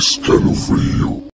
Escalofrío. 0.00 1.28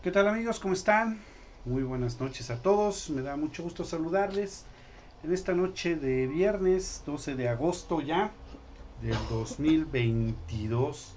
¿Qué 0.00 0.12
tal 0.12 0.28
amigos? 0.28 0.60
¿Cómo 0.60 0.74
están? 0.74 1.18
Muy 1.64 1.82
buenas 1.82 2.20
noches 2.20 2.52
a 2.52 2.62
todos. 2.62 3.10
Me 3.10 3.20
da 3.20 3.36
mucho 3.36 3.64
gusto 3.64 3.84
saludarles 3.84 4.64
en 5.24 5.32
esta 5.32 5.54
noche 5.54 5.96
de 5.96 6.28
viernes 6.28 7.02
12 7.04 7.34
de 7.34 7.48
agosto 7.48 8.00
ya 8.00 8.30
del 9.02 9.18
2022. 9.28 11.16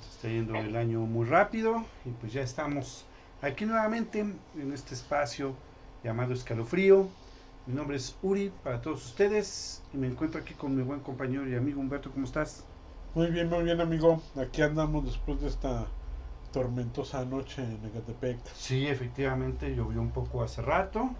Se 0.00 0.10
está 0.14 0.28
yendo 0.28 0.54
el 0.54 0.76
año 0.76 1.00
muy 1.00 1.26
rápido 1.26 1.84
y 2.04 2.10
pues 2.10 2.32
ya 2.32 2.42
estamos 2.42 3.04
aquí 3.42 3.66
nuevamente 3.66 4.20
en 4.20 4.72
este 4.72 4.94
espacio 4.94 5.56
llamado 6.04 6.34
Escalofrío. 6.34 7.08
Mi 7.68 7.74
nombre 7.74 7.98
es 7.98 8.16
Uri 8.22 8.50
para 8.64 8.80
todos 8.80 9.04
ustedes 9.04 9.82
y 9.92 9.98
me 9.98 10.06
encuentro 10.06 10.40
aquí 10.40 10.54
con 10.54 10.74
mi 10.74 10.82
buen 10.82 11.00
compañero 11.00 11.46
y 11.46 11.54
amigo 11.54 11.82
Humberto. 11.82 12.10
¿Cómo 12.10 12.24
estás? 12.24 12.64
Muy 13.14 13.26
bien, 13.26 13.50
muy 13.50 13.62
bien, 13.62 13.78
amigo. 13.78 14.22
Aquí 14.40 14.62
andamos 14.62 15.04
después 15.04 15.42
de 15.42 15.48
esta 15.48 15.86
tormentosa 16.50 17.26
noche 17.26 17.62
en 17.62 17.78
Ecatepec. 17.84 18.38
Sí, 18.54 18.86
efectivamente 18.86 19.76
llovió 19.76 20.00
un 20.00 20.12
poco 20.12 20.42
hace 20.42 20.62
rato. 20.62 21.10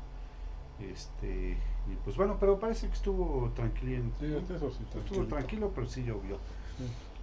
Este, 0.81 1.59
y 1.87 1.95
pues 2.03 2.17
bueno, 2.17 2.39
pero 2.41 2.59
parece 2.59 2.87
que 2.87 2.95
estuvo 2.95 3.53
tranquilo. 3.55 4.05
Sí, 4.19 4.35
eso 4.55 4.71
sí, 4.71 4.79
Estuvo 5.05 5.27
tranquilo. 5.27 5.71
pero 5.75 5.87
sí 5.87 6.03
llovió. 6.03 6.39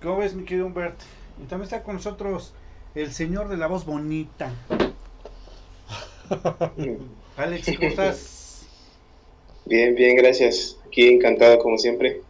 ¿Cómo 0.04 0.18
ves, 0.18 0.36
mi 0.36 0.44
querido 0.44 0.68
Humbert? 0.68 1.00
Y 1.44 1.48
también 1.48 1.64
está 1.64 1.82
con 1.82 1.96
nosotros 1.96 2.54
el 2.94 3.12
señor 3.12 3.48
de 3.48 3.58
la 3.58 3.66
voz 3.66 3.86
bonita. 3.86 4.52
Alex, 7.38 7.72
¿cómo 7.76 7.88
estás? 7.90 8.45
Bien, 9.66 9.96
bien, 9.96 10.16
gracias. 10.16 10.78
Aquí 10.86 11.08
encantado 11.08 11.58
como 11.60 11.78
siempre. 11.78 12.22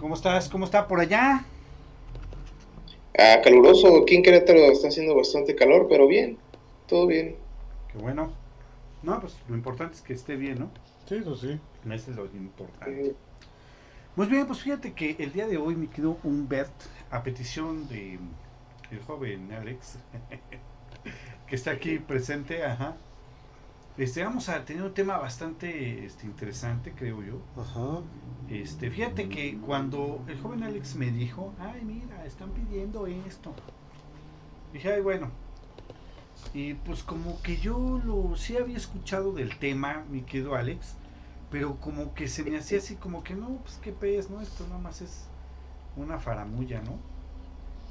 ¿Cómo 0.00 0.14
estás? 0.14 0.48
¿Cómo 0.48 0.64
está 0.64 0.86
por 0.86 1.00
allá? 1.00 1.44
Ah, 3.18 3.40
caluroso, 3.42 4.02
aquí 4.02 4.16
en 4.16 4.22
Querétaro 4.22 4.58
está 4.70 4.88
haciendo 4.88 5.14
bastante 5.16 5.54
calor, 5.54 5.86
pero 5.88 6.06
bien, 6.06 6.36
todo 6.88 7.06
bien. 7.06 7.36
Qué 7.92 7.98
bueno. 7.98 8.32
No, 9.02 9.20
pues 9.20 9.36
lo 9.48 9.54
importante 9.54 9.94
es 9.94 10.02
que 10.02 10.12
esté 10.12 10.36
bien, 10.36 10.60
¿no? 10.60 10.70
Sí, 11.08 11.16
eso 11.16 11.36
sí. 11.36 11.58
Eso 11.90 12.10
es 12.10 12.16
lo 12.16 12.26
importante. 12.26 13.14
Muy 14.16 14.26
bien, 14.26 14.46
pues 14.46 14.60
fíjate 14.60 14.92
que 14.92 15.16
el 15.18 15.32
día 15.32 15.46
de 15.46 15.56
hoy 15.56 15.74
me 15.74 15.88
quedó 15.88 16.18
Humbert 16.22 16.72
a 17.10 17.22
petición 17.22 17.88
de 17.88 18.18
el 18.90 19.00
joven 19.06 19.52
Alex, 19.52 19.98
que 21.48 21.56
está 21.56 21.72
aquí 21.72 21.98
presente, 21.98 22.64
ajá. 22.64 22.96
Este, 23.96 24.24
vamos 24.24 24.48
a 24.48 24.64
tener 24.64 24.82
un 24.82 24.92
tema 24.92 25.18
bastante 25.18 26.04
este, 26.04 26.26
interesante, 26.26 26.92
creo 26.92 27.22
yo. 27.22 27.40
Ajá. 27.56 28.00
Este, 28.48 28.90
fíjate 28.90 29.28
que 29.28 29.56
cuando 29.58 30.20
el 30.26 30.40
joven 30.40 30.64
Alex 30.64 30.96
me 30.96 31.12
dijo, 31.12 31.54
ay 31.60 31.82
mira, 31.84 32.24
están 32.26 32.50
pidiendo 32.50 33.06
esto. 33.06 33.54
Dije, 34.72 34.94
ay 34.94 35.00
bueno. 35.00 35.30
Y 36.52 36.74
pues 36.74 37.04
como 37.04 37.40
que 37.42 37.56
yo 37.56 38.00
lo 38.04 38.36
sí 38.36 38.56
había 38.56 38.76
escuchado 38.76 39.32
del 39.32 39.58
tema, 39.58 40.04
mi 40.10 40.22
querido 40.22 40.56
Alex, 40.56 40.96
pero 41.50 41.76
como 41.76 42.14
que 42.14 42.26
se 42.26 42.42
me 42.42 42.58
hacía 42.58 42.78
así 42.78 42.96
como 42.96 43.22
que 43.22 43.34
no, 43.34 43.58
pues 43.62 43.78
qué 43.80 43.92
pez, 43.92 44.28
¿no? 44.28 44.40
Esto 44.40 44.66
nada 44.66 44.80
más 44.80 45.02
es 45.02 45.28
una 45.96 46.18
faramulla, 46.18 46.82
¿no? 46.82 46.98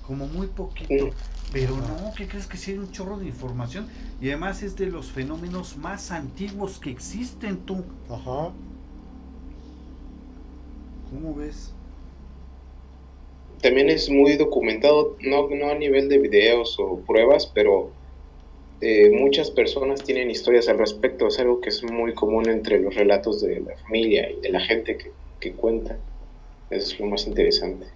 Como 0.06 0.28
muy 0.28 0.48
poquito. 0.48 1.14
Pero 1.52 1.78
no, 1.78 2.14
¿qué 2.16 2.28
crees 2.28 2.48
que 2.48 2.58
sí 2.58 2.72
hay 2.72 2.78
un 2.78 2.92
chorro 2.92 3.18
de 3.18 3.28
información? 3.28 3.88
Y 4.20 4.30
además 4.30 4.64
es 4.64 4.76
de 4.76 4.88
los 4.88 5.12
fenómenos 5.12 5.78
más 5.78 6.12
antiguos 6.12 6.80
que 6.80 6.90
existen, 6.90 7.58
tú. 7.66 7.84
Ajá. 8.10 8.52
¿Cómo 11.12 11.36
ves? 11.36 11.72
También 13.62 13.90
es 13.90 14.10
muy 14.10 14.36
documentado, 14.36 15.16
no, 15.22 15.48
no 15.50 15.70
a 15.70 15.76
nivel 15.76 16.10
de 16.10 16.18
videos 16.18 16.76
o 16.80 17.02
pruebas, 17.06 17.52
pero 17.54 17.94
eh, 18.82 19.10
muchas 19.12 19.52
personas 19.52 20.04
tienen 20.04 20.32
historias 20.32 20.68
al 20.70 20.80
respecto. 20.80 21.28
Es 21.28 21.40
algo 21.40 21.62
que 21.62 21.70
es 21.70 21.84
muy 21.84 22.14
común 22.14 22.50
entre 22.50 22.80
los 22.80 22.96
relatos 22.96 23.42
de 23.42 23.62
la 23.62 23.78
familia 23.78 24.30
y 24.30 24.42
de 24.42 24.50
la 24.50 24.60
gente 24.60 24.98
que, 24.98 25.12
que 25.40 25.54
cuenta. 25.54 25.98
Es 26.70 27.00
lo 27.00 27.06
más 27.06 27.28
interesante. 27.28 27.88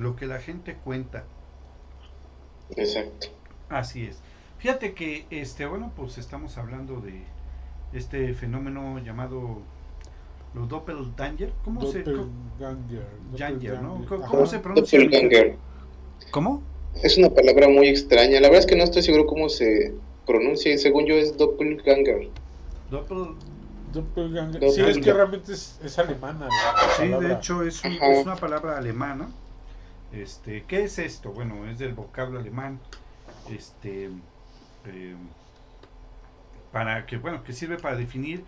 Lo 0.00 0.16
que 0.16 0.26
la 0.26 0.40
gente 0.40 0.76
cuenta. 0.82 1.24
Exacto. 2.74 3.28
Así 3.68 4.06
es. 4.06 4.18
Fíjate 4.58 4.94
que, 4.94 5.26
este, 5.30 5.66
bueno, 5.66 5.92
pues 5.94 6.16
estamos 6.16 6.56
hablando 6.56 7.00
de 7.00 7.22
este 7.92 8.32
fenómeno 8.32 8.98
llamado 8.98 9.58
los 10.54 10.68
doppelganger. 10.68 11.52
¿Cómo 11.64 11.80
se. 11.92 12.02
¿Cómo, 12.02 12.30
se 14.46 14.58
pronuncia? 14.58 14.98
Doppelganger. 14.98 15.56
¿Cómo? 16.30 16.62
Es 17.02 17.18
una 17.18 17.28
palabra 17.28 17.68
muy 17.68 17.88
extraña. 17.88 18.40
La 18.40 18.48
verdad 18.48 18.60
es 18.60 18.66
que 18.66 18.76
no 18.76 18.84
estoy 18.84 19.02
seguro 19.02 19.26
cómo 19.26 19.50
se 19.50 19.92
pronuncia. 20.26 20.72
y 20.72 20.78
Según 20.78 21.04
yo 21.06 21.14
es 21.14 21.36
doppelganger. 21.36 22.30
Doppel, 22.90 23.34
Doppelganger. 23.92 24.70
Sí, 24.70 24.80
es 24.80 24.98
que 24.98 25.12
realmente 25.12 25.52
es, 25.52 25.78
es 25.84 25.98
alemana. 25.98 26.48
sí, 26.96 27.06
de 27.06 27.34
hecho 27.34 27.62
es, 27.62 27.84
un- 27.84 27.92
es 27.92 28.24
una 28.24 28.36
palabra 28.36 28.78
alemana. 28.78 29.28
Este, 30.12 30.64
¿qué 30.66 30.82
es 30.84 30.98
esto? 30.98 31.30
Bueno, 31.32 31.68
es 31.68 31.78
del 31.78 31.94
vocablo 31.94 32.38
alemán. 32.38 32.78
Este, 33.48 34.10
eh, 34.86 35.14
para 36.72 37.06
que, 37.06 37.16
bueno, 37.16 37.42
que 37.44 37.52
sirve 37.52 37.76
para 37.78 37.96
definir 37.96 38.44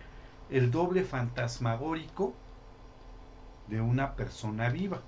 el 0.51 0.71
doble 0.71 1.03
fantasmagórico 1.03 2.33
de 3.69 3.81
una 3.81 4.15
persona 4.15 4.69
viva. 4.69 5.01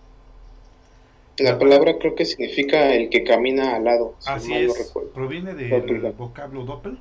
La 1.38 1.60
palabra 1.60 1.98
creo 2.00 2.16
que 2.16 2.26
significa 2.26 2.94
el 2.94 3.10
que 3.10 3.24
camina 3.24 3.76
al 3.76 3.84
lado. 3.84 4.16
si 4.20 4.30
Así 4.32 4.54
es, 4.54 4.88
recuerdo. 4.88 5.12
proviene 5.14 5.54
del 5.54 6.12
vocablo 6.14 6.64
doppel, 6.64 6.98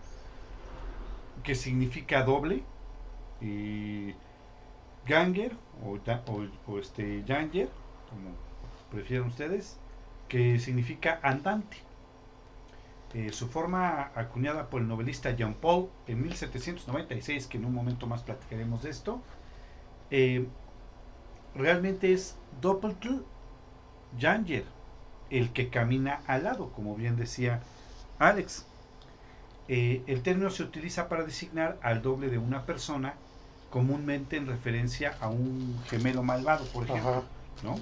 que 1.45 1.55
significa 1.55 2.23
doble, 2.25 2.63
y 3.41 4.15
ganger, 5.07 5.53
o, 5.85 5.97
o- 6.33 6.73
o 6.73 6.79
este 6.79 7.23
yanger, 7.27 7.69
como 8.11 8.31
prefieran 8.95 9.29
ustedes, 9.29 9.77
que 10.29 10.59
significa 10.59 11.21
andante. 11.23 11.77
Eh, 13.15 13.33
su 13.33 13.49
forma 13.49 14.11
acuñada 14.17 14.71
por 14.71 14.81
el 14.83 14.89
novelista 14.89 15.31
Jean 15.31 15.55
Paul 15.55 15.89
en 16.09 16.23
1796, 16.23 17.47
que 17.47 17.59
en 17.59 17.65
un 17.65 17.73
momento 17.73 18.09
más 18.09 18.23
platicaremos 18.23 18.83
de 18.83 18.91
esto, 18.91 19.23
eh, 20.11 20.49
realmente 21.55 22.13
es 22.13 22.37
Doppelganger, 22.61 23.25
el 25.31 25.53
que 25.53 25.69
camina 25.69 26.23
al 26.27 26.45
lado, 26.45 26.71
como 26.73 26.97
bien 26.97 27.17
decía 27.17 27.63
Alex. 28.19 28.67
Eh, 29.69 30.03
el 30.07 30.23
término 30.23 30.51
se 30.51 30.63
utiliza 30.65 31.09
para 31.09 31.25
designar 31.25 31.79
al 31.83 32.03
doble 32.03 32.29
de 32.29 32.39
una 32.39 32.67
persona, 32.67 33.15
comúnmente 33.71 34.37
en 34.37 34.47
referencia 34.47 35.17
a 35.21 35.29
un 35.29 35.81
gemelo 35.87 36.23
malvado, 36.23 36.65
por 36.67 36.85
ejemplo, 36.85 37.11
Ajá. 37.11 37.23
¿no? 37.63 37.77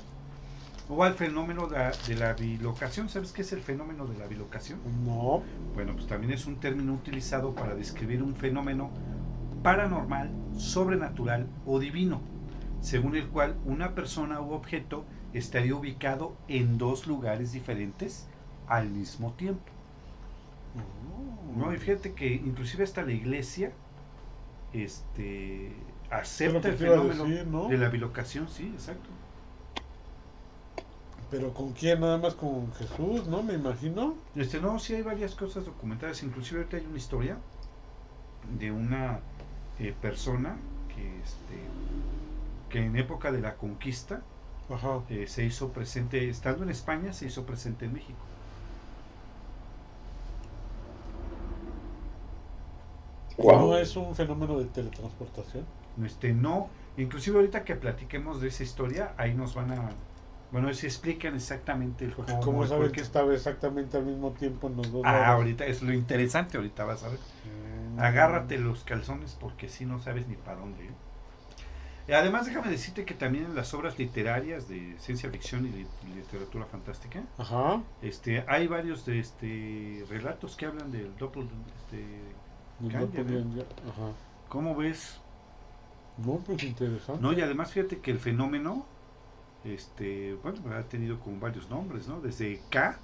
O 0.94 1.04
al 1.04 1.14
fenómeno 1.14 1.68
de 1.68 1.78
la, 1.78 1.90
de 1.90 2.14
la 2.16 2.34
bilocación. 2.34 3.08
¿Sabes 3.08 3.32
qué 3.32 3.40
es 3.40 3.52
el 3.52 3.62
fenómeno 3.62 4.06
de 4.06 4.18
la 4.18 4.26
bilocación? 4.26 4.78
No. 5.06 5.42
Bueno, 5.74 5.94
pues 5.94 6.06
también 6.06 6.32
es 6.32 6.44
un 6.46 6.56
término 6.60 6.92
utilizado 6.92 7.54
para 7.54 7.74
describir 7.74 8.22
un 8.22 8.36
fenómeno 8.36 8.90
paranormal, 9.62 10.30
sobrenatural 10.56 11.46
o 11.64 11.78
divino, 11.78 12.20
según 12.82 13.16
el 13.16 13.26
cual 13.28 13.56
una 13.64 13.94
persona 13.94 14.42
u 14.42 14.52
objeto 14.52 15.06
estaría 15.32 15.74
ubicado 15.74 16.36
en 16.48 16.76
dos 16.76 17.06
lugares 17.06 17.52
diferentes 17.52 18.28
al 18.66 18.90
mismo 18.90 19.32
tiempo. 19.32 19.62
No, 21.56 21.72
y 21.72 21.78
fíjate 21.78 22.12
que 22.12 22.32
inclusive 22.34 22.84
hasta 22.84 23.02
la 23.02 23.12
iglesia 23.12 23.72
este 24.72 25.72
acepta 26.10 26.68
el 26.68 26.76
fenómeno 26.76 27.24
decir, 27.24 27.46
¿no? 27.46 27.68
de 27.68 27.78
la 27.78 27.88
bilocación, 27.88 28.48
sí, 28.48 28.70
exacto. 28.74 29.08
Pero 31.32 31.54
con 31.54 31.72
quién, 31.72 32.00
nada 32.00 32.18
más 32.18 32.34
con 32.34 32.70
Jesús, 32.74 33.26
¿no? 33.26 33.42
Me 33.42 33.54
imagino. 33.54 34.16
Este, 34.36 34.60
no, 34.60 34.78
sí 34.78 34.94
hay 34.94 35.00
varias 35.00 35.34
cosas 35.34 35.64
documentadas, 35.64 36.22
inclusive 36.22 36.58
ahorita 36.60 36.76
hay 36.76 36.84
una 36.84 36.98
historia 36.98 37.38
de 38.58 38.70
una 38.70 39.20
eh, 39.78 39.94
persona 40.02 40.58
que, 40.94 41.20
este, 41.22 41.56
que 42.68 42.84
en 42.84 42.96
época 42.96 43.32
de 43.32 43.40
la 43.40 43.56
conquista 43.56 44.20
Ajá. 44.68 45.00
eh, 45.08 45.26
se 45.26 45.42
hizo 45.46 45.72
presente, 45.72 46.28
estando 46.28 46.64
en 46.64 46.68
España, 46.68 47.14
se 47.14 47.28
hizo 47.28 47.46
presente 47.46 47.86
en 47.86 47.94
México. 47.94 48.18
Wow. 53.38 53.58
¿No 53.58 53.76
es 53.78 53.96
un 53.96 54.14
fenómeno 54.14 54.58
de 54.58 54.66
teletransportación? 54.66 55.64
Este, 56.04 56.34
no, 56.34 56.68
inclusive 56.98 57.36
ahorita 57.38 57.64
que 57.64 57.74
platiquemos 57.74 58.42
de 58.42 58.48
esa 58.48 58.64
historia, 58.64 59.14
ahí 59.16 59.32
nos 59.32 59.54
van 59.54 59.72
a, 59.72 59.92
bueno, 60.52 60.72
se 60.74 60.86
explican 60.86 61.34
exactamente 61.34 62.04
el 62.04 62.12
Porque 62.12 62.32
cómo, 62.32 62.44
¿Cómo 62.44 62.62
el 62.64 62.68
saben 62.68 62.92
que 62.92 63.00
estaba 63.00 63.32
exactamente 63.34 63.96
al 63.96 64.04
mismo 64.04 64.32
tiempo 64.32 64.68
en 64.68 64.76
los 64.76 64.92
dos 64.92 65.02
Ah, 65.04 65.12
lados? 65.12 65.26
ahorita 65.36 65.64
es 65.66 65.82
lo 65.82 65.92
interesante, 65.92 66.56
ahorita 66.58 66.84
vas 66.84 67.02
a 67.02 67.08
ver. 67.08 67.18
Mm. 67.18 68.00
Agárrate 68.00 68.58
los 68.58 68.84
calzones 68.84 69.36
porque 69.40 69.68
si 69.68 69.86
no 69.86 69.98
sabes 70.00 70.28
ni 70.28 70.36
para 70.36 70.58
dónde. 70.58 70.84
¿eh? 72.08 72.14
Además, 72.14 72.46
déjame 72.46 72.68
decirte 72.70 73.04
que 73.04 73.14
también 73.14 73.44
en 73.44 73.54
las 73.54 73.72
obras 73.74 73.98
literarias 73.98 74.68
de 74.68 74.94
ciencia 74.98 75.30
ficción 75.30 75.66
y 75.66 75.70
de 75.70 75.86
literatura 76.14 76.66
fantástica, 76.66 77.22
Ajá. 77.38 77.80
este, 78.02 78.44
hay 78.48 78.66
varios 78.66 79.06
de 79.06 79.20
este 79.20 80.04
relatos 80.08 80.56
que 80.56 80.66
hablan 80.66 80.90
del 80.90 81.16
doppel, 81.16 81.48
este, 81.76 82.34
El 82.82 82.90
Ganger, 82.90 83.24
doppelganger, 83.24 83.66
Ajá. 83.88 84.12
¿cómo 84.48 84.74
ves? 84.74 85.20
No, 86.16 86.36
pues 86.44 86.62
interesante. 86.62 87.22
No, 87.22 87.32
y 87.32 87.40
además 87.40 87.72
fíjate 87.72 87.98
que 88.00 88.10
el 88.10 88.18
fenómeno, 88.18 88.84
este, 89.64 90.34
bueno, 90.42 90.58
ha 90.76 90.82
tenido 90.82 91.18
como 91.20 91.38
varios 91.40 91.70
nombres, 91.70 92.08
¿no? 92.08 92.20
Desde 92.20 92.60
K, 92.70 92.98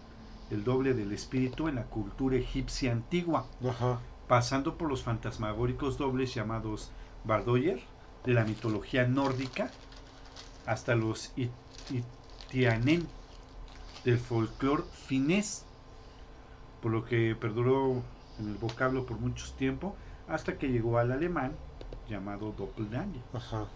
el 0.51 0.65
doble 0.65 0.95
del 0.95 1.13
espíritu 1.13 1.69
en 1.69 1.77
la 1.77 1.85
cultura 1.85 2.37
egipcia 2.37 2.93
antigua, 2.93 3.47
Ajá. 3.69 3.99
pasando 4.27 4.77
por 4.77 4.89
los 4.89 5.03
fantasmagóricos 5.03 5.99
dobles 5.99 6.35
llamados 6.35 6.91
Bardoyer, 7.25 7.81
de 8.25 8.35
la 8.35 8.45
mitología 8.45 9.07
nórdica, 9.07 9.71
hasta 10.67 10.95
los 10.95 11.33
It- 11.37 11.51
Itianen, 12.51 13.07
del 14.05 14.19
folclore 14.19 14.83
finés, 15.07 15.65
por 16.83 16.93
lo 16.93 17.05
que 17.05 17.35
perduró 17.35 18.03
en 18.39 18.49
el 18.49 18.55
vocablo 18.57 19.05
por 19.07 19.19
mucho 19.19 19.53
tiempo, 19.55 19.95
hasta 20.29 20.59
que 20.59 20.69
llegó 20.69 20.99
al 20.99 21.13
alemán, 21.13 21.53
llamado 22.09 22.53
Doppelganger 22.57 23.21
Ajá. 23.35 23.67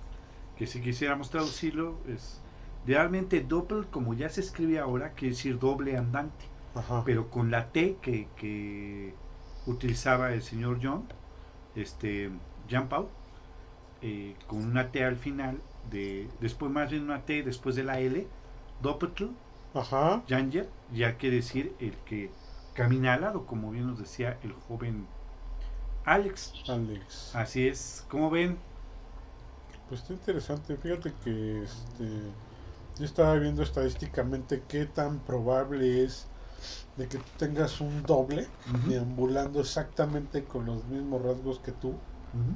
que 0.56 0.66
si 0.66 0.80
quisiéramos 0.80 1.30
traducirlo 1.30 1.98
es 2.08 2.40
realmente 2.86 3.40
doppel 3.40 3.86
como 3.90 4.14
ya 4.14 4.28
se 4.28 4.40
escribe 4.40 4.78
ahora 4.78 5.12
quiere 5.12 5.34
decir 5.34 5.58
doble 5.58 5.96
andante 5.96 6.46
Ajá. 6.74 7.02
pero 7.04 7.30
con 7.30 7.50
la 7.50 7.68
T 7.70 7.96
que, 8.00 8.28
que 8.36 9.14
utilizaba 9.66 10.32
el 10.32 10.42
señor 10.42 10.80
John 10.82 11.04
este 11.76 12.30
Jean 12.68 12.88
Paul 12.88 13.08
eh, 14.00 14.34
con 14.46 14.64
una 14.64 14.90
T 14.90 15.04
al 15.04 15.16
final 15.16 15.60
de 15.90 16.28
después 16.40 16.70
más 16.72 16.90
bien 16.90 17.04
una 17.04 17.22
T 17.24 17.42
después 17.42 17.76
de 17.76 17.84
la 17.84 18.00
L 18.00 18.26
doppel. 18.80 19.30
Janger 20.28 20.68
ya 20.92 21.16
quiere 21.16 21.36
decir 21.36 21.74
el 21.78 21.94
que 22.04 22.30
camina 22.74 23.14
al 23.14 23.22
lado 23.22 23.46
como 23.46 23.70
bien 23.70 23.86
nos 23.86 23.98
decía 23.98 24.38
el 24.42 24.52
joven 24.52 25.06
Alex 26.04 26.52
Alex. 26.68 27.34
así 27.34 27.68
es 27.68 28.04
como 28.10 28.28
ven 28.28 28.58
Pues 29.88 30.00
está 30.02 30.14
interesante. 30.14 30.76
Fíjate 30.76 31.12
que 31.24 31.62
este, 31.62 32.32
yo 32.98 33.04
estaba 33.04 33.34
viendo 33.36 33.62
estadísticamente 33.62 34.62
qué 34.68 34.86
tan 34.86 35.20
probable 35.20 36.04
es 36.04 36.26
de 36.96 37.08
que 37.08 37.18
tú 37.18 37.30
tengas 37.38 37.80
un 37.80 38.04
doble 38.04 38.46
deambulando 38.86 39.60
exactamente 39.60 40.44
con 40.44 40.66
los 40.66 40.84
mismos 40.86 41.22
rasgos 41.22 41.58
que 41.60 41.72
tú. 41.72 41.88
Ujú. 41.88 42.54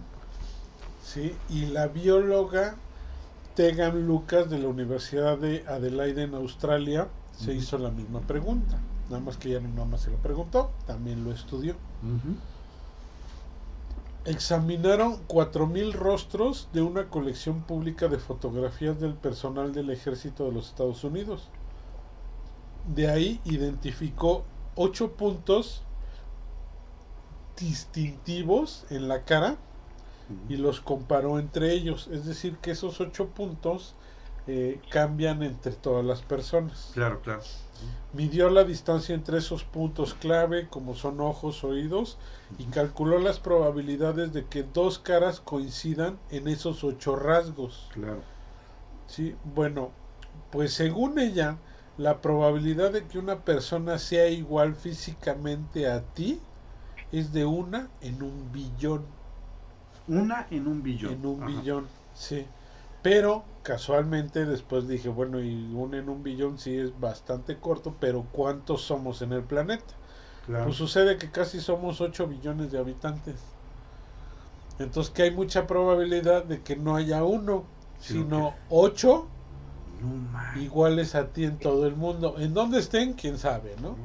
¿sí? 1.02 1.32
Y 1.48 1.66
la 1.66 1.86
bióloga 1.88 2.76
Tegan 3.54 4.06
Lucas 4.06 4.50
de 4.50 4.58
la 4.58 4.68
Universidad 4.68 5.38
de 5.38 5.64
Adelaide 5.66 6.24
en 6.24 6.34
Australia 6.34 7.08
se 7.32 7.54
hizo 7.54 7.78
la 7.78 7.90
misma 7.90 8.20
pregunta. 8.20 8.78
Nada 9.08 9.22
más 9.22 9.36
que 9.38 9.48
ella 9.48 9.60
no 9.60 9.68
nada 9.70 9.86
más 9.86 10.02
se 10.02 10.10
lo 10.10 10.16
preguntó, 10.18 10.70
también 10.84 11.24
lo 11.24 11.32
estudió. 11.32 11.74
Examinaron 14.26 15.24
4.000 15.28 15.92
rostros 15.92 16.68
de 16.72 16.82
una 16.82 17.10
colección 17.10 17.62
pública 17.62 18.08
de 18.08 18.18
fotografías 18.18 18.98
del 18.98 19.14
personal 19.14 19.72
del 19.72 19.88
ejército 19.90 20.46
de 20.46 20.52
los 20.52 20.66
Estados 20.66 21.04
Unidos. 21.04 21.48
De 22.92 23.08
ahí 23.08 23.40
identificó 23.44 24.44
8 24.74 25.12
puntos 25.12 25.84
distintivos 27.56 28.84
en 28.90 29.06
la 29.06 29.22
cara 29.22 29.58
y 30.48 30.56
los 30.56 30.80
comparó 30.80 31.38
entre 31.38 31.72
ellos. 31.72 32.08
Es 32.10 32.26
decir, 32.26 32.56
que 32.56 32.72
esos 32.72 33.00
8 33.00 33.28
puntos 33.28 33.94
eh, 34.46 34.80
cambian 34.88 35.42
entre 35.42 35.72
todas 35.72 36.04
las 36.04 36.22
personas. 36.22 36.90
Claro, 36.94 37.20
claro. 37.20 37.42
Midió 38.12 38.48
la 38.48 38.64
distancia 38.64 39.14
entre 39.14 39.38
esos 39.38 39.64
puntos 39.64 40.14
clave, 40.14 40.68
como 40.68 40.94
son 40.94 41.20
ojos, 41.20 41.64
oídos, 41.64 42.18
y 42.58 42.64
calculó 42.66 43.18
las 43.18 43.38
probabilidades 43.38 44.32
de 44.32 44.46
que 44.46 44.62
dos 44.62 44.98
caras 44.98 45.40
coincidan 45.40 46.18
en 46.30 46.48
esos 46.48 46.84
ocho 46.84 47.16
rasgos. 47.16 47.88
Claro. 47.92 48.22
¿sí? 49.06 49.34
Bueno, 49.44 49.90
pues 50.50 50.72
según 50.72 51.18
ella, 51.18 51.56
la 51.96 52.20
probabilidad 52.20 52.92
de 52.92 53.06
que 53.06 53.18
una 53.18 53.40
persona 53.44 53.98
sea 53.98 54.28
igual 54.28 54.74
físicamente 54.74 55.88
a 55.88 56.02
ti 56.14 56.40
es 57.12 57.32
de 57.32 57.44
una 57.44 57.88
en 58.00 58.22
un 58.22 58.52
billón. 58.52 59.06
Una 60.06 60.46
en 60.50 60.66
un 60.66 60.82
billón. 60.82 61.12
En 61.14 61.26
un 61.26 61.42
Ajá. 61.42 61.60
billón, 61.60 61.86
sí. 62.14 62.46
Pero 63.08 63.44
casualmente 63.62 64.44
después 64.46 64.88
dije, 64.88 65.08
bueno, 65.08 65.40
y 65.40 65.72
un 65.72 65.94
en 65.94 66.08
un 66.08 66.24
billón 66.24 66.58
sí 66.58 66.76
es 66.76 66.98
bastante 66.98 67.56
corto, 67.60 67.94
pero 68.00 68.24
¿cuántos 68.32 68.82
somos 68.82 69.22
en 69.22 69.32
el 69.32 69.44
planeta? 69.44 69.94
Claro. 70.44 70.64
Pues 70.64 70.76
sucede 70.76 71.16
que 71.16 71.30
casi 71.30 71.60
somos 71.60 72.00
8 72.00 72.26
billones 72.26 72.72
de 72.72 72.80
habitantes. 72.80 73.36
Entonces 74.80 75.12
que 75.12 75.22
hay 75.22 75.30
mucha 75.30 75.68
probabilidad 75.68 76.42
de 76.46 76.62
que 76.62 76.74
no 76.74 76.96
haya 76.96 77.22
uno, 77.22 77.62
Sí, 78.00 78.14
sino 78.14 78.48
ok. 78.48 78.54
8 78.70 79.28
No 80.02 80.08
ma- 80.32 80.52
iguales 80.60 81.14
a 81.14 81.28
ti 81.28 81.44
en 81.44 81.58
todo 81.58 81.86
el 81.86 81.94
mundo. 81.94 82.34
En 82.40 82.54
dónde 82.54 82.80
estén, 82.80 83.12
quién 83.12 83.38
sabe, 83.38 83.76
no 83.80 83.90
¿no? 83.90 83.96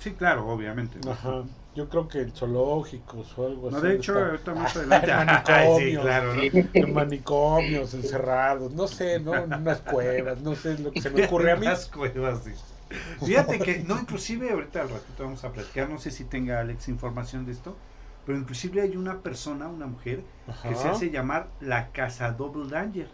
Sí, 0.00 0.12
claro, 0.12 0.48
obviamente. 0.48 0.98
¿no? 1.04 1.10
Ajá. 1.10 1.42
Yo 1.76 1.88
creo 1.88 2.08
que 2.08 2.20
en 2.22 2.32
zoológicos 2.32 3.36
o 3.38 3.46
algo 3.46 3.68
No, 3.68 3.76
así. 3.76 3.86
de 3.86 3.94
hecho, 3.94 4.34
está. 4.34 4.54
más 4.54 4.76
adelante. 4.76 5.10
En 5.12 5.24
Ay, 5.44 5.68
sí, 5.70 5.98
manicomios. 5.98 6.00
claro, 6.00 6.34
¿no? 6.34 6.42
En 6.74 6.92
manicomios, 6.92 7.94
encerrados, 7.94 8.72
no 8.72 8.88
sé, 8.88 9.20
¿no? 9.20 9.44
En 9.44 9.54
unas 9.54 9.82
cuevas, 9.82 10.40
no 10.40 10.54
sé 10.56 10.78
lo 10.78 10.92
que 10.92 11.00
se 11.00 11.10
me 11.10 11.20
ocurre 11.20 11.52
a 11.52 11.56
mí. 11.56 11.66
Las 11.70 11.86
cuevas, 11.86 12.44
sí. 12.44 12.52
Fíjate 13.22 13.62
que, 13.62 13.80
no, 13.80 13.98
inclusive 14.00 14.50
ahorita 14.50 14.82
al 14.82 14.88
ratito 14.90 15.24
vamos 15.24 15.44
a 15.44 15.52
platicar, 15.52 15.88
no 15.90 15.98
sé 15.98 16.10
si 16.10 16.24
tenga 16.24 16.60
Alex 16.60 16.88
información 16.88 17.44
de 17.44 17.52
esto, 17.52 17.78
pero 18.24 18.38
inclusive 18.38 18.80
hay 18.82 18.96
una 18.96 19.22
persona, 19.22 19.68
una 19.68 19.86
mujer, 19.86 20.26
que 20.64 20.74
se 20.76 20.88
hace 20.88 21.10
llamar 21.10 21.52
la 21.60 21.92
Casa 21.92 22.32
Double 22.32 22.68
Danger, 22.70 23.08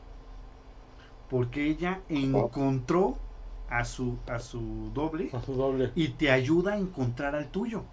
porque 1.28 1.66
ella 1.66 2.04
encontró 2.08 3.18
a 3.66 3.84
su, 3.84 4.22
a 4.26 4.38
su 4.38 4.90
doble 4.92 5.30
A 5.32 5.40
su 5.42 5.54
doble. 5.54 5.90
y 5.94 6.10
te 6.10 6.30
ayuda 6.30 6.74
a 6.74 6.78
encontrar 6.78 7.34
al 7.34 7.50
tuyo. 7.50 7.84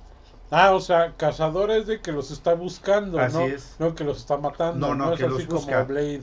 Ah, 0.52 0.72
o 0.74 0.80
sea, 0.80 1.14
cazador 1.16 1.70
es 1.72 1.86
de 1.86 2.02
que 2.02 2.12
los 2.12 2.32
está 2.32 2.56
buscando, 2.56 3.20
Así 3.20 3.38
¿no? 3.38 3.46
es. 3.46 3.76
No 3.80 3.94
que 3.94 4.04
los 4.04 4.18
está 4.18 4.38
matando. 4.38 4.88
No, 4.88 4.96
no, 4.96 5.14
es 5.14 5.20
que 5.20 5.26
así 5.26 5.34
los 5.34 5.46
como 5.46 5.60
busca. 5.60 5.84
Blade. 5.84 6.22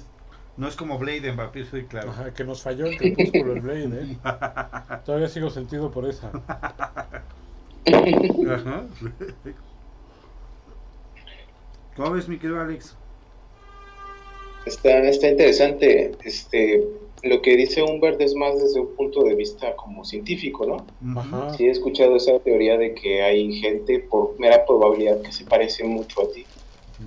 No 0.56 0.66
es 0.68 0.74
como 0.74 0.98
Blade 0.98 1.28
en 1.28 1.36
Vampiro, 1.36 1.66
sí, 1.70 1.84
claro. 1.84 2.10
Ajá, 2.10 2.32
que 2.32 2.42
nos 2.42 2.62
falló 2.62 2.86
el 2.86 2.96
crepúsculo 2.96 3.52
el 3.52 3.60
Blade, 3.60 3.84
¿eh? 4.02 4.16
Todavía 5.04 5.28
sigo 5.28 5.50
sentido 5.50 5.90
por 5.90 6.08
esa. 6.08 6.28
Ajá. 7.88 8.84
¿Cómo 11.94 12.10
ves, 12.10 12.28
mi 12.28 12.38
querido 12.38 12.60
Alex? 12.60 12.96
Está, 14.64 14.98
está 14.98 15.28
interesante. 15.28 16.16
Este, 16.24 16.84
lo 17.26 17.42
que 17.42 17.56
dice 17.56 17.82
Humbert 17.82 18.20
es 18.20 18.34
más 18.34 18.60
desde 18.60 18.80
un 18.80 18.94
punto 18.94 19.22
de 19.24 19.34
vista 19.34 19.74
como 19.76 20.04
científico, 20.04 20.66
¿no? 20.66 21.18
Ajá. 21.18 21.54
Sí 21.54 21.66
he 21.66 21.70
escuchado 21.70 22.16
esa 22.16 22.38
teoría 22.40 22.76
de 22.76 22.94
que 22.94 23.22
hay 23.22 23.52
gente 23.60 24.00
por 24.00 24.38
mera 24.38 24.64
probabilidad 24.64 25.20
que 25.22 25.32
se 25.32 25.44
parece 25.44 25.84
mucho 25.84 26.22
a 26.22 26.32
ti. 26.32 26.44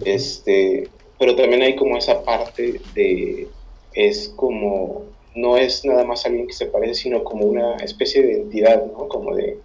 Este, 0.05 0.87
pero 1.17 1.35
también 1.35 1.61
hay 1.61 1.75
como 1.75 1.97
esa 1.97 2.23
parte 2.23 2.79
de 2.93 3.47
es 3.93 4.29
como 4.35 5.03
no 5.35 5.57
es 5.57 5.85
nada 5.85 6.03
más 6.05 6.25
alguien 6.25 6.47
que 6.47 6.53
se 6.53 6.67
parece, 6.67 6.95
sino 6.95 7.23
como 7.23 7.45
una 7.45 7.75
especie 7.77 8.21
de 8.21 8.41
entidad, 8.41 8.85
¿no? 8.85 9.07
Como 9.07 9.35
de 9.35 9.57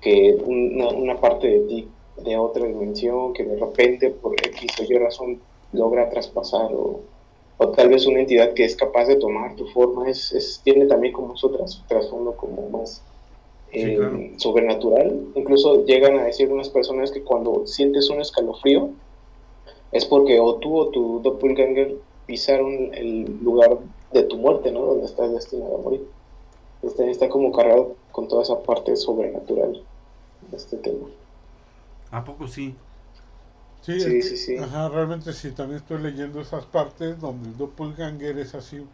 que 0.00 0.36
una, 0.44 0.88
una 0.88 1.20
parte 1.20 1.48
de 1.48 1.60
ti 1.60 1.88
de 2.16 2.36
otra 2.36 2.66
dimensión 2.66 3.32
que 3.32 3.44
de 3.44 3.56
repente 3.56 4.10
por 4.10 4.34
X 4.34 4.72
o 4.80 4.82
Y 4.82 4.98
razón 4.98 5.40
logra 5.72 6.10
traspasar 6.10 6.72
o, 6.72 7.00
o 7.58 7.70
tal 7.72 7.88
vez 7.88 8.06
una 8.06 8.20
entidad 8.20 8.54
que 8.54 8.64
es 8.64 8.76
capaz 8.76 9.06
de 9.06 9.16
tomar 9.16 9.56
tu 9.56 9.66
forma 9.68 10.08
es, 10.10 10.32
es 10.32 10.60
tiene 10.64 10.86
también 10.86 11.12
como 11.12 11.36
su 11.36 11.50
tras- 11.52 11.84
trasfondo 11.88 12.36
como 12.36 12.70
más 12.70 13.02
Sí, 13.70 13.80
eh, 13.80 13.96
claro. 13.96 14.18
sobrenatural. 14.38 15.32
Incluso 15.34 15.84
llegan 15.84 16.16
a 16.18 16.24
decir 16.24 16.50
unas 16.50 16.70
personas 16.70 17.10
que 17.12 17.22
cuando 17.22 17.66
sientes 17.66 18.08
un 18.10 18.20
escalofrío 18.20 18.90
es 19.92 20.04
porque 20.06 20.40
o 20.40 20.56
tú 20.58 20.76
o 20.78 20.88
tu 20.90 21.20
doppelganger 21.22 21.96
pisaron 22.26 22.94
el 22.94 23.24
lugar 23.42 23.78
de 24.12 24.22
tu 24.24 24.36
muerte, 24.38 24.72
¿no? 24.72 24.84
Donde 24.86 25.06
estás 25.06 25.32
destinado 25.32 25.76
a 25.76 25.82
morir. 25.82 26.02
Este, 26.82 27.10
está 27.10 27.28
como 27.28 27.52
cargado 27.52 27.96
con 28.12 28.28
toda 28.28 28.42
esa 28.42 28.62
parte 28.62 28.96
sobrenatural 28.96 29.86
de 30.40 30.56
este 30.56 30.76
tema. 30.78 31.08
¿A 32.10 32.24
poco 32.24 32.46
sí? 32.46 32.74
Sí, 33.96 34.04
Sí, 34.04 34.22
sí, 34.22 34.36
sí. 34.36 34.56
Ajá, 34.56 34.88
realmente 34.88 35.32
sí, 35.32 35.52
también 35.52 35.78
estoy 35.80 36.00
leyendo 36.02 36.40
esas 36.40 36.66
partes 36.66 37.18
donde 37.18 37.48
el 37.50 37.56
doppelganger 37.56 38.38
es 38.38 38.54
así. 38.54 38.88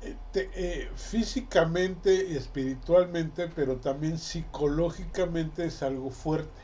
eh, 0.00 0.18
te- 0.30 0.50
eh, 0.54 0.90
físicamente 0.94 2.26
y 2.28 2.36
espiritualmente, 2.36 3.48
pero 3.48 3.78
también 3.80 4.18
psicológicamente 4.18 5.66
es 5.66 5.82
algo 5.82 6.10
fuerte. 6.10 6.60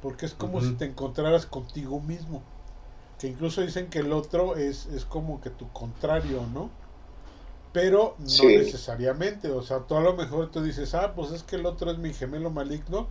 Porque 0.00 0.26
es 0.26 0.34
como 0.34 0.62
si 0.62 0.74
te 0.74 0.86
encontraras 0.86 1.46
contigo 1.46 2.00
mismo. 2.00 2.44
que 3.18 3.28
incluso 3.28 3.62
dicen 3.62 3.90
que 3.90 4.00
el 4.00 4.12
otro 4.12 4.56
es, 4.56 4.86
es 4.86 5.06
como 5.06 5.40
que 5.40 5.50
tu 5.50 5.72
contrario, 5.72 6.48
¿no? 6.48 6.72
Pero 7.72 8.16
no 8.18 8.50
Sí. 8.50 8.50
necesariamente, 8.50 9.50
o 9.50 9.62
sea, 9.62 9.86
tú 9.86 9.96
a 9.96 10.00
lo 10.00 10.14
mejor 10.16 10.50
tú 10.50 10.62
dices, 10.62 10.94
ah, 10.94 11.14
pues 11.14 11.30
es 11.32 11.42
que 11.44 11.56
el 11.56 11.66
otro 11.66 11.90
es 11.90 11.98
mi 11.98 12.12
gemelo 12.14 12.50
maligno, 12.50 13.10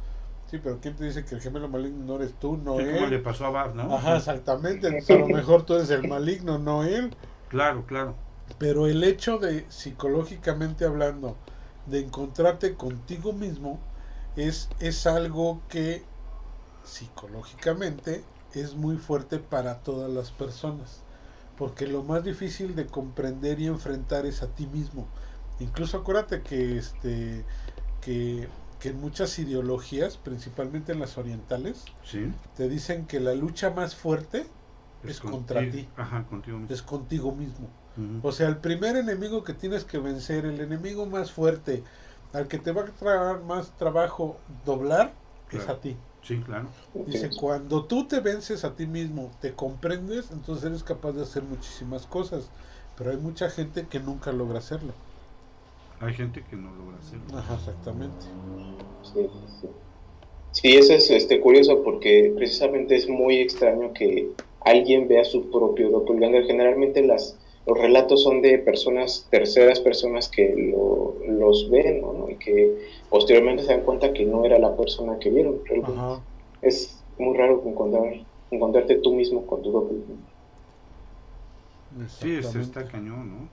sí, 0.56 0.62
pero 0.64 0.80
¿quién 0.82 0.96
te 0.96 1.06
dice 1.06 1.26
que 1.26 1.36
el 1.36 1.42
gemelo 1.42 1.68
maligno 1.70 2.04
no 2.06 2.16
eres 2.18 2.34
tú, 2.40 2.58
no 2.58 2.80
Sí, 2.80 2.86
como 2.88 3.08
le 3.08 3.18
él? 3.18 3.20
pasó 3.20 3.46
a 3.46 3.50
Bar, 3.50 3.76
¿no? 3.76 3.84
Ajá, 3.96 4.18
exactamente, 4.18 4.88
entonces 4.88 5.12
a 5.12 5.18
lo 5.18 5.30
mejor 5.30 5.66
tú 5.66 5.76
eres 5.76 5.90
el 5.92 6.06
maligno, 6.06 6.60
no 6.60 6.84
él. 6.84 7.16
Claro, 7.50 7.86
claro. 7.86 8.16
Pero 8.58 8.88
el 8.88 9.04
hecho 9.04 9.38
de, 9.40 9.70
psicológicamente 9.72 10.86
hablando, 10.86 11.38
de 11.86 12.00
encontrarte 12.00 12.76
contigo 12.76 13.34
mismo, 13.34 13.80
es, 14.36 14.70
es 14.80 15.06
algo 15.08 15.62
que 15.70 16.08
psicológicamente 16.84 18.26
es 18.54 18.76
muy 18.76 18.98
fuerte 18.98 19.40
para 19.40 19.84
todas 19.84 20.12
las 20.12 20.32
personas. 20.32 21.04
Porque 21.58 21.88
lo 21.88 22.04
más 22.04 22.24
difícil 22.24 22.76
de 22.76 22.88
comprender 22.88 23.60
y 23.60 23.68
enfrentar 23.68 24.26
es 24.26 24.44
a 24.44 24.54
ti 24.56 24.68
mismo. 24.68 25.10
Incluso 25.60 25.98
acuérdate 26.00 26.44
que 26.44 26.78
este 26.78 27.46
que, 28.02 28.50
que 28.80 28.90
en 28.90 29.00
muchas 29.00 29.38
ideologías, 29.40 30.18
principalmente 30.18 30.92
en 30.92 31.00
las 31.00 31.18
orientales, 31.18 31.86
Sí. 32.04 32.34
te 32.56 32.70
dicen 32.70 33.08
que 33.08 33.20
la 33.20 33.34
lucha 33.34 33.70
más 33.72 33.96
fuerte 33.96 34.48
Es 35.04 35.20
contra 35.20 35.62
ti. 35.70 35.90
Ajá, 35.96 36.26
contigo 36.26 36.58
mismo. 36.60 36.74
es 36.76 36.82
contigo 36.82 37.32
mismo. 37.36 37.70
O 38.24 38.32
sea, 38.32 38.48
el 38.48 38.58
primer 38.58 38.96
enemigo 38.98 39.44
que 39.44 39.54
tienes 39.54 39.86
que 39.86 40.00
vencer, 40.00 40.46
el 40.46 40.60
enemigo 40.60 41.06
más 41.06 41.32
fuerte, 41.32 41.84
al 42.34 42.48
que 42.48 42.58
te 42.58 42.72
va 42.72 42.82
a 42.82 42.86
traer 42.86 43.40
más 43.42 43.76
trabajo 43.76 44.42
doblar, 44.66 45.16
es 45.52 45.70
a 45.70 45.80
ti. 45.80 45.98
Sí, 46.22 46.42
claro. 46.42 46.70
Dice, 47.06 47.30
cuando 47.36 47.86
tú 47.86 48.08
te 48.08 48.20
vences 48.20 48.64
a 48.66 48.76
ti 48.76 48.88
mismo, 48.88 49.32
te 49.40 49.56
comprendes, 49.56 50.32
entonces 50.32 50.66
eres 50.66 50.84
capaz 50.84 51.12
de 51.14 51.22
hacer 51.24 51.44
muchísimas 51.44 52.08
cosas. 52.08 52.52
Pero 52.96 53.12
hay 53.12 53.18
mucha 53.18 53.50
gente 53.50 53.88
que 53.88 54.00
nunca 54.00 54.32
logra 54.32 54.60
hacerlo. 54.60 54.94
Hay 56.00 56.14
gente 56.14 56.44
que 56.46 56.56
no 56.56 56.72
logra 56.74 56.98
hacerlo. 57.00 57.38
Ajá, 57.38 57.56
exactamente. 57.56 58.26
Sí, 59.02 59.30
sí. 59.62 59.68
Sí, 60.52 60.78
eso 60.78 60.94
es 60.96 61.12
este, 61.12 61.42
curioso 61.42 61.84
porque 61.84 62.34
precisamente 62.36 62.96
es 62.96 63.10
muy 63.10 63.38
extraño 63.40 63.94
que 63.94 64.34
alguien 64.62 65.08
vea 65.08 65.24
su 65.26 65.50
propio 65.52 65.90
doppelganger. 65.92 66.46
Generalmente 66.46 67.04
las, 67.04 67.40
los 67.66 67.78
relatos 67.78 68.24
son 68.24 68.42
de 68.42 68.60
personas, 68.60 69.28
terceras 69.32 69.80
personas 69.82 70.30
que 70.30 70.56
lo- 70.58 71.18
los 71.28 71.70
ven 71.72 72.02
¿no? 72.02 72.14
¿no? 72.14 72.30
y 72.30 72.38
que 72.40 72.78
posteriormente 73.10 73.64
se 73.64 73.74
dan 73.74 73.84
cuenta 73.86 74.14
que 74.14 74.26
no 74.26 74.46
era 74.46 74.60
la 74.60 74.76
persona 74.78 75.18
que 75.20 75.30
vieron. 75.32 75.62
Realmente 75.66 75.94
Ajá. 76.00 76.26
Es 76.62 77.06
muy 77.18 77.38
raro 77.38 77.64
encontrar, 77.66 78.14
encontrarte 78.52 78.96
tú 78.98 79.16
mismo 79.16 79.46
con 79.48 79.62
tu 79.62 79.72
doppelganger. 79.72 80.36
Sí, 82.10 82.36
es, 82.36 82.54
está 82.56 82.88
cañón, 82.88 83.30
¿no? 83.30 83.50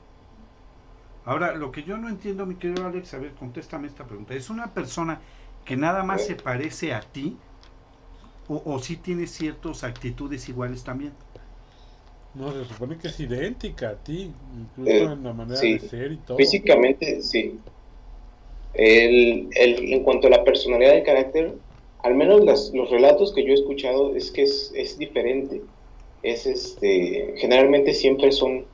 Ahora, 1.25 1.55
lo 1.55 1.71
que 1.73 1.85
yo 1.85 1.99
no 1.99 2.09
entiendo, 2.09 2.47
mi 2.47 2.59
querido 2.59 2.87
Alex, 2.87 3.15
a 3.15 3.19
ver, 3.19 3.35
contéstame 3.35 3.87
esta 3.89 4.07
pregunta. 4.07 4.35
¿Es 4.35 4.51
una 4.51 4.75
persona 4.75 5.23
que 5.65 5.77
nada 5.77 6.03
más 6.05 6.25
se 6.25 6.37
parece 6.37 6.95
a 6.95 7.13
ti? 7.13 7.41
¿O, 8.47 8.63
o 8.73 8.79
sí 8.79 8.99
tiene 8.99 9.27
ciertas 9.27 9.83
actitudes 9.85 10.49
iguales 10.49 10.85
también? 10.85 11.19
No, 12.39 12.49
se 12.53 12.65
supone 12.67 12.99
que 12.99 13.09
es 13.09 13.19
idéntica 13.21 13.89
a 13.91 14.03
ti, 14.03 14.37
incluso 14.53 15.11
Eh, 15.11 15.13
en 15.13 15.23
la 15.23 15.33
manera 15.33 15.63
sí. 15.63 15.71
de 15.71 15.81
ser 15.81 16.13
y 16.13 16.19
todo. 16.19 16.63
Físicamente, 16.63 17.21
sí. 17.23 17.65
El, 18.73 19.51
el- 19.55 19.93
en 19.93 20.03
cuanto 20.03 20.27
a 20.27 20.31
la 20.31 20.45
personalidad 20.45 20.93
del 20.95 21.03
carácter, 21.05 21.59
al 21.99 22.15
menos 22.15 22.45
las- 22.45 22.71
los 22.75 22.91
relatos 22.91 23.35
que 23.35 23.45
yo 23.45 23.51
he 23.53 23.55
escuchado 23.55 24.15
es 24.17 24.31
que 24.33 24.43
es, 24.43 24.73
es 24.75 24.99
diferente. 24.99 25.65
Es 26.23 26.47
este, 26.47 27.35
generalmente 27.39 27.95
siempre 27.95 28.33
son 28.33 28.72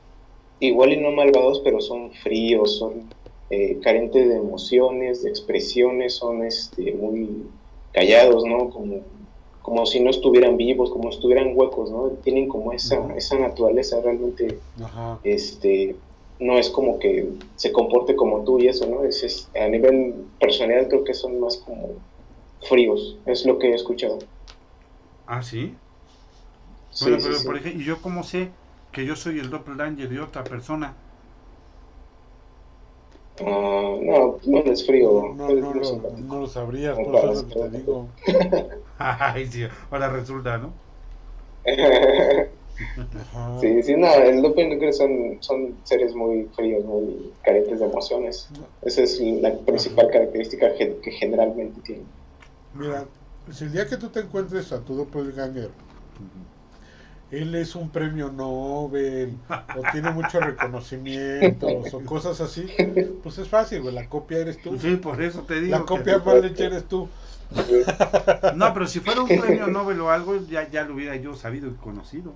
igual 0.59 0.93
y 0.93 0.97
no 0.97 1.11
malvados, 1.11 1.61
pero 1.63 1.81
son 1.81 2.11
fríos, 2.13 2.77
son 2.77 3.15
eh, 3.49 3.79
carentes 3.81 4.27
de 4.27 4.35
emociones, 4.37 5.23
de 5.23 5.29
expresiones, 5.29 6.15
son 6.17 6.43
este, 6.45 6.93
muy 6.95 7.51
callados, 7.91 8.43
¿no? 8.45 8.69
Como, 8.69 9.05
como 9.61 9.85
si 9.85 9.99
no 10.01 10.09
estuvieran 10.09 10.57
vivos, 10.57 10.91
como 10.91 11.11
si 11.11 11.17
estuvieran 11.17 11.53
huecos, 11.55 11.91
¿no? 11.91 12.17
Tienen 12.23 12.47
como 12.47 12.73
esa, 12.73 12.97
esa 13.15 13.39
naturaleza 13.39 14.01
realmente 14.01 14.63
Ajá. 14.81 15.19
este 15.23 16.01
no 16.39 16.57
es 16.57 16.69
como 16.69 16.99
que 16.99 17.33
se 17.55 17.71
comporte 17.73 18.15
como 18.15 18.43
tú 18.45 18.59
y 18.59 18.67
eso, 18.67 18.87
¿no? 18.89 19.03
Es, 19.03 19.23
es- 19.23 19.51
a 19.55 19.67
nivel 19.67 20.31
personal 20.39 20.87
creo 20.87 21.03
que 21.03 21.13
son 21.13 21.39
más 21.39 21.57
como 21.65 22.01
fríos, 22.61 23.19
es 23.25 23.45
lo 23.45 23.59
que 23.59 23.69
he 23.71 23.75
escuchado. 23.75 24.19
Ah, 25.25 25.41
sí. 25.41 25.77
Sí, 26.89 27.05
bueno, 27.05 27.17
pero 27.21 27.33
sí. 27.37 27.45
por 27.45 27.57
ejemplo, 27.57 27.81
¿y 27.81 27.85
yo 27.85 28.01
cómo 28.01 28.23
sé 28.23 28.53
que 28.91 29.05
yo 29.05 29.15
soy 29.15 29.39
el 29.39 29.49
doppelganger 29.49 30.09
de 30.09 30.19
otra 30.19 30.43
persona? 30.43 30.93
Ah, 33.41 33.95
no, 34.01 34.39
no 34.45 34.59
es 34.71 34.85
frío. 34.85 35.33
No, 35.35 35.49
es 35.49 35.55
no, 35.61 35.73
lo, 35.73 36.17
no 36.17 36.39
lo 36.41 36.47
sabrías, 36.47 36.97
por 36.97 37.15
eso 37.15 37.31
es 37.31 37.43
lo 37.43 37.47
que 37.47 37.55
te 37.55 37.77
digo. 37.77 38.07
Ay, 38.97 39.47
sí, 39.47 39.63
ahora 39.89 40.09
resulta, 40.09 40.57
¿no? 40.57 40.73
Sí, 43.59 43.83
sí, 43.83 43.93
no, 43.97 44.07
el 44.13 44.41
doppelganger 44.41 44.93
son, 44.93 45.37
son 45.41 45.75
seres 45.83 46.15
muy 46.15 46.49
fríos, 46.55 46.85
muy 46.85 47.33
carentes 47.43 47.79
de 47.79 47.85
emociones. 47.85 48.49
Esa 48.81 49.03
es 49.03 49.19
la 49.19 49.57
principal 49.65 50.09
característica 50.09 50.73
que, 50.75 50.97
que 51.01 51.11
generalmente 51.11 51.81
tienen. 51.81 52.07
Mira, 52.73 53.05
si 53.51 53.65
el 53.65 53.73
día 53.73 53.85
que 53.85 53.97
tú 53.97 54.09
te 54.09 54.21
encuentres 54.21 54.71
a 54.71 54.83
tu 54.83 54.95
doppelganger, 54.95 55.71
él 57.31 57.53
es 57.55 57.75
un 57.75 57.89
premio 57.89 58.31
Nobel, 58.31 59.37
o 59.49 59.91
tiene 59.91 60.11
muchos 60.11 60.33
reconocimientos, 60.45 61.93
o 61.93 62.01
cosas 62.05 62.41
así, 62.41 62.67
pues 63.23 63.37
es 63.37 63.47
fácil, 63.47 63.81
güey, 63.81 63.93
la 63.93 64.07
copia 64.09 64.39
eres 64.39 64.61
tú. 64.61 64.77
Sí, 64.79 64.95
por 64.95 65.21
eso 65.21 65.43
te 65.43 65.61
digo. 65.61 65.71
La 65.77 65.79
que- 65.79 65.85
copia 65.85 66.19
mal 66.19 66.43
hecha 66.45 66.65
eres 66.65 66.85
tú. 66.85 67.07
No, 68.55 68.73
pero 68.73 68.85
si 68.87 68.99
fuera 68.99 69.21
un 69.21 69.27
premio 69.27 69.67
Nobel 69.67 69.99
o 70.01 70.09
algo, 70.11 70.37
ya, 70.47 70.69
ya 70.69 70.83
lo 70.83 70.93
hubiera 70.95 71.15
yo 71.15 71.35
sabido 71.35 71.67
y 71.67 71.73
conocido. 71.73 72.33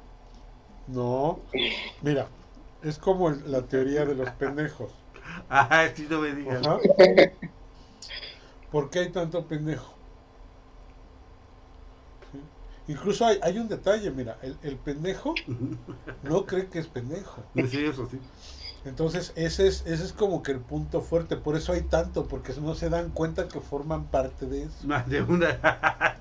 No, 0.88 1.40
mira, 2.02 2.28
es 2.82 2.98
como 2.98 3.30
la 3.30 3.62
teoría 3.62 4.06
de 4.06 4.16
los 4.16 4.30
pendejos. 4.32 4.92
Ah, 5.50 5.88
sí, 5.96 6.06
no 6.10 6.20
me 6.20 6.34
digas. 6.36 6.68
Ajá. 6.68 6.80
¿Por 8.72 8.90
qué 8.90 9.00
hay 9.00 9.10
tanto 9.10 9.46
pendejo? 9.46 9.94
Incluso 12.88 13.26
hay, 13.26 13.40
hay 13.42 13.58
un 13.58 13.70
detalle, 13.70 14.12
mira, 14.12 14.38
el, 14.42 14.58
el 14.62 14.76
pendejo 14.76 15.34
no 16.24 16.46
cree 16.46 16.68
que 16.68 16.80
es 16.80 16.88
pendejo. 16.88 17.44
Sí, 17.70 17.86
eso 17.86 18.08
sí. 18.10 18.20
Entonces 18.86 19.32
ese 19.36 19.68
es, 19.68 19.84
ese 19.86 20.04
es 20.04 20.12
como 20.12 20.44
que 20.44 20.52
el 20.52 20.60
punto 20.60 21.02
fuerte, 21.02 21.38
por 21.38 21.56
eso 21.56 21.72
hay 21.72 21.84
tanto, 21.84 22.26
porque 22.28 22.54
no 22.62 22.76
se 22.76 22.90
dan 22.90 23.12
cuenta 23.12 23.48
que 23.48 23.62
forman 23.62 24.06
parte 24.06 24.46
de 24.46 24.64
eso. 24.64 24.86
Más 24.86 25.08
de 25.08 25.22
una. 25.22 25.58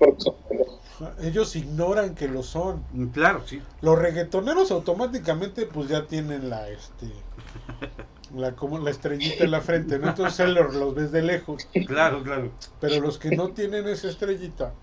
Ellos 1.21 1.55
ignoran 1.55 2.15
que 2.15 2.29
lo 2.29 2.43
son. 2.43 2.83
Claro, 3.11 3.45
sí. 3.45 3.61
Los 3.81 3.99
reggaetoneros 3.99 4.71
automáticamente 4.71 5.65
pues 5.65 5.89
ya 5.89 6.05
tienen 6.05 6.49
la 6.49 6.69
este 6.69 7.11
la 8.33 8.55
como 8.55 8.79
la 8.79 8.91
estrellita 8.91 9.43
en 9.43 9.51
la 9.51 9.61
frente, 9.61 9.99
¿no? 9.99 10.09
Entonces 10.09 10.49
los, 10.49 10.73
los 10.75 10.95
ves 10.95 11.11
de 11.11 11.21
lejos. 11.21 11.67
Claro, 11.87 12.23
claro. 12.23 12.51
Pero 12.79 13.01
los 13.01 13.17
que 13.17 13.35
no 13.35 13.49
tienen 13.49 13.87
esa 13.87 14.07
estrellita, 14.07 14.73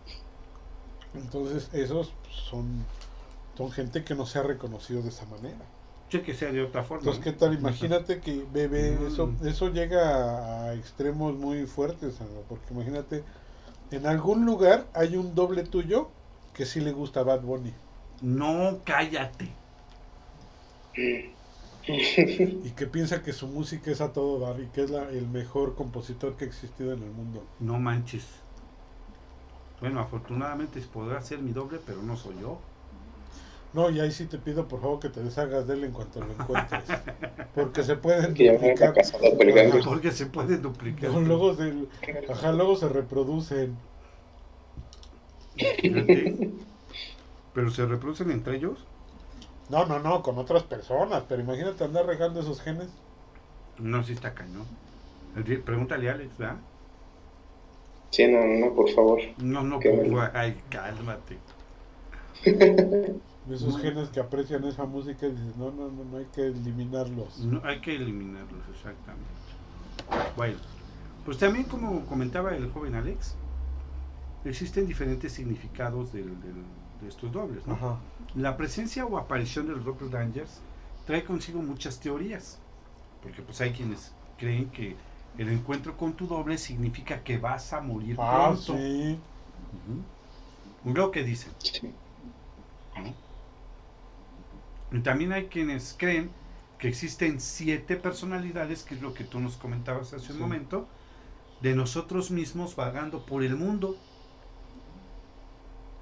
entonces 1.15 1.71
esos 1.73 2.13
son, 2.49 2.85
son 3.57 3.71
gente 3.73 4.05
que 4.05 4.15
no 4.15 4.27
se 4.27 4.39
ha 4.39 4.43
reconocido 4.43 5.03
de 5.03 5.09
esa 5.11 5.27
manera. 5.27 5.59
Che, 6.09 6.23
que 6.23 6.35
sea 6.35 6.51
de 6.51 6.63
otra 6.63 6.83
forma. 6.83 7.03
Entonces. 7.11 7.25
¿qué 7.25 7.39
tal? 7.39 7.55
Imagínate 7.55 8.21
que 8.21 8.45
bebé, 8.53 8.99
Mm. 8.99 9.07
eso, 9.07 9.33
eso 9.45 9.69
llega 9.71 10.71
a, 10.71 10.75
extremos 10.75 11.35
muy 11.35 11.67
fuertes, 11.67 12.19
porque 12.49 12.75
imagínate, 12.75 13.25
en 13.91 14.07
algún 14.07 14.45
lugar 14.45 14.87
hay 14.95 15.17
un 15.17 15.35
doble 15.35 15.63
tuyo 15.65 16.09
que 16.55 16.67
sí 16.67 16.81
le 16.81 16.93
gusta 16.93 17.21
a 17.21 17.23
Bad 17.25 17.43
Bunny 17.43 17.73
No, 18.23 18.81
cállate. 18.85 19.49
y 21.87 22.71
que 22.71 22.87
piensa 22.87 23.23
que 23.23 23.33
su 23.33 23.47
música 23.47 23.91
es 23.91 24.01
a 24.01 24.13
todo 24.13 24.39
dar 24.41 24.61
y 24.61 24.67
que 24.69 24.83
es 24.85 24.91
la- 24.91 25.09
el 25.11 25.27
mejor 25.29 25.75
compositor 25.75 26.37
que 26.37 26.45
ha 26.45 26.49
existido 26.49 26.93
en 26.93 27.03
el 27.03 27.11
mundo. 27.11 27.43
No 27.61 27.79
manches. 27.79 28.40
Bueno, 29.81 30.01
afortunadamente 30.01 30.81
podrá 30.93 31.23
ser 31.23 31.39
mi 31.41 31.53
doble, 31.53 31.79
pero 31.85 32.03
no 32.03 32.17
soy 32.17 32.35
yo. 32.41 32.59
No, 33.73 33.89
y 33.89 34.01
ahí 34.01 34.11
sí 34.11 34.27
te 34.27 34.37
pido 34.37 34.67
por 34.67 34.81
favor 34.81 34.99
que 34.99 35.09
te 35.09 35.23
deshagas 35.23 35.67
de 35.67 35.75
él 35.75 35.85
en 35.85 35.93
cuanto 35.93 36.21
lo 36.21 36.33
encuentres. 36.33 36.83
Porque 37.55 37.83
se 37.85 37.97
pueden 37.97 38.35
Que 38.35 38.47
ya 38.47 38.53
me 38.53 38.59
duplicar. 38.59 38.95
casado. 38.95 39.23
Porque 39.85 40.11
se 40.11 40.27
puede 40.27 40.57
duplicar. 40.59 41.11
No, 41.11 41.21
luego, 41.21 41.55
se, 41.55 41.73
ajá, 42.29 42.53
luego 42.53 42.77
se 42.77 42.89
reproducen. 42.89 43.77
Pero 47.55 47.71
se 47.71 47.87
reproducen 47.87 48.31
entre 48.31 48.57
ellos. 48.57 48.79
No, 49.69 49.87
no, 49.87 50.01
no, 50.01 50.23
con 50.23 50.37
otras 50.39 50.65
personas. 50.65 51.25
Pero 51.29 51.43
imagínate 51.43 51.85
andar 51.85 52.07
regando 52.07 52.41
esos 52.41 52.61
genes. 52.61 52.89
No, 53.79 54.03
sí 54.03 54.13
está 54.13 54.35
cañón. 54.35 54.67
Pregúntale 55.65 56.11
a 56.11 56.15
Alex, 56.15 56.37
¿verdad? 56.39 56.57
Sí, 58.11 58.27
no, 58.27 58.45
no, 58.45 58.75
por 58.75 58.91
favor. 58.91 59.21
No, 59.39 59.63
no, 59.63 59.81
favor. 59.81 60.31
Ay, 60.35 60.61
cálmate. 60.69 61.39
Esos 63.51 63.81
genes 63.81 64.09
que 64.11 64.21
aprecian 64.21 64.65
esa 64.65 64.85
música 64.85 65.27
y 65.27 65.33
dices, 65.33 65.57
no, 65.57 65.71
no, 65.71 65.91
no, 65.91 66.05
no 66.05 66.19
hay 66.19 66.27
que 66.27 66.47
eliminarlos. 66.47 67.41
No, 67.41 67.61
hay 67.65 67.81
que 67.81 67.97
eliminarlos, 67.97 68.63
exactamente. 68.73 69.31
Bueno, 70.37 70.59
pues 71.25 71.39
también 71.39 71.65
como 71.65 72.05
comentaba 72.07 72.55
el 72.55 72.71
joven 72.71 72.95
Alex, 72.95 73.35
existen 74.45 74.87
diferentes 74.87 75.33
significados 75.33 76.13
del, 76.13 76.41
del, 76.41 76.63
de 77.01 77.09
estos 77.09 77.33
dobles. 77.33 77.67
¿no? 77.67 77.75
Ajá. 77.75 77.99
La 78.35 78.57
presencia 78.57 79.05
o 79.05 79.19
aparición 79.19 79.67
de 79.67 79.75
los 79.75 79.85
doppelgangers 79.85 80.61
trae 81.07 81.25
consigo 81.25 81.61
muchas 81.63 81.99
teorías, 82.01 82.59
porque 83.23 83.43
pues 83.43 83.61
hay 83.61 83.73
quienes 83.73 84.13
creen 84.39 84.71
que 84.71 84.97
el 85.39 85.49
encuentro 85.49 85.97
con 85.97 86.15
tu 86.15 86.27
doble 86.27 86.59
significa 86.59 87.23
que 87.23 87.39
vas 87.39 87.73
a 87.73 87.81
morir 87.81 88.17
Ah, 88.19 88.47
pronto. 88.49 88.77
sí. 88.77 89.19
Lo 90.85 91.11
que 91.11 91.23
dicen. 91.23 91.53
Sí. 91.59 91.93
¿no? 92.97 93.15
Y 94.99 95.01
también 95.03 95.33
hay 95.33 95.47
quienes 95.47 95.95
creen 95.99 96.31
que 96.79 96.89
existen 96.89 97.41
siete 97.41 97.97
personalidades, 97.97 98.83
que 98.83 98.95
es 98.95 99.03
lo 99.03 99.15
que 99.15 99.25
tú 99.25 99.39
nos 99.39 99.57
comentabas 99.57 100.13
hace 100.13 100.33
un 100.33 100.39
momento, 100.41 100.89
de 101.61 101.75
nosotros 101.75 102.31
mismos 102.31 102.75
vagando 102.75 103.25
por 103.27 103.43
el 103.45 103.57
mundo. 103.57 103.97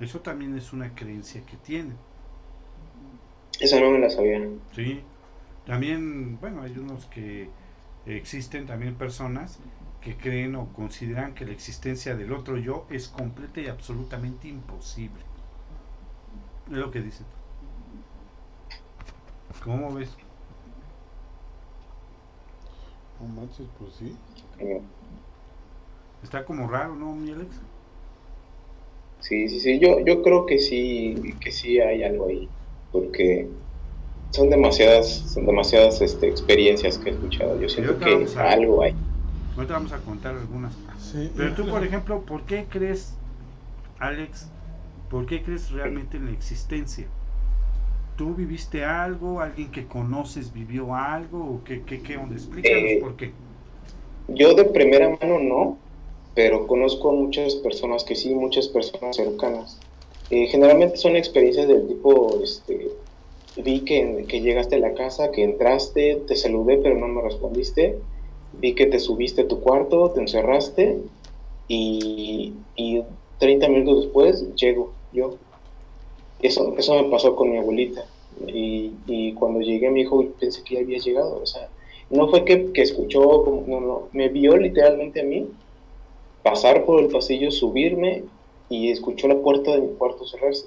Eso 0.01 0.21
también 0.21 0.57
es 0.57 0.73
una 0.73 0.95
creencia 0.95 1.45
que 1.45 1.57
tienen. 1.57 1.97
Esa 3.61 3.81
no 3.81 3.91
me 3.91 3.99
la 3.99 4.09
sabía. 4.09 4.41
Sí. 4.75 5.01
También, 5.67 6.39
bueno, 6.41 6.63
hay 6.63 6.79
unos 6.79 7.07
que 7.07 7.51
existen 8.17 8.67
también 8.67 8.97
personas 8.97 9.59
que 10.01 10.17
creen 10.17 10.55
o 10.55 10.73
consideran 10.73 11.35
que 11.35 11.45
la 11.45 11.53
existencia 11.53 12.17
del 12.17 12.33
otro 12.33 12.57
yo 12.59 12.87
es 12.91 13.09
completa 13.09 13.61
y 13.61 13.67
absolutamente 13.67 14.49
imposible. 14.49 15.23
Es 16.67 16.73
lo 16.77 16.91
que 16.91 17.01
dicen. 17.01 17.27
¿Cómo 19.65 19.93
ves? 19.95 20.17
No 23.21 23.27
manches, 23.27 23.67
pues 23.79 23.95
sí. 23.95 24.17
Eh, 24.59 24.81
Está 26.23 26.45
como 26.45 26.69
raro, 26.69 26.95
¿no, 26.95 27.15
mi 27.15 27.31
Alex? 27.33 27.57
Sí, 29.21 29.49
sí, 29.49 29.61
sí. 29.61 29.79
Yo, 29.81 30.05
yo 30.05 30.23
creo 30.23 30.47
que 30.47 30.59
sí, 30.59 31.15
que 31.41 31.51
sí 31.53 31.81
hay 31.81 32.03
algo 32.03 32.29
ahí. 32.29 32.49
Porque 32.91 33.49
son 34.31 34.51
demasiadas, 34.51 35.33
son 35.33 35.47
demasiadas 35.47 36.01
este, 36.03 36.29
experiencias 36.29 36.99
que 36.99 37.11
he 37.11 37.13
escuchado. 37.15 37.61
Yo 37.61 37.69
siento 37.69 37.99
que 37.99 38.27
a- 38.37 38.51
algo 38.53 38.83
hay. 38.83 38.97
Ahorita 39.57 39.75
vamos 39.75 39.93
a 39.93 40.03
contar 40.03 40.37
algunas. 40.37 40.75
Sí. 40.99 41.33
Pero 41.37 41.55
tú, 41.55 41.67
por 41.69 41.85
ejemplo, 41.85 42.25
¿por 42.25 42.45
qué 42.47 42.69
crees, 42.69 43.19
Alex, 43.99 44.47
por 45.09 45.27
qué 45.27 45.43
crees 45.43 45.71
realmente 45.71 46.17
en 46.17 46.27
la 46.27 46.33
existencia? 46.33 47.07
¿Tú 48.17 48.35
viviste 48.35 48.85
algo? 48.85 49.41
¿Alguien 49.41 49.71
que 49.71 49.87
conoces 49.87 50.53
vivió 50.53 50.95
algo? 50.95 51.39
¿O 51.55 51.65
qué, 51.65 51.85
qué, 51.85 52.03
qué 52.03 52.17
onda? 52.17 52.35
Explícanos 52.35 52.83
Eh, 52.85 53.01
por 53.01 53.17
qué. 53.17 53.33
Yo 54.29 54.55
de 54.55 54.65
primera 54.67 55.09
mano 55.09 55.39
no, 55.41 55.81
pero 56.35 56.67
conozco 56.67 57.11
a 57.11 57.15
muchas 57.15 57.57
personas 57.57 58.05
que 58.05 58.15
sí, 58.15 58.35
muchas 58.35 58.69
personas 58.69 59.17
cercanas. 59.17 59.85
Eh, 60.31 60.47
generalmente 60.49 60.97
son 60.99 61.17
experiencias 61.17 61.67
del 61.69 61.87
tipo, 61.89 62.41
este, 62.43 62.93
vi 63.63 63.81
que, 63.81 64.25
que 64.29 64.41
llegaste 64.41 64.77
a 64.77 64.81
la 64.81 64.95
casa, 64.95 65.31
que 65.31 65.45
entraste, 65.45 66.23
te 66.27 66.37
saludé 66.37 66.79
pero 66.79 66.97
no 66.97 67.09
me 67.09 67.23
respondiste, 67.23 67.99
vi 68.53 68.75
que 68.75 68.87
te 68.87 68.99
subiste 68.99 69.43
a 69.43 69.49
tu 69.49 69.61
cuarto, 69.61 70.11
te 70.11 70.21
encerraste 70.21 70.99
y, 71.67 72.55
y 72.77 73.03
30 73.39 73.69
minutos 73.69 74.05
después 74.05 74.55
llego 74.55 74.93
yo. 75.13 75.37
Eso, 76.41 76.75
eso 76.79 77.03
me 77.03 77.11
pasó 77.11 77.35
con 77.35 77.51
mi 77.51 77.59
abuelita 77.59 78.05
y, 78.47 78.93
y 79.07 79.33
cuando 79.35 79.61
llegué 79.61 79.91
me 79.91 80.01
dijo, 80.01 80.25
pensé 80.39 80.63
que 80.63 80.75
ya 80.75 80.81
había 80.81 80.99
llegado, 80.99 81.41
o 81.43 81.47
sea, 81.47 81.69
no 82.11 82.29
fue 82.29 82.45
que, 82.45 82.73
que 82.73 82.83
escuchó, 82.83 83.65
no, 83.67 83.81
no, 83.81 84.09
me 84.13 84.29
vio 84.29 84.57
literalmente 84.57 85.21
a 85.21 85.25
mí 85.25 85.49
pasar 86.43 86.85
por 86.85 87.03
el 87.03 87.09
pasillo, 87.09 87.51
subirme 87.51 88.25
y 88.71 88.91
escuchó 88.91 89.29
la 89.29 89.39
puerta 89.39 89.73
de 89.73 89.83
mi 89.83 89.95
cuarto 89.95 90.27
cerrarse. 90.27 90.67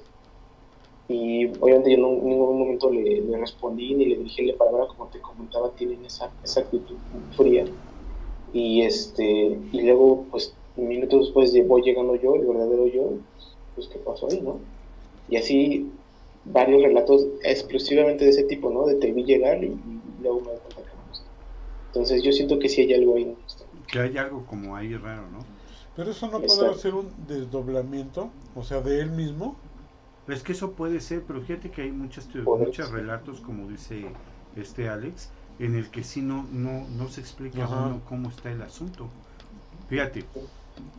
Y 1.14 1.46
obviamente 1.60 1.92
yo 1.92 1.98
no, 1.98 2.10
en 2.14 2.26
ningún 2.30 2.60
momento 2.60 2.90
le, 2.92 3.22
le 3.22 3.38
respondí 3.38 3.96
ni 3.96 4.06
le 4.06 4.18
dirigí 4.18 4.46
la 4.46 4.58
palabra, 4.58 4.88
como 4.88 5.10
te 5.10 5.20
comentaba, 5.22 5.76
tienen 5.76 6.06
esa, 6.06 6.36
esa 6.44 6.62
actitud 6.62 7.00
fría. 7.36 7.66
Y, 8.54 8.84
este, 8.84 9.24
y 9.26 9.82
luego, 9.82 10.28
pues, 10.32 10.58
minutos 10.76 11.22
después 11.28 11.54
de- 11.54 11.64
voy 11.64 11.82
llegando 11.84 12.16
yo, 12.16 12.36
el 12.36 12.46
verdadero 12.48 12.88
yo, 12.88 13.20
pues, 13.76 13.90
¿qué 13.92 14.00
pasó 14.00 14.30
ahí, 14.30 14.42
no? 14.42 14.62
Y 15.28 15.38
así 15.38 15.94
varios 16.44 16.82
relatos 16.84 17.28
exclusivamente 17.44 18.26
de 18.26 18.32
ese 18.32 18.44
tipo, 18.46 18.72
¿no? 18.72 18.86
De 18.86 18.96
te 18.96 19.12
vi 19.14 19.24
llegar 19.24 19.64
y, 19.64 19.68
y 19.68 20.22
luego 20.22 20.42
me 20.42 20.52
doy. 20.54 20.62
Entonces 21.88 22.24
yo 22.24 22.32
siento 22.32 22.58
que 22.58 22.70
sí 22.70 22.82
hay 22.82 22.94
algo 22.94 23.16
ahí. 23.16 23.26
¿no? 23.26 23.36
Que 23.92 24.00
hay 24.00 24.18
algo 24.18 24.46
como 24.46 24.76
ahí 24.76 24.96
raro, 24.96 25.30
¿no? 25.30 25.40
Pero 25.96 26.12
eso 26.12 26.28
no 26.28 26.42
podrá 26.42 26.74
ser 26.74 26.94
un 26.96 27.14
desdoblamiento, 27.28 28.32
o 28.56 28.64
sea, 28.64 28.82
de 28.82 29.02
él 29.02 29.12
mismo. 29.12 29.60
Es 30.32 30.44
que 30.44 30.54
eso 30.54 30.72
puede 30.72 31.00
ser, 31.02 31.24
pero 31.24 31.42
fíjate 31.42 31.72
que 31.72 31.82
hay 31.84 31.92
muchas 31.92 32.28
muchos 32.34 32.92
relatos, 32.92 33.42
como 33.42 33.68
dice 33.68 34.06
este 34.56 34.90
Alex, 34.90 35.30
en 35.60 35.76
el 35.76 35.90
que 35.90 36.04
sí 36.04 36.22
no, 36.22 36.46
no, 36.52 36.88
no 36.90 37.08
se 37.08 37.22
explica 37.22 37.66
Ajá. 37.66 37.88
uno 37.88 38.02
cómo 38.08 38.30
está 38.30 38.52
el 38.52 38.62
asunto. 38.62 39.10
Fíjate, 39.90 40.26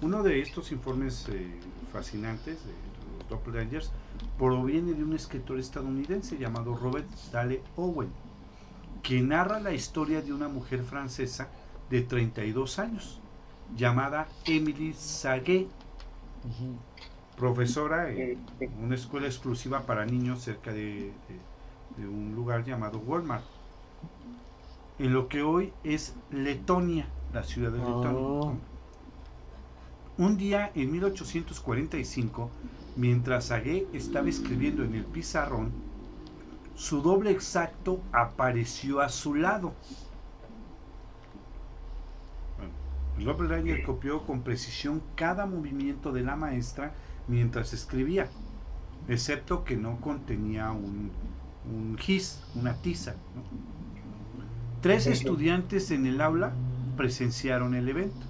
uno 0.03 0.23
de 0.23 0.41
estos 0.41 0.71
informes 0.73 1.29
eh, 1.31 1.51
fascinantes 1.93 2.59
de 2.67 2.73
los 3.19 3.29
Doppelgangers 3.29 3.91
proviene 4.39 4.93
de 4.93 5.03
un 5.03 5.15
escritor 5.15 5.59
estadounidense 5.59 6.37
llamado 6.37 6.77
Robert 6.77 7.09
Dale 7.33 7.63
Owen, 7.77 8.11
que 9.03 9.21
narra 9.23 9.61
la 9.61 9.73
historia 9.73 10.21
de 10.23 10.33
una 10.33 10.49
mujer 10.49 10.83
francesa 10.83 11.49
de 11.91 12.03
32 12.03 12.79
años, 12.79 13.21
llamada 13.77 14.29
Emily 14.45 14.93
Saguet, 14.93 15.69
profesora 17.37 18.11
en 18.61 18.85
una 18.85 18.95
escuela 18.95 19.27
exclusiva 19.27 19.81
para 19.87 20.05
niños 20.07 20.41
cerca 20.43 20.73
de, 20.73 21.13
de- 21.29 21.53
de 21.97 22.09
un 22.09 22.35
lugar 22.35 22.65
llamado 22.65 22.99
Walmart, 22.99 23.45
en 24.99 25.13
lo 25.13 25.29
que 25.29 25.43
hoy 25.43 25.73
es 25.85 26.15
Letonia, 26.31 27.07
la 27.33 27.43
ciudad 27.43 27.71
de 27.71 27.79
Letonia. 27.79 28.11
Ah. 28.11 28.55
Un 30.17 30.37
día 30.39 30.71
en 30.75 30.91
1845, 30.93 32.51
mientras 32.97 33.47
Saguet 33.47 33.89
estaba 33.95 34.29
escribiendo 34.29 34.85
en 34.85 34.95
el 34.95 35.05
pizarrón, 35.05 35.73
su 36.75 37.03
doble 37.03 37.31
exacto 37.31 38.01
apareció 38.13 39.01
a 39.01 39.09
su 39.11 39.35
lado. 39.35 39.75
Bueno, 42.57 42.73
copió 43.83 44.25
con 44.25 44.43
precisión 44.43 45.03
cada 45.15 45.47
movimiento 45.47 46.13
de 46.13 46.23
la 46.23 46.37
maestra 46.37 46.95
mientras 47.29 47.73
escribía, 47.73 48.29
excepto 49.09 49.65
que 49.65 49.77
no 49.77 50.01
contenía 50.01 50.71
un, 50.71 51.11
un 51.71 51.97
gis, 51.99 52.43
una 52.55 52.75
tiza. 52.75 53.13
¿no? 53.35 53.43
Tres 54.81 55.07
estudiantes 55.07 55.91
en 55.93 56.07
el 56.07 56.21
aula 56.21 56.53
presenciaron 56.97 57.75
el 57.75 57.89
evento. 57.89 58.27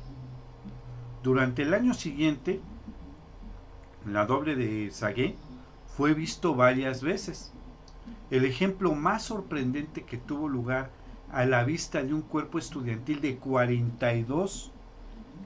Durante 1.23 1.63
el 1.63 1.73
año 1.73 1.95
siguiente, 1.95 2.61
la 4.05 4.27
doble 4.27 4.57
de 4.57 4.91
Saguet 4.91 5.37
fue 5.97 6.15
visto 6.15 6.55
varias 6.55 7.03
veces. 7.03 7.53
El 8.31 8.45
ejemplo 8.45 8.95
más 8.95 9.23
sorprendente 9.25 10.03
que 10.03 10.19
tuvo 10.19 10.49
lugar 10.49 10.91
a 11.31 11.47
la 11.47 11.65
vista 11.65 12.03
de 12.03 12.13
un 12.13 12.23
cuerpo 12.23 12.59
estudiantil 12.59 13.21
de 13.21 13.37
42 13.37 14.73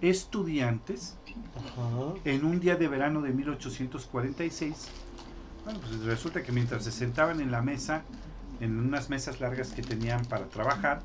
estudiantes 0.01 1.17
En 2.25 2.45
un 2.45 2.61
día 2.61 2.77
de 2.77 2.89
verano 2.89 3.21
de 3.21 3.33
1846. 3.33 4.89
Bueno, 5.65 5.81
pues 5.81 6.01
resulta 6.05 6.43
que 6.43 6.53
mientras 6.53 6.85
se 6.85 6.93
sentaban 6.93 7.41
en 7.41 7.51
la 7.51 7.61
mesa, 7.61 8.03
en 8.61 8.79
unas 8.79 9.11
mesas 9.11 9.41
largas 9.41 9.73
que 9.73 9.83
tenían 9.83 10.25
para 10.25 10.47
trabajar, 10.47 11.01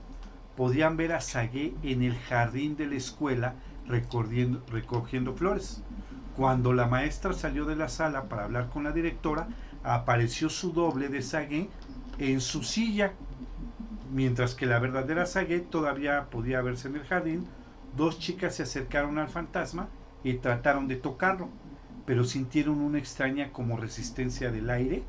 podían 0.55 0.97
ver 0.97 1.13
a 1.13 1.21
Saguet 1.21 1.73
en 1.83 2.03
el 2.03 2.17
jardín 2.17 2.75
de 2.75 2.87
la 2.87 2.95
escuela 2.95 3.55
recorriendo, 3.87 4.63
recogiendo 4.69 5.33
flores. 5.33 5.81
Cuando 6.35 6.73
la 6.73 6.87
maestra 6.87 7.33
salió 7.33 7.65
de 7.65 7.75
la 7.75 7.89
sala 7.89 8.29
para 8.29 8.45
hablar 8.45 8.69
con 8.69 8.83
la 8.83 8.91
directora, 8.91 9.47
apareció 9.83 10.49
su 10.49 10.71
doble 10.71 11.09
de 11.09 11.21
Saguet 11.21 11.69
en 12.19 12.39
su 12.39 12.63
silla, 12.63 13.13
mientras 14.13 14.55
que 14.55 14.65
la 14.65 14.79
verdadera 14.79 15.25
Saguet 15.25 15.69
todavía 15.69 16.29
podía 16.29 16.61
verse 16.61 16.87
en 16.87 16.95
el 16.95 17.03
jardín. 17.03 17.47
Dos 17.97 18.19
chicas 18.19 18.55
se 18.55 18.63
acercaron 18.63 19.17
al 19.17 19.27
fantasma 19.27 19.89
y 20.23 20.33
trataron 20.33 20.87
de 20.87 20.95
tocarlo, 20.95 21.49
pero 22.05 22.23
sintieron 22.23 22.79
una 22.79 22.99
extraña 22.99 23.51
como 23.51 23.77
resistencia 23.77 24.51
del 24.51 24.69
aire 24.69 25.03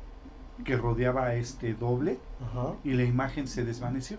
que 0.65 0.77
rodeaba 0.77 1.25
a 1.25 1.35
este 1.35 1.73
doble 1.73 2.17
Ajá. 2.41 2.73
y 2.83 2.93
la 2.93 3.03
imagen 3.03 3.47
se 3.47 3.63
desvaneció. 3.65 4.17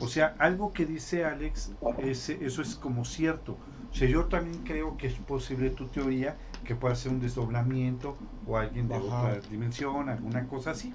O 0.00 0.08
sea, 0.08 0.34
algo 0.38 0.72
que 0.72 0.86
dice 0.86 1.24
Alex, 1.24 1.72
es- 1.98 2.28
eso 2.28 2.62
es 2.62 2.74
como 2.74 3.04
cierto. 3.04 3.56
O 3.90 3.94
sea, 3.96 4.08
yo 4.08 4.24
también 4.24 4.62
creo 4.64 4.96
que 4.96 5.06
es 5.06 5.14
posible 5.14 5.70
tu 5.70 5.86
teoría 5.86 6.36
que 6.64 6.74
pueda 6.74 6.94
ser 6.96 7.12
un 7.12 7.20
desdoblamiento 7.20 8.16
o 8.46 8.56
alguien 8.58 8.88
de 8.88 8.96
Ajá. 8.96 9.04
otra 9.04 9.40
dimensión, 9.48 10.08
alguna 10.08 10.46
cosa 10.46 10.72
así. 10.72 10.92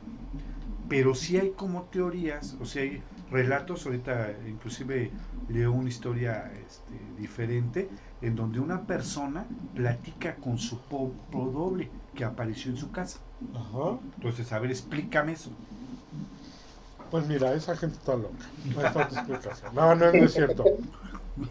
Pero 0.90 1.16
sí 1.16 1.38
hay 1.38 1.52
como 1.52 1.84
teorías, 1.84 2.58
o 2.60 2.66
sea, 2.66 2.82
hay 2.84 3.02
relatos, 3.32 3.86
ahorita 3.86 4.32
inclusive 4.48 5.12
leo 5.50 5.72
una 5.72 5.90
historia 5.90 6.52
este, 6.68 6.94
diferente, 7.18 7.90
en 8.22 8.36
donde 8.36 8.60
una 8.60 8.86
persona 8.86 9.46
platica 9.76 10.36
con 10.36 10.58
su 10.58 10.80
doble 11.32 11.90
que 12.16 12.26
apareció 12.26 12.72
en 12.72 12.78
su 12.78 12.92
casa. 12.92 13.20
Ajá. 13.54 14.00
Entonces, 14.18 14.52
a 14.52 14.60
ver, 14.60 14.72
explícame 14.72 15.34
eso. 15.34 15.52
Pues 17.12 17.26
mira, 17.28 17.54
esa 17.54 17.76
gente 17.76 17.98
está 17.98 18.16
loca. 18.16 18.46
No 18.66 18.86
está 18.86 19.08
tu 19.08 19.16
explicación. 19.16 19.74
No, 19.74 19.96
no, 19.96 20.12
no 20.12 20.26
es 20.26 20.34
cierto. 20.34 20.64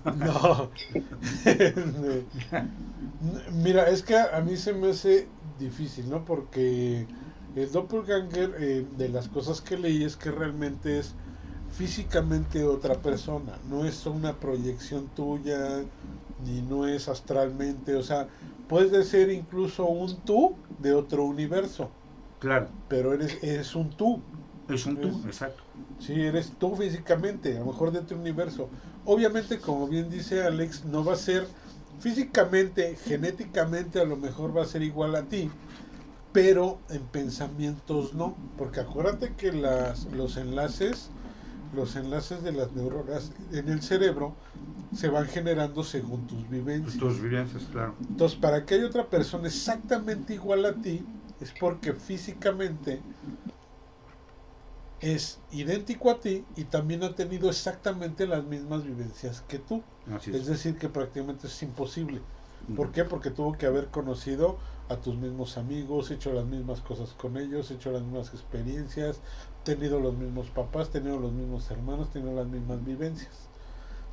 No. 0.05 0.71
mira, 3.53 3.89
es 3.89 4.03
que 4.03 4.17
a 4.17 4.41
mí 4.41 4.57
se 4.57 4.73
me 4.73 4.91
hace 4.91 5.29
difícil, 5.59 6.09
¿no? 6.11 6.25
Porque 6.25 7.07
el 7.57 7.73
doppelganger, 7.73 8.55
eh, 8.59 8.87
de 8.97 9.09
las 9.09 9.29
cosas 9.29 9.61
que 9.61 9.77
leí, 9.77 10.05
es 10.05 10.17
que 10.17 10.31
realmente 10.31 10.99
es 10.99 11.15
físicamente 11.69 12.65
otra 12.65 13.03
persona. 13.03 13.61
No 13.65 13.85
es 13.85 14.07
una 14.07 14.41
proyección 14.41 15.15
tuya, 15.15 15.89
ni 16.37 16.63
no 16.63 16.87
es 16.87 17.09
astralmente. 17.09 17.97
O 17.97 18.03
sea, 18.03 18.29
puedes 18.67 19.09
ser 19.09 19.31
incluso 19.31 19.87
un 19.89 20.25
tú 20.25 20.65
de 20.77 20.95
otro 20.95 21.25
universo, 21.27 21.99
Claro, 22.39 22.69
pero 22.89 23.15
eres, 23.15 23.43
eres 23.43 23.75
un 23.77 23.97
tú. 23.97 24.31
es 24.69 24.87
un 24.87 25.01
tú, 25.01 25.23
exacto. 25.27 25.65
Sí, 25.99 26.13
eres 26.23 26.59
tú 26.59 26.77
físicamente, 26.77 27.57
a 27.57 27.61
lo 27.61 27.67
mejor 27.67 27.91
de 27.93 28.03
tu 28.05 28.15
universo. 28.15 28.71
Obviamente, 29.05 29.61
como 29.61 29.89
bien 29.89 30.09
dice 30.11 30.43
Alex, 30.45 30.85
no 30.85 31.05
va 31.05 31.15
a 31.15 31.17
ser 31.17 31.53
físicamente, 31.99 32.97
genéticamente, 32.97 34.01
a 34.01 34.05
lo 34.05 34.17
mejor 34.17 34.57
va 34.57 34.63
a 34.63 34.67
ser 34.67 34.83
igual 34.83 35.17
a 35.17 35.29
ti, 35.29 35.59
pero 36.33 36.85
en 36.89 37.11
pensamientos 37.11 38.15
no, 38.15 38.45
porque 38.57 38.81
acuérdate 38.81 39.37
que 39.37 39.53
las, 39.53 40.07
los 40.07 40.37
enlaces, 40.37 41.15
los 41.71 41.97
enlaces 41.97 42.43
de 42.43 42.53
las 42.53 42.73
neuronas 42.73 43.33
en 43.51 43.69
el 43.69 43.83
cerebro 43.83 44.39
se 44.91 45.09
van 45.09 45.27
generando 45.29 45.85
según 45.85 46.27
tus 46.27 46.49
vivencias. 46.49 46.99
Tus 46.99 47.21
vivencias, 47.21 47.67
claro. 47.69 47.97
Entonces, 48.11 48.39
para 48.39 48.67
que 48.67 48.75
haya 48.77 48.87
otra 48.87 49.11
persona 49.11 49.49
exactamente 49.49 50.35
igual 50.35 50.65
a 50.67 50.81
ti, 50.81 51.11
es 51.39 51.53
porque 51.53 51.95
físicamente 51.95 53.07
es 55.01 55.43
idéntico 55.51 56.11
a 56.11 56.21
ti 56.21 56.51
y 56.55 56.67
también 56.67 57.03
ha 57.05 57.15
tenido 57.15 57.49
exactamente 57.49 58.27
las 58.27 58.45
mismas 58.45 58.85
vivencias 58.85 59.41
que 59.43 59.59
tú. 59.59 59.85
Así 60.07 60.31
Es 60.31 60.47
es. 60.47 60.47
decir, 60.47 60.79
que 60.79 60.89
prácticamente 60.89 61.47
es 61.47 61.63
imposible. 61.63 62.27
Ujú. 62.69 62.75
¿Por 62.75 62.93
qué? 62.93 63.05
Porque 63.05 63.31
tuvo 63.31 63.53
que 63.57 63.67
haber 63.67 63.91
conocido 63.91 64.59
a 64.89 65.01
tus 65.01 65.17
mismos 65.17 65.57
amigos, 65.59 66.11
hecho 66.11 66.33
las 66.33 66.47
mismas 66.47 66.81
cosas 66.83 67.15
con 67.15 67.37
ellos, 67.37 67.71
hecho 67.71 67.91
las 67.93 68.03
mismas 68.03 68.33
experiencias, 68.35 69.23
tenido 69.75 70.01
los 70.01 70.15
mismos 70.17 70.51
papás, 70.51 70.91
tenido 70.91 71.19
los 71.19 71.33
mismos 71.33 71.71
hermanos, 71.71 72.11
tenido 72.11 72.35
las 72.35 72.47
mismas 72.47 72.85
vivencias. 72.85 73.49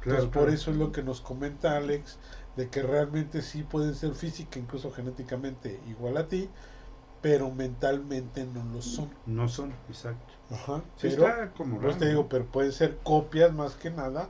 Claro, 0.01 0.19
Entonces, 0.19 0.31
por 0.31 0.43
claro. 0.43 0.51
eso 0.51 0.71
es 0.71 0.77
lo 0.77 0.91
que 0.91 1.03
nos 1.03 1.21
comenta 1.21 1.77
Alex, 1.77 2.17
de 2.55 2.69
que 2.69 2.83
realmente 2.83 3.41
sí 3.41 3.63
pueden 3.63 3.95
ser 3.95 4.13
física, 4.15 4.59
incluso 4.59 4.91
genéticamente 4.91 5.81
igual 5.87 6.17
a 6.17 6.27
ti, 6.27 6.49
pero 7.21 7.51
mentalmente 7.51 8.45
no 8.45 8.63
lo 8.65 8.81
son. 8.81 9.09
No 9.25 9.47
son, 9.47 9.71
exacto. 9.89 10.33
Ajá. 10.49 10.83
Sí, 10.97 11.07
pero, 11.09 11.23
está 11.25 11.51
como 11.53 11.79
pues 11.79 11.97
te 11.97 12.07
digo, 12.09 12.29
pero 12.29 12.45
pueden 12.45 12.71
ser 12.71 12.97
copias 13.03 13.53
más 13.53 13.75
que 13.75 13.89
nada 13.89 14.29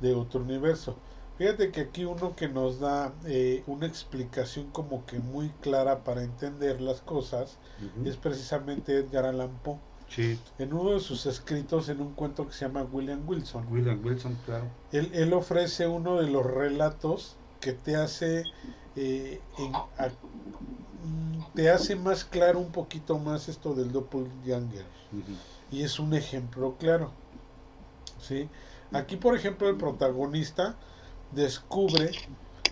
de 0.00 0.14
otro 0.14 0.40
universo. 0.42 0.96
Fíjate 1.36 1.70
que 1.70 1.82
aquí 1.82 2.04
uno 2.04 2.34
que 2.34 2.48
nos 2.48 2.80
da 2.80 3.12
eh, 3.26 3.62
una 3.66 3.86
explicación 3.86 4.70
como 4.70 5.04
que 5.06 5.18
muy 5.20 5.50
clara 5.60 6.02
para 6.04 6.22
entender 6.22 6.80
las 6.80 7.00
cosas 7.02 7.58
Ujú. 7.78 8.08
es 8.08 8.16
precisamente 8.16 8.98
Edgar 8.98 9.26
Allan 9.26 9.58
Poe. 9.62 9.78
Sí, 10.08 10.38
En 10.58 10.72
uno 10.72 10.92
de 10.92 11.00
sus 11.00 11.26
escritos, 11.26 11.88
en 11.88 12.00
un 12.00 12.14
cuento 12.14 12.46
que 12.46 12.52
se 12.54 12.64
llama 12.66 12.82
William 12.84 13.22
Wilson, 13.28 13.66
William 13.70 14.00
Wilson, 14.04 14.34
claro. 14.44 14.70
él, 14.90 15.10
él 15.14 15.32
ofrece 15.32 15.86
uno 15.86 16.16
de 16.20 16.30
los 16.30 16.44
relatos 16.46 17.36
que 17.60 17.72
te 17.72 17.96
hace 17.96 18.44
eh, 18.94 19.42
en- 19.58 19.72
a- 19.98 20.10
te 21.54 21.70
hace 21.70 21.96
más 21.96 22.24
claro 22.24 22.58
un 22.60 22.72
poquito 22.72 23.18
más 23.18 23.48
esto 23.48 23.74
del 23.74 23.92
doppelganger 23.92 24.86
Ujú. 25.12 25.22
y 25.70 25.82
es 25.82 25.98
un 25.98 26.14
ejemplo 26.14 26.76
claro 26.78 27.12
¿sí? 28.20 28.50
aquí 28.92 29.16
por 29.16 29.34
ejemplo 29.36 29.68
el 29.68 29.76
protagonista 29.76 30.78
descubre 31.30 32.10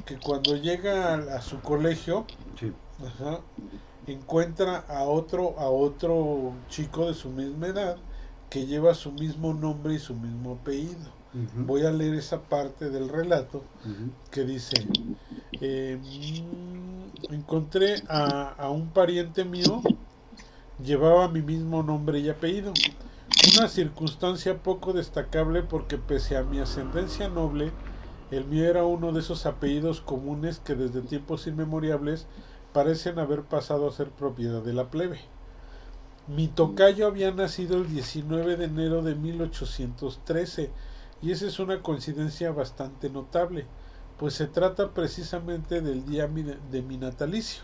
que 0.04 0.18
cuando 0.18 0.56
llega 0.56 1.14
a, 1.14 1.36
a 1.38 1.42
su 1.42 1.60
colegio 1.62 2.26
Sí, 2.58 2.72
ajá, 3.04 3.40
encuentra 4.06 4.78
a 4.88 5.04
otro 5.04 5.58
a 5.58 5.68
otro 5.70 6.52
chico 6.68 7.06
de 7.06 7.14
su 7.14 7.30
misma 7.30 7.68
edad 7.68 7.96
que 8.50 8.66
lleva 8.66 8.94
su 8.94 9.12
mismo 9.12 9.54
nombre 9.54 9.94
y 9.94 9.98
su 9.98 10.14
mismo 10.14 10.52
apellido. 10.60 11.12
Voy 11.66 11.84
a 11.84 11.90
leer 11.90 12.14
esa 12.14 12.42
parte 12.42 12.90
del 12.90 13.08
relato 13.08 13.62
que 14.30 14.44
dice, 14.44 14.88
eh, 15.60 15.98
mm, 16.00 17.32
encontré 17.32 18.02
a, 18.08 18.50
a 18.50 18.70
un 18.70 18.90
pariente 18.92 19.44
mío, 19.44 19.86
llevaba 20.78 21.28
mi 21.28 21.42
mismo 21.42 21.82
nombre 21.82 22.20
y 22.20 22.28
apellido. 22.28 22.72
Una 23.42 23.68
circunstancia 23.68 24.62
poco 24.62 24.92
destacable 24.92 25.62
porque 25.62 25.98
pese 25.98 26.36
a 26.36 26.44
mi 26.44 26.58
ascendencia 26.60 27.28
noble, 27.28 27.72
el 28.30 28.44
mío 28.46 28.64
era 28.68 28.84
uno 28.84 29.12
de 29.12 29.20
esos 29.20 29.46
apellidos 29.46 30.00
comunes 30.00 30.60
que 30.60 30.74
desde 30.74 31.02
tiempos 31.02 31.46
inmemoriales 31.46 32.26
parecen 32.74 33.20
haber 33.20 33.42
pasado 33.42 33.88
a 33.88 33.92
ser 33.92 34.10
propiedad 34.10 34.60
de 34.60 34.74
la 34.74 34.90
plebe. 34.90 35.20
Mi 36.26 36.48
tocayo 36.48 37.06
había 37.06 37.30
nacido 37.30 37.76
el 37.76 37.88
19 37.88 38.56
de 38.56 38.64
enero 38.64 39.02
de 39.02 39.14
1813 39.14 40.70
y 41.22 41.30
esa 41.30 41.46
es 41.46 41.60
una 41.60 41.82
coincidencia 41.82 42.50
bastante 42.50 43.08
notable, 43.08 43.64
pues 44.18 44.34
se 44.34 44.48
trata 44.48 44.90
precisamente 44.90 45.80
del 45.82 46.04
día 46.04 46.26
de 46.26 46.82
mi 46.82 46.96
natalicio. 46.96 47.62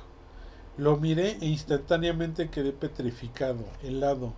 Lo 0.79 0.97
miré 0.97 1.39
e 1.41 1.47
instantáneamente 1.47 2.49
quedé 2.49 2.73
petrificado, 2.73 3.65
helado. 3.83 4.33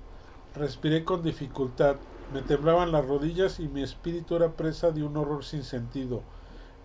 Respiré 0.55 1.05
con 1.05 1.23
dificultad, 1.23 1.97
me 2.33 2.41
temblaban 2.41 2.93
las 2.93 3.07
rodillas 3.07 3.61
y 3.61 3.69
mi 3.69 3.83
espíritu 3.83 4.37
era 4.37 4.53
presa 4.53 4.91
de 4.91 5.03
un 5.03 5.19
horror 5.19 5.45
sin 5.45 5.65
sentido, 5.65 6.23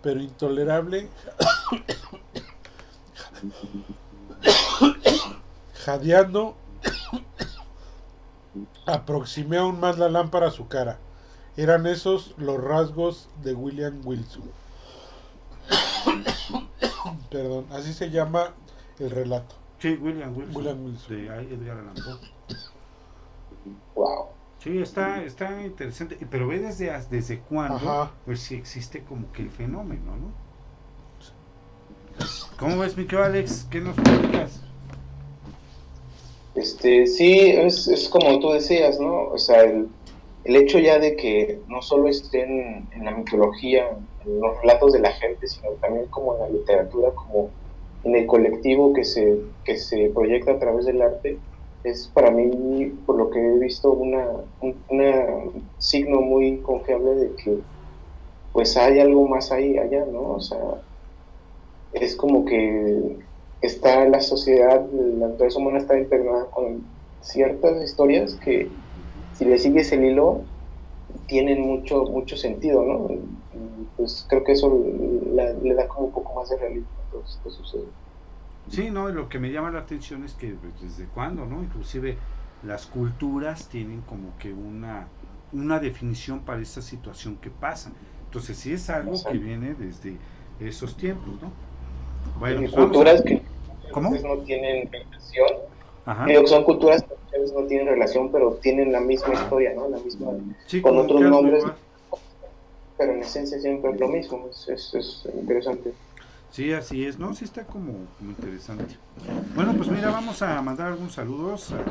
pero 0.02 0.22
intolerable. 0.22 1.10
Jadeando, 5.86 6.56
aproximé 8.86 9.58
aún 9.58 9.80
más 9.80 9.98
la 9.98 10.10
lámpara 10.10 10.48
a 10.48 10.52
su 10.52 10.68
cara. 10.68 11.00
Eran 11.56 11.88
esos 11.88 12.36
los 12.38 12.62
rasgos 12.64 13.30
de 13.44 13.54
William 13.54 14.02
Wilson. 14.04 14.44
Perdón, 17.32 17.66
así 17.72 17.94
se 17.94 18.10
llama 18.10 18.54
el 19.00 19.10
relato. 19.10 19.56
Sí, 19.80 19.98
William 20.02 20.36
Wilson. 20.36 20.56
William 20.56 20.86
Wilson. 20.86 21.16
De 21.16 21.26
Edgar 21.26 21.78
Allan 21.78 21.94
Poe. 21.96 22.20
Wow. 23.96 24.26
Sí, 24.60 24.80
está, 24.80 25.24
está 25.24 25.62
interesante. 25.64 26.18
Pero 26.30 26.48
ve 26.48 26.60
desde, 26.60 26.92
desde 27.10 27.40
cuándo, 27.40 27.76
Ajá. 27.76 28.12
pues 28.26 28.40
sí 28.40 28.56
existe 28.56 29.04
como 29.04 29.32
que 29.32 29.44
el 29.44 29.52
fenómeno, 29.52 30.16
¿no? 30.18 30.47
¿Cómo 32.60 32.80
ves, 32.80 32.98
mi 32.98 33.06
Alex? 33.16 33.68
¿Qué 33.70 33.80
nos 33.80 33.96
platicas? 33.96 34.62
Este, 36.56 37.06
sí, 37.06 37.40
es, 37.40 38.10
como 38.10 38.40
tú 38.40 38.52
decías, 38.52 39.00
¿no? 39.00 39.30
O 39.30 39.38
sea, 39.38 39.64
el, 39.64 39.88
el 40.44 40.56
hecho 40.56 40.80
ya 40.80 40.98
de 40.98 41.16
que 41.16 41.60
no 41.68 41.82
solo 41.82 42.08
estén 42.08 42.88
en 42.92 43.06
la 43.06 43.12
mitología, 43.12 43.90
en 44.26 44.42
los 44.42 44.60
relatos 44.62 44.94
de 44.94 45.00
la 45.00 45.12
gente, 45.12 45.48
sino 45.48 45.70
también 45.82 46.08
como 46.08 46.34
en 46.34 46.40
la 46.42 46.50
literatura, 46.50 47.12
como 47.12 47.52
en 48.04 48.16
el 48.16 48.26
colectivo 48.26 48.94
que 48.94 49.04
se, 49.04 49.40
que 49.64 49.78
se 49.78 50.10
proyecta 50.10 50.54
a 50.54 50.60
través 50.60 50.86
del 50.86 51.02
arte, 51.02 51.38
es 51.84 52.08
para 52.14 52.32
mí, 52.32 52.94
por 53.06 53.18
lo 53.18 53.30
que 53.30 53.40
he 53.40 53.60
visto, 53.60 53.92
una, 53.92 54.26
un 54.62 55.64
signo 55.78 56.22
muy 56.22 56.58
confiable 56.58 57.16
de 57.16 57.36
que 57.36 57.60
pues 58.52 58.76
hay 58.76 59.00
algo 59.00 59.28
más 59.28 59.52
ahí, 59.52 59.78
allá, 59.78 60.06
¿no? 60.06 60.32
O 60.32 60.40
sea, 60.40 60.58
es 62.02 62.16
como 62.16 62.46
que 62.46 63.20
está 63.62 64.08
la 64.10 64.22
sociedad, 64.22 64.88
la 64.92 65.28
naturaleza 65.30 65.60
humana 65.60 65.80
está 65.80 65.98
internada 66.00 66.50
con 66.52 67.00
ciertas 67.20 67.84
historias 67.84 68.38
que 68.40 68.78
si 69.32 69.46
le 69.46 69.58
sigues 69.60 69.92
el 69.92 70.06
hilo 70.06 70.50
tienen 71.28 71.62
mucho 71.62 72.04
mucho 72.06 72.38
sentido, 72.38 72.84
¿no? 72.86 73.08
Pues 73.96 74.26
creo 74.30 74.44
que 74.44 74.54
eso 74.54 74.70
la- 75.34 75.54
le 75.54 75.76
da 75.76 75.88
como 75.88 76.08
un 76.08 76.14
poco 76.14 76.36
más 76.36 76.50
de 76.50 76.58
realismo 76.60 77.02
a 77.02 77.06
todo 77.10 77.24
esto 77.24 77.40
que 77.44 77.52
sucede. 77.52 77.94
Sí, 78.68 78.92
no, 78.92 79.10
lo 79.10 79.30
que 79.30 79.40
me 79.40 79.52
llama 79.52 79.72
la 79.72 79.80
atención 79.80 80.24
es 80.26 80.36
que 80.36 80.54
pues, 80.56 80.80
desde 80.80 81.10
cuándo, 81.10 81.46
¿no? 81.46 81.64
Inclusive 81.64 82.22
las 82.62 82.86
culturas 82.88 83.70
tienen 83.70 84.02
como 84.04 84.38
que 84.38 84.54
una, 84.54 85.14
una 85.52 85.80
definición 85.80 86.44
para 86.44 86.62
esta 86.62 86.82
situación 86.82 87.40
que 87.40 87.50
pasa. 87.50 87.96
Entonces 88.26 88.58
sí 88.60 88.74
es 88.74 88.90
algo 88.90 89.24
que 89.24 89.38
viene 89.38 89.74
desde 89.76 90.20
esos 90.60 90.98
tiempos, 90.98 91.42
¿no? 91.42 91.58
Bueno, 92.40 92.62
Y 92.62 92.68
pues 92.68 92.76
culturas 92.76 93.22
que 93.22 93.42
¿Cómo? 93.92 94.12
veces 94.12 94.26
no 94.28 94.38
tienen 94.44 94.90
relación. 94.92 95.50
Ajá. 96.06 96.26
Son 96.46 96.64
culturas 96.64 97.04
que 97.04 97.36
a 97.36 97.40
veces 97.40 97.56
no 97.56 97.64
tienen 97.66 97.88
relación, 97.88 98.32
pero 98.32 98.54
tienen 98.62 98.92
la 98.92 99.00
misma 99.02 99.34
historia, 99.34 99.74
¿no? 99.74 99.90
La 99.90 99.98
misma, 99.98 100.28
Sí, 100.68 100.82
con 100.82 100.98
otros 100.98 101.22
nombres. 101.22 101.60
igual. 101.64 101.76
pero 102.98 103.14
en 103.14 103.22
esencia 103.22 103.60
siempre 103.60 103.92
es 103.92 104.00
lo 104.00 104.08
mismo. 104.08 104.48
Es, 104.50 104.68
es, 104.70 104.94
es 104.96 105.28
interesante. 105.36 105.94
Sí, 106.52 106.72
así 106.74 107.06
es. 107.06 107.20
No, 107.20 107.34
sí 107.36 107.44
está 107.46 107.66
como, 107.66 107.94
como 108.18 108.32
interesante. 108.32 108.96
Bueno, 109.54 109.74
pues 109.76 109.90
mira, 109.90 110.10
vamos 110.12 110.42
a 110.42 110.62
mandar 110.62 110.88
algunos 110.88 111.14
saludos 111.14 111.72
a 111.74 111.84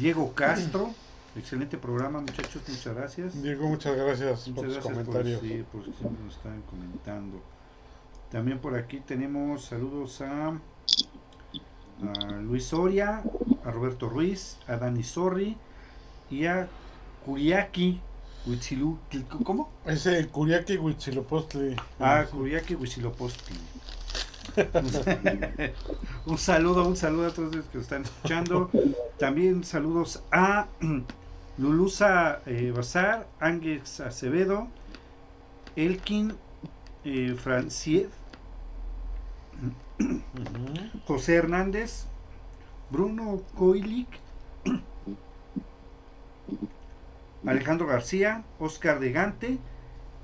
Diego 0.00 0.32
Castro. 0.34 0.90
Excelente 1.36 1.76
programa, 1.76 2.20
muchachos. 2.20 2.62
Muchas 2.68 2.94
gracias. 2.94 3.42
Diego, 3.42 3.66
muchas 3.68 3.94
gracias 3.96 4.48
Muchas 4.48 4.54
por 4.54 4.64
tus 4.64 4.74
gracias 4.74 4.84
por, 4.94 5.04
comentarios. 5.04 5.40
sí, 5.42 5.64
por 5.70 5.84
si 5.84 5.92
siempre 5.92 6.24
nos 6.24 6.36
están 6.36 6.62
comentando. 6.70 7.38
También 8.36 8.58
por 8.58 8.74
aquí 8.76 9.00
tenemos 9.00 9.64
saludos 9.64 10.20
a, 10.20 10.48
a 12.02 12.30
Luis 12.42 12.66
Soria, 12.66 13.22
a 13.64 13.70
Roberto 13.70 14.10
Ruiz, 14.10 14.58
a 14.68 14.76
Dani 14.76 15.02
Sorri 15.02 15.56
y 16.30 16.44
a 16.44 16.68
Kuriaki 17.24 17.98
Huitzilu- 18.46 18.98
¿Cómo? 19.42 19.70
Ese 19.86 20.28
Kuriaki 20.28 20.76
Huitzilopochtli. 20.76 21.76
Ah, 21.98 22.26
Kuriaki 22.30 22.74
Huitzilopochtli. 22.74 23.56
un 26.26 26.36
saludo, 26.36 26.86
un 26.86 26.96
saludo 26.98 27.28
a 27.28 27.30
todos 27.30 27.56
los 27.56 27.64
que 27.64 27.78
están 27.78 28.02
escuchando. 28.02 28.68
También 29.18 29.64
saludos 29.64 30.22
a 30.30 30.66
Lulusa 31.56 32.42
eh, 32.44 32.70
Bazar, 32.76 33.26
Ángeles 33.40 33.98
Acevedo, 34.00 34.68
Elkin 35.74 36.34
eh, 37.02 37.34
José 41.06 41.36
Hernández, 41.36 42.06
Bruno 42.90 43.42
Koilik, 43.56 44.08
Alejandro 47.46 47.86
García, 47.86 48.44
Oscar 48.58 48.98
de 49.00 49.12
Gante 49.12 49.58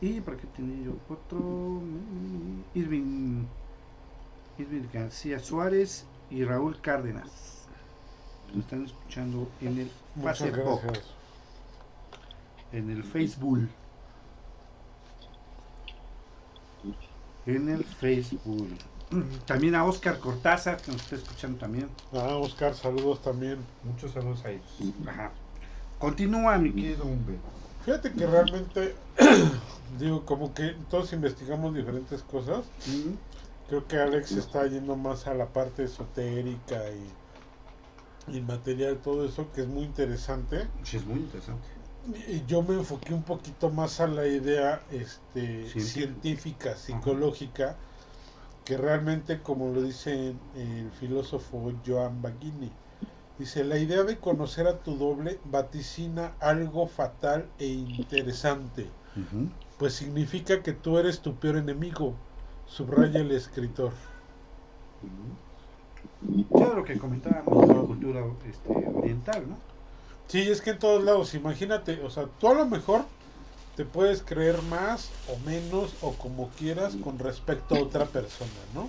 y 0.01 0.21
por 0.21 0.35
aquí 0.35 0.47
tenía 0.57 0.87
yo 0.87 0.93
otro 1.09 1.81
Irving, 2.75 3.45
Irving 4.59 4.89
García 4.93 5.39
Suárez 5.39 6.07
y 6.31 6.45
Raúl 6.45 6.81
Cárdenas. 6.81 7.69
Nos 8.49 8.65
están 8.65 8.85
escuchando 8.85 9.49
en 9.61 9.79
el 9.79 9.91
Facebook. 10.23 10.81
En 12.73 12.91
el 12.91 13.05
Facebook. 13.05 13.69
En 17.47 17.69
el 17.69 17.85
Facebook. 17.85 18.69
También 19.47 19.75
a 19.75 19.85
Oscar 19.85 20.19
Cortázar, 20.19 20.81
que 20.81 20.93
nos 20.93 21.03
está 21.03 21.17
escuchando 21.17 21.59
también. 21.59 21.89
Ah, 22.13 22.37
Oscar, 22.37 22.75
saludos 22.75 23.23
también. 23.23 23.59
Muchos 23.85 24.13
saludos 24.13 24.45
a 24.45 24.51
ellos. 24.51 24.65
Ajá. 25.07 25.31
Continúa, 25.99 26.59
mi 26.59 26.73
querido 26.73 27.05
hombre. 27.05 27.37
Fíjate 27.85 28.13
que 28.13 28.27
realmente, 28.27 28.95
digo, 29.99 30.25
como 30.25 30.55
que 30.55 30.77
todos 30.89 31.13
investigamos 31.13 31.75
diferentes 31.75 32.23
cosas. 32.23 32.65
Mm, 32.87 33.15
Creo 33.69 33.87
que 33.87 33.97
Alex 33.97 34.33
está 34.33 34.67
yendo 34.67 34.97
más 34.97 35.27
a 35.27 35.35
la 35.35 35.47
parte 35.47 35.85
esotérica 35.85 36.83
y, 36.91 38.37
y 38.37 38.41
material, 38.41 38.99
todo 38.99 39.25
eso, 39.27 39.51
que 39.55 39.63
es 39.63 39.67
muy 39.69 39.85
interesante. 39.85 40.67
Sí, 40.83 40.99
es 40.99 41.07
muy 41.07 41.21
interesante. 41.21 41.67
Y 42.29 42.45
yo 42.47 42.63
me 42.63 42.75
enfoqué 42.75 43.15
un 43.15 43.23
poquito 43.23 43.71
más 43.71 44.01
a 44.01 44.09
la 44.09 44.27
idea 44.27 44.83
este, 44.91 45.69
Científica. 45.69 45.81
científica, 45.85 46.77
psicológica, 46.77 47.77
que 48.65 48.77
realmente, 48.77 49.41
como 49.41 49.73
lo 49.73 49.83
dice 49.83 50.35
el 50.55 50.91
filósofo 50.99 51.73
Joan 51.87 52.23
Baghini, 52.23 52.71
dice, 53.39 53.65
la 53.65 53.79
idea 53.79 54.05
de 54.05 54.19
conocer 54.19 54.67
a 54.69 54.79
tu 54.79 54.97
doble 54.97 55.39
vaticina 55.45 56.35
algo 56.41 56.87
fatal 56.87 57.47
e 57.59 57.67
interesante, 57.67 58.89
pues 59.79 59.95
significa 59.95 60.63
que 60.63 60.73
tú 60.73 60.99
eres 60.99 61.21
tu 61.21 61.35
peor 61.35 61.57
enemigo, 61.57 62.15
subraya 62.67 63.21
el 63.21 63.33
escritor. 63.33 63.93
Ya 66.51 66.69
lo 66.69 66.85
que 66.85 66.99
comentábamos 66.99 67.69
de 67.69 67.75
la 67.75 67.81
cultura 67.81 68.25
este, 68.49 68.89
oriental, 68.95 69.49
¿no? 69.49 69.57
Sí, 70.29 70.41
es 70.41 70.61
que 70.63 70.71
en 70.71 70.79
todos 70.79 71.03
lados, 71.03 71.35
imagínate, 71.35 72.01
o 72.03 72.11
sea, 72.11 72.27
tú 72.39 72.49
a 72.49 72.55
lo 72.55 72.67
mejor 72.67 73.05
te 73.77 73.85
puedes 73.85 74.23
creer 74.23 74.61
más 74.63 75.11
o 75.29 75.39
menos 75.47 75.95
o 76.03 76.13
como 76.13 76.49
quieras 76.51 76.95
con 76.97 77.19
respecto 77.19 77.75
a 77.75 77.81
otra 77.81 78.07
persona, 78.07 78.51
¿no? 78.75 78.89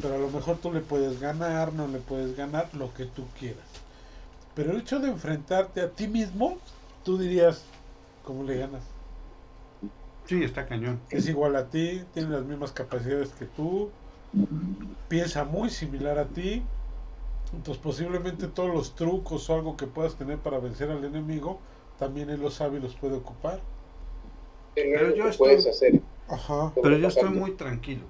Pero 0.00 0.14
a 0.14 0.18
lo 0.18 0.30
mejor 0.30 0.56
tú 0.56 0.72
le 0.72 0.80
puedes 0.80 1.20
ganar, 1.20 1.72
no 1.72 1.86
le 1.86 1.98
puedes 1.98 2.36
ganar, 2.36 2.68
lo 2.74 2.92
que 2.94 3.04
tú 3.04 3.24
quieras. 3.38 3.66
Pero 4.54 4.72
el 4.72 4.78
hecho 4.78 5.00
de 5.00 5.08
enfrentarte 5.08 5.82
a 5.82 5.90
ti 5.90 6.08
mismo, 6.08 6.56
tú 7.04 7.18
dirías, 7.18 7.62
¿cómo 8.24 8.42
le 8.42 8.56
ganas? 8.56 8.82
Sí, 10.24 10.42
está 10.42 10.66
cañón. 10.66 10.98
Es 11.10 11.28
igual 11.28 11.54
a 11.56 11.66
ti, 11.66 12.02
tiene 12.14 12.30
las 12.30 12.44
mismas 12.44 12.72
capacidades 12.72 13.28
que 13.30 13.44
tú, 13.44 13.90
piensa 15.08 15.44
muy 15.44 15.70
similar 15.70 16.18
a 16.18 16.24
ti, 16.24 16.62
entonces 17.54 17.82
posiblemente 17.82 18.48
todos 18.48 18.74
los 18.74 18.94
trucos 18.94 19.48
o 19.48 19.54
algo 19.54 19.76
que 19.76 19.86
puedas 19.86 20.16
tener 20.16 20.38
para 20.38 20.58
vencer 20.58 20.90
al 20.90 21.04
enemigo, 21.04 21.60
también 21.98 22.30
él 22.30 22.40
los 22.40 22.54
sabe 22.54 22.78
y 22.78 22.80
los 22.80 22.94
puede 22.94 23.14
ocupar. 23.14 23.60
Pero 24.76 25.14
yo 25.16 25.24
¿Qué 25.24 25.30
estoy- 25.30 25.48
puedes 25.48 25.66
hacer? 25.66 26.02
Ajá. 26.28 26.72
Pero 26.82 26.96
yo 26.98 27.08
estoy 27.08 27.30
muy 27.30 27.52
tranquilo. 27.52 28.04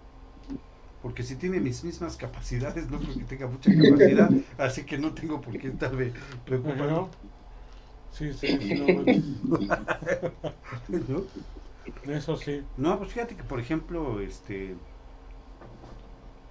Porque 1.02 1.22
si 1.22 1.37
tiene 1.37 1.61
mis 1.61 1.85
mismas 1.85 2.16
capacidades, 2.16 2.90
no 2.90 2.98
creo 2.98 3.16
que 3.16 3.24
tenga 3.24 3.46
mucha 3.46 3.70
capacidad. 3.72 4.31
así 4.59 4.85
que 4.85 4.98
no 4.98 5.14
tengo 5.14 5.40
por 5.40 5.57
qué 5.59 5.68
estarme 5.68 6.12
preocupando. 6.44 7.11
Sí, 8.11 8.33
sí, 8.33 8.46
sí, 8.61 8.74
no, 8.81 8.87
bueno, 8.87 9.12
¿no? 10.88 12.12
eso 12.12 12.37
sí. 12.37 12.62
No, 12.76 12.98
pues 12.98 13.12
fíjate 13.12 13.37
que, 13.37 13.44
por 13.44 13.61
ejemplo, 13.61 14.20
este 14.20 14.74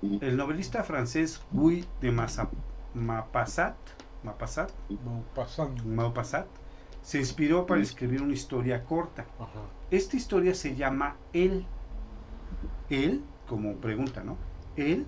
el 0.01 0.37
novelista 0.37 0.83
francés 0.83 1.41
Guy 1.51 1.85
de 2.01 2.11
Massa- 2.11 2.49
Maupassant, 2.93 3.75
Maupassant, 4.23 4.71
No, 4.89 5.23
pasando. 5.33 5.83
Maupassant, 5.83 6.47
se 7.05 7.19
inspiró 7.19 7.67
para 7.67 7.81
escribir 7.81 8.23
una 8.23 8.33
historia 8.33 8.83
corta. 8.83 9.27
Ajá. 9.39 9.61
Esta 9.91 10.17
historia 10.17 10.55
se 10.55 10.75
llama 10.75 11.17
Él. 11.33 11.63
Él, 12.89 13.21
como 13.47 13.75
pregunta, 13.75 14.23
¿no? 14.23 14.37
Él, 14.75 15.05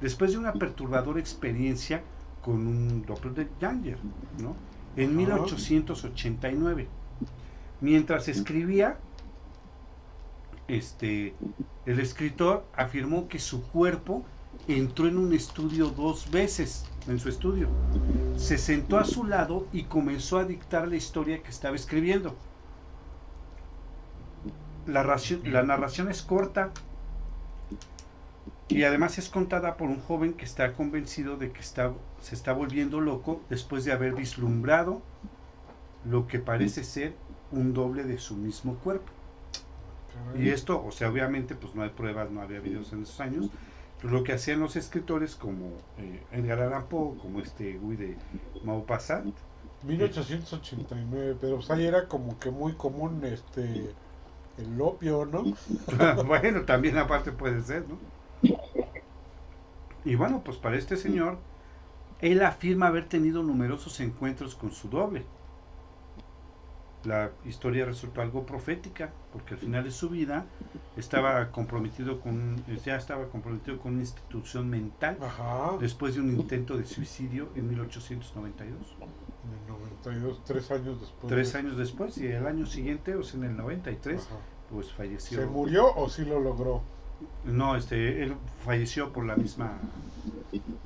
después 0.00 0.32
de 0.32 0.38
una 0.38 0.52
perturbadora 0.52 1.20
experiencia 1.20 2.02
con 2.42 2.66
un 2.66 3.06
doppelganger, 3.06 3.98
¿no? 4.40 4.56
En 4.96 5.10
Ajá. 5.10 5.16
1889. 5.16 6.88
Mientras 7.80 8.26
escribía, 8.26 8.98
este, 10.66 11.36
el 11.86 12.00
escritor 12.00 12.66
afirmó 12.74 13.28
que 13.28 13.38
su 13.38 13.62
cuerpo 13.68 14.24
entró 14.66 15.06
en 15.06 15.18
un 15.18 15.32
estudio 15.32 15.90
dos 15.90 16.32
veces, 16.32 16.84
en 17.08 17.18
su 17.18 17.28
estudio. 17.28 17.68
Se 18.36 18.58
sentó 18.58 18.98
a 18.98 19.04
su 19.04 19.24
lado 19.24 19.66
y 19.72 19.84
comenzó 19.84 20.38
a 20.38 20.44
dictar 20.44 20.88
la 20.88 20.96
historia 20.96 21.42
que 21.42 21.50
estaba 21.50 21.76
escribiendo. 21.76 22.36
La, 24.86 25.04
la 25.44 25.62
narración 25.62 26.10
es 26.10 26.22
corta 26.22 26.72
y 28.68 28.84
además 28.84 29.18
es 29.18 29.28
contada 29.28 29.76
por 29.76 29.88
un 29.88 30.00
joven 30.00 30.32
que 30.32 30.44
está 30.44 30.72
convencido 30.72 31.36
de 31.36 31.52
que 31.52 31.60
está, 31.60 31.92
se 32.20 32.34
está 32.34 32.52
volviendo 32.52 33.00
loco 33.00 33.42
después 33.50 33.84
de 33.84 33.92
haber 33.92 34.14
vislumbrado 34.14 35.02
lo 36.04 36.26
que 36.26 36.38
parece 36.38 36.82
ser 36.82 37.14
un 37.50 37.74
doble 37.74 38.04
de 38.04 38.18
su 38.18 38.34
mismo 38.34 38.76
cuerpo. 38.76 39.12
Y 40.38 40.48
esto, 40.50 40.84
o 40.84 40.90
sea, 40.92 41.10
obviamente, 41.10 41.54
pues 41.54 41.74
no 41.74 41.82
hay 41.82 41.90
pruebas, 41.90 42.30
no 42.30 42.40
había 42.40 42.60
videos 42.60 42.92
en 42.92 43.02
esos 43.02 43.20
años. 43.20 43.50
Lo 44.02 44.24
que 44.24 44.32
hacían 44.32 44.60
los 44.60 44.76
escritores 44.76 45.36
como 45.36 45.76
eh, 45.98 46.22
Edgar 46.32 46.60
Allan 46.60 46.86
Poe, 46.86 47.16
como 47.18 47.40
este 47.40 47.78
Guy 47.78 47.96
de 47.96 48.16
Maupassant, 48.64 49.34
1889, 49.84 51.36
pero 51.40 51.56
pues 51.56 51.70
ahí 51.70 51.86
era 51.86 52.06
como 52.08 52.38
que 52.38 52.50
muy 52.50 52.72
común 52.74 53.20
este 53.24 53.94
el 54.58 54.80
opio, 54.80 55.24
¿no? 55.24 55.44
bueno, 56.24 56.62
también 56.62 56.98
aparte 56.98 57.32
puede 57.32 57.62
ser, 57.62 57.84
¿no? 57.88 57.98
Y 60.04 60.14
bueno, 60.14 60.42
pues 60.44 60.56
para 60.56 60.76
este 60.76 60.96
señor, 60.96 61.38
él 62.20 62.42
afirma 62.42 62.88
haber 62.88 63.08
tenido 63.08 63.42
numerosos 63.42 64.00
encuentros 64.00 64.54
con 64.54 64.72
su 64.72 64.88
doble. 64.88 65.24
La 67.04 67.30
historia 67.44 67.84
resultó 67.84 68.20
algo 68.22 68.46
profética, 68.46 69.10
porque 69.32 69.54
al 69.54 69.60
final 69.60 69.82
de 69.84 69.90
su 69.90 70.08
vida 70.08 70.46
estaba 70.96 71.50
comprometido 71.50 72.20
con, 72.20 72.62
ya 72.84 72.96
estaba 72.96 73.26
comprometido 73.28 73.78
con 73.80 73.92
una 73.94 74.02
institución 74.02 74.68
mental 74.70 75.16
Ajá. 75.20 75.76
después 75.80 76.14
de 76.14 76.20
un 76.20 76.30
intento 76.30 76.76
de 76.76 76.84
suicidio 76.86 77.48
en 77.56 77.68
1892. 77.70 78.96
En 79.00 79.52
el 79.52 79.66
92, 79.66 80.44
tres 80.44 80.70
años 80.70 81.00
después. 81.00 81.28
Tres 81.32 81.52
de- 81.52 81.58
años 81.58 81.76
después 81.76 82.18
y 82.18 82.26
el 82.26 82.46
año 82.46 82.66
siguiente, 82.66 83.16
o 83.16 83.22
sea, 83.24 83.40
en 83.40 83.46
el 83.46 83.56
93, 83.56 84.24
Ajá. 84.26 84.36
pues 84.70 84.92
falleció. 84.92 85.40
¿Se 85.40 85.46
murió 85.46 85.92
o 85.96 86.08
sí 86.08 86.24
lo 86.24 86.38
logró? 86.38 86.82
No, 87.44 87.74
este, 87.76 88.22
él 88.22 88.34
falleció 88.64 89.12
por 89.12 89.24
la 89.26 89.34
misma 89.36 89.78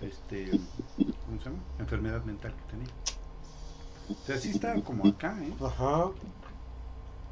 este, 0.00 0.50
¿cómo 0.50 1.38
se 1.38 1.44
llama? 1.50 1.58
Enfermedad 1.78 2.24
mental 2.24 2.54
que 2.54 2.70
tenía. 2.70 2.88
O 4.08 4.14
sea, 4.26 4.36
sí 4.38 4.50
está 4.50 4.82
como 4.82 5.06
acá, 5.06 5.38
¿eh? 5.42 5.52
Ajá. 5.60 6.12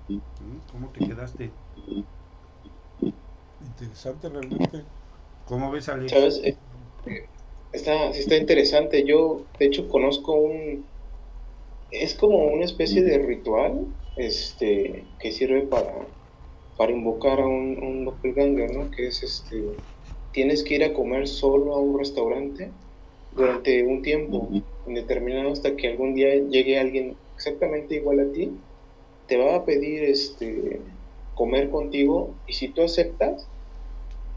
¿Mm? 0.09 0.19
¿Cómo 0.71 0.91
te 0.91 1.05
quedaste? 1.07 1.51
Interesante 3.61 4.29
realmente. 4.29 4.85
¿Cómo 5.47 5.71
ves, 5.71 5.89
Alex? 5.89 6.11
¿Sabes? 6.11 6.41
Eh, 6.45 6.57
Está, 7.73 8.13
sí 8.13 8.21
está 8.21 8.37
interesante. 8.37 9.05
Yo, 9.05 9.51
de 9.59 9.67
hecho, 9.67 9.89
conozco 9.89 10.33
un... 10.35 10.87
Es 11.91 12.15
como 12.15 12.39
una 12.39 12.65
especie 12.65 13.03
de 13.03 13.19
ritual 13.19 13.87
este, 14.17 15.17
que 15.19 15.33
sirve 15.33 15.63
para, 15.67 16.09
para 16.77 16.93
invocar 16.93 17.41
a 17.41 17.47
un, 17.47 17.83
un 17.83 18.05
doppelganger, 18.05 18.71
¿no? 18.73 18.91
Que 18.91 19.09
es 19.09 19.23
este... 19.23 19.83
Tienes 20.33 20.65
que 20.65 20.75
ir 20.77 20.85
a 20.85 20.93
comer 20.93 21.29
solo 21.29 21.75
a 21.75 21.81
un 21.81 21.99
restaurante 21.99 22.77
durante 23.33 23.85
un 23.85 24.03
tiempo 24.03 24.49
indeterminado 24.87 25.53
hasta 25.53 25.77
que 25.77 25.89
algún 25.89 26.15
día 26.15 26.35
llegue 26.35 26.79
alguien 26.79 27.17
exactamente 27.37 27.97
igual 27.97 28.21
a 28.21 28.33
ti, 28.33 28.53
te 29.27 29.37
va 29.37 29.57
a 29.57 29.65
pedir 29.65 30.05
este 30.05 30.81
comer 31.35 31.71
contigo 31.71 32.35
y 32.47 32.53
si 32.53 32.69
tú 32.69 32.83
aceptas, 32.83 33.47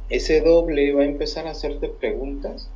ese 0.09 0.41
doble 0.41 0.93
va 0.93 1.01
a 1.01 1.05
empezar 1.05 1.47
a 1.47 1.51
hacerte 1.51 1.89
preguntas 1.89 2.69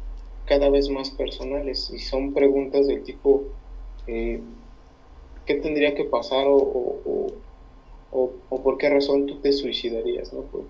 cada 0.46 0.70
vez 0.70 0.90
más 0.90 1.10
personales 1.12 1.90
y 1.94 2.00
son 2.00 2.34
preguntas 2.34 2.88
del 2.88 3.04
tipo 3.04 3.44
eh, 4.08 4.42
¿qué 5.46 5.56
tendría 5.56 5.96
que 5.96 6.06
pasar 6.06 6.46
o, 6.48 6.58
o, 8.12 8.64
por 8.64 8.78
qué 8.78 8.90
razón 8.90 9.26
tú 9.26 9.40
te 9.40 9.52
suicidarías? 9.54 10.34
¿no? 10.34 10.42
Por 10.44 10.66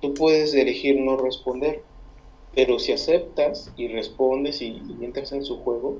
tú 0.00 0.14
puedes 0.14 0.54
elegir 0.54 1.00
no 1.00 1.16
responder, 1.16 1.82
pero 2.56 2.78
si 2.78 2.90
aceptas 2.90 3.70
y 3.76 3.88
respondes 3.88 4.62
y, 4.62 4.82
y 4.88 5.04
entras 5.04 5.30
en 5.32 5.44
su 5.44 5.58
juego, 5.58 5.98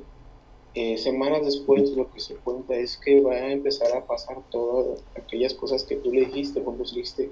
eh, 0.75 0.97
semanas 0.97 1.45
después 1.45 1.91
lo 1.91 2.11
que 2.11 2.21
se 2.21 2.35
cuenta 2.37 2.75
es 2.75 2.97
que 2.97 3.21
va 3.21 3.35
a 3.35 3.53
empezar 3.53 3.97
a 3.97 4.07
pasar 4.07 4.43
todas 4.51 5.05
aquellas 5.15 5.55
cosas 5.55 5.85
que 5.85 5.97
tú 5.97 6.13
le 6.13 6.27
dijiste 6.27 6.63
cuando 6.63 6.83
dijiste, 6.83 7.31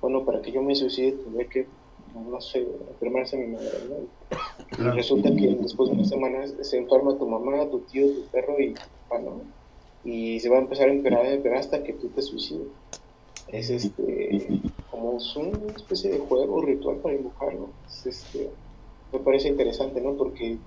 bueno, 0.00 0.24
para 0.24 0.40
que 0.42 0.52
yo 0.52 0.62
me 0.62 0.74
suicide 0.74 1.12
tendría 1.12 1.48
que 1.48 1.66
no 2.14 2.40
sé, 2.40 2.66
enfermarse 2.90 3.36
mi 3.36 3.48
madre, 3.54 3.68
¿no? 3.88 4.84
Y 4.84 4.96
resulta 4.96 5.34
que 5.34 5.56
después 5.60 5.88
de 5.88 5.96
unas 5.96 6.08
semanas 6.08 6.54
se 6.62 6.78
enferma 6.78 7.18
tu 7.18 7.26
mamá, 7.26 7.68
tu 7.70 7.80
tío, 7.80 8.06
tu 8.06 8.26
perro 8.30 8.60
y 8.60 8.74
¿no? 9.10 9.42
Y 10.04 10.40
se 10.40 10.48
va 10.48 10.58
a 10.58 10.60
empezar 10.60 10.88
a 10.88 10.92
empeorar, 10.92 11.26
a 11.26 11.34
empeorar 11.34 11.60
hasta 11.60 11.82
que 11.82 11.94
tú 11.94 12.08
te 12.08 12.22
suicides. 12.22 12.68
Es 13.48 13.70
este, 13.70 14.60
como 14.90 15.16
es 15.16 15.36
una 15.36 15.72
especie 15.74 16.10
de 16.10 16.18
juego, 16.18 16.62
ritual 16.62 16.98
para 16.98 17.14
invocarlo. 17.14 17.70
Es 17.86 18.06
este, 18.06 18.50
me 19.12 19.20
parece 19.20 19.48
interesante, 19.48 20.00
¿no? 20.00 20.16
Porque 20.16 20.58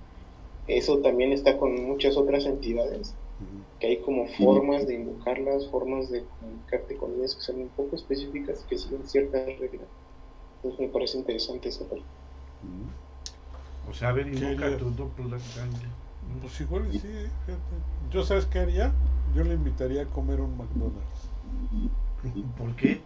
eso 0.66 0.98
también 0.98 1.32
está 1.32 1.58
con 1.58 1.74
muchas 1.84 2.16
otras 2.16 2.44
entidades, 2.46 3.14
que 3.78 3.86
hay 3.88 4.00
como 4.02 4.26
formas 4.28 4.86
de 4.86 4.94
invocarlas, 4.94 5.68
formas 5.68 6.10
de 6.10 6.24
comunicarte 6.24 6.96
con 6.96 7.14
ellas 7.14 7.34
que 7.34 7.42
son 7.42 7.60
un 7.62 7.68
poco 7.68 7.96
específicas, 7.96 8.64
que 8.68 8.78
siguen 8.78 9.06
ciertas 9.06 9.46
reglas. 9.58 9.88
Entonces 10.56 10.80
me 10.80 10.88
parece 10.92 11.18
interesante 11.18 11.68
esa 11.68 11.88
parte. 11.88 12.04
O 13.88 13.92
sea, 13.92 14.10
a 14.10 14.12
ver, 14.12 14.28
invoca 14.28 14.76
tu. 14.76 14.92
Pues 16.40 16.60
igual 16.60 16.90
sí, 16.92 16.98
fíjate. 16.98 17.76
Yo 18.10 18.22
sabes 18.22 18.46
qué 18.46 18.60
haría, 18.60 18.92
yo 19.34 19.42
le 19.42 19.54
invitaría 19.54 20.02
a 20.02 20.06
comer 20.06 20.40
un 20.40 20.56
McDonald's. 20.56 21.32
¿Por 22.56 22.74
qué? 22.76 23.02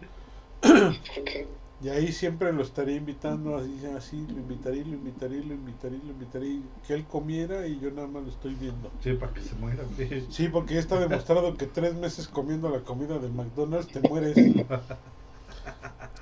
Y 1.79 1.89
ahí 1.89 2.11
siempre 2.11 2.51
lo 2.53 2.63
estaría 2.63 2.95
invitando, 2.95 3.55
así, 3.55 3.85
así, 3.95 4.27
lo 4.33 4.39
invitaría, 4.39 4.83
lo 4.83 4.95
invitaría, 4.95 5.43
lo 5.43 5.53
invitaría, 5.53 5.99
lo 6.03 6.11
invitaría, 6.11 6.61
que 6.87 6.93
él 6.95 7.05
comiera 7.05 7.67
y 7.67 7.79
yo 7.79 7.91
nada 7.91 8.07
más 8.07 8.23
lo 8.23 8.29
estoy 8.29 8.55
viendo. 8.55 8.91
Sí, 8.99 9.13
para 9.13 9.31
que 9.31 9.41
se 9.41 9.53
muera. 9.55 9.83
Sí, 10.31 10.47
porque 10.47 10.73
ya 10.73 10.79
está 10.79 10.99
demostrado 10.99 11.55
que 11.55 11.67
tres 11.67 11.93
meses 11.93 12.27
comiendo 12.27 12.69
la 12.69 12.79
comida 12.79 13.19
de 13.19 13.29
McDonald's 13.29 13.89
te 13.89 13.99
mueres. 14.09 14.35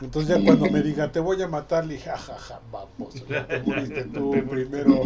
Entonces 0.01 0.29
ya 0.37 0.43
cuando 0.43 0.69
me 0.69 0.81
diga, 0.81 1.11
te 1.11 1.19
voy 1.19 1.41
a 1.41 1.47
matar, 1.47 1.85
le 1.85 1.95
dije, 1.95 2.09
jajaja, 2.09 2.61
vamos, 2.69 3.25
ya 3.27 3.47
te 3.47 3.59
moriste 3.59 4.05
tú 4.05 4.47
primero. 4.49 5.01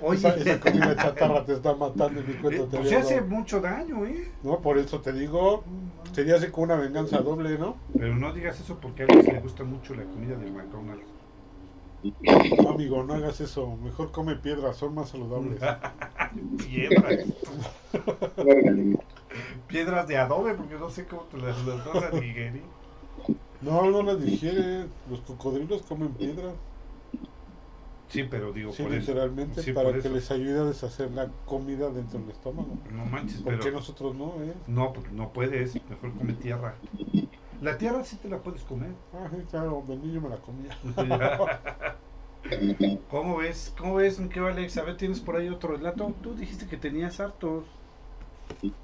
Oye, 0.00 0.18
Esa, 0.18 0.34
esa 0.36 0.60
comida 0.60 0.94
chatarra 0.96 1.44
te 1.44 1.54
está 1.54 1.74
matando 1.74 2.20
y 2.20 2.24
mi 2.24 2.34
eh, 2.34 2.38
cuenta 2.40 2.68
te 2.68 2.76
pues 2.76 2.86
había 2.88 2.98
hace 3.00 3.20
mucho 3.22 3.60
daño, 3.60 4.04
¿eh? 4.06 4.24
No, 4.42 4.60
por 4.60 4.78
eso 4.78 5.00
te 5.00 5.12
digo, 5.12 5.64
sería 6.12 6.36
así 6.36 6.50
como 6.50 6.64
una 6.64 6.76
venganza 6.76 7.20
doble, 7.20 7.58
¿no? 7.58 7.76
Pero 7.96 8.14
no 8.16 8.32
digas 8.32 8.60
eso 8.60 8.78
porque 8.80 9.02
a 9.02 9.06
Alex 9.06 9.30
le 9.30 9.38
gusta 9.38 9.64
mucho 9.64 9.94
la 9.94 10.04
comida 10.04 10.36
del 10.36 10.52
McDonald's. 10.52 11.04
No, 12.58 12.70
amigo, 12.70 13.04
no 13.04 13.14
hagas 13.14 13.40
eso. 13.40 13.76
Mejor 13.76 14.10
come 14.10 14.36
piedras, 14.36 14.76
son 14.76 14.94
más 14.94 15.10
saludables. 15.10 15.60
Piedras. 16.56 17.26
Piedras 19.66 20.06
de 20.08 20.16
adobe, 20.18 20.54
porque 20.54 20.74
no 20.76 20.90
sé 20.90 21.06
cómo 21.06 21.22
te 21.26 21.38
las, 21.38 21.64
las 21.64 21.84
vas 21.84 22.02
a 22.02 22.10
digerir. 22.10 22.62
No, 23.62 23.90
no 23.90 24.02
las 24.02 24.22
digiere. 24.22 24.86
Los 25.10 25.20
cocodrilos 25.26 25.82
comen 25.82 26.10
piedras. 26.10 26.54
Sí, 28.08 28.24
pero 28.24 28.52
digo, 28.52 28.72
Sí, 28.72 28.82
por 28.82 28.92
eso. 28.92 29.00
literalmente, 29.12 29.62
Sí, 29.62 29.72
para 29.72 29.86
por 29.88 29.94
que 30.02 30.08
eso. 30.08 30.14
les 30.14 30.30
ayude 30.30 30.60
a 30.60 30.64
deshacer 30.64 31.10
la 31.12 31.28
comida 31.46 31.88
dentro 31.90 32.20
del 32.20 32.30
estómago. 32.30 32.68
No 32.92 33.06
manches, 33.06 33.40
¿Por 33.40 33.52
pero. 33.54 33.64
qué 33.64 33.70
nosotros 33.72 34.14
no, 34.14 34.34
eh? 34.42 34.52
No, 34.66 34.92
porque 34.92 35.10
no 35.12 35.32
puedes. 35.32 35.74
Mejor 35.88 36.12
come 36.18 36.34
tierra. 36.34 36.74
La 37.62 37.78
tierra 37.78 38.04
sí 38.04 38.16
te 38.16 38.28
la 38.28 38.38
puedes 38.38 38.62
comer. 38.62 38.90
Ah, 39.14 39.28
sí, 39.30 39.38
claro, 39.50 39.82
de 39.88 39.96
niño 39.96 40.20
me 40.20 40.28
la 40.28 40.36
comía. 40.36 40.76
¿Cómo 43.10 43.36
ves? 43.38 43.72
¿Cómo 43.78 43.94
ves, 43.94 44.18
mi 44.18 44.28
Alex? 44.38 44.76
A 44.76 44.82
ver, 44.82 44.96
¿tienes 44.96 45.20
por 45.20 45.36
ahí 45.36 45.48
otro 45.48 45.76
relato? 45.76 46.12
Tú 46.22 46.34
dijiste 46.34 46.66
que 46.66 46.76
tenías 46.76 47.20
hartos. 47.20 47.64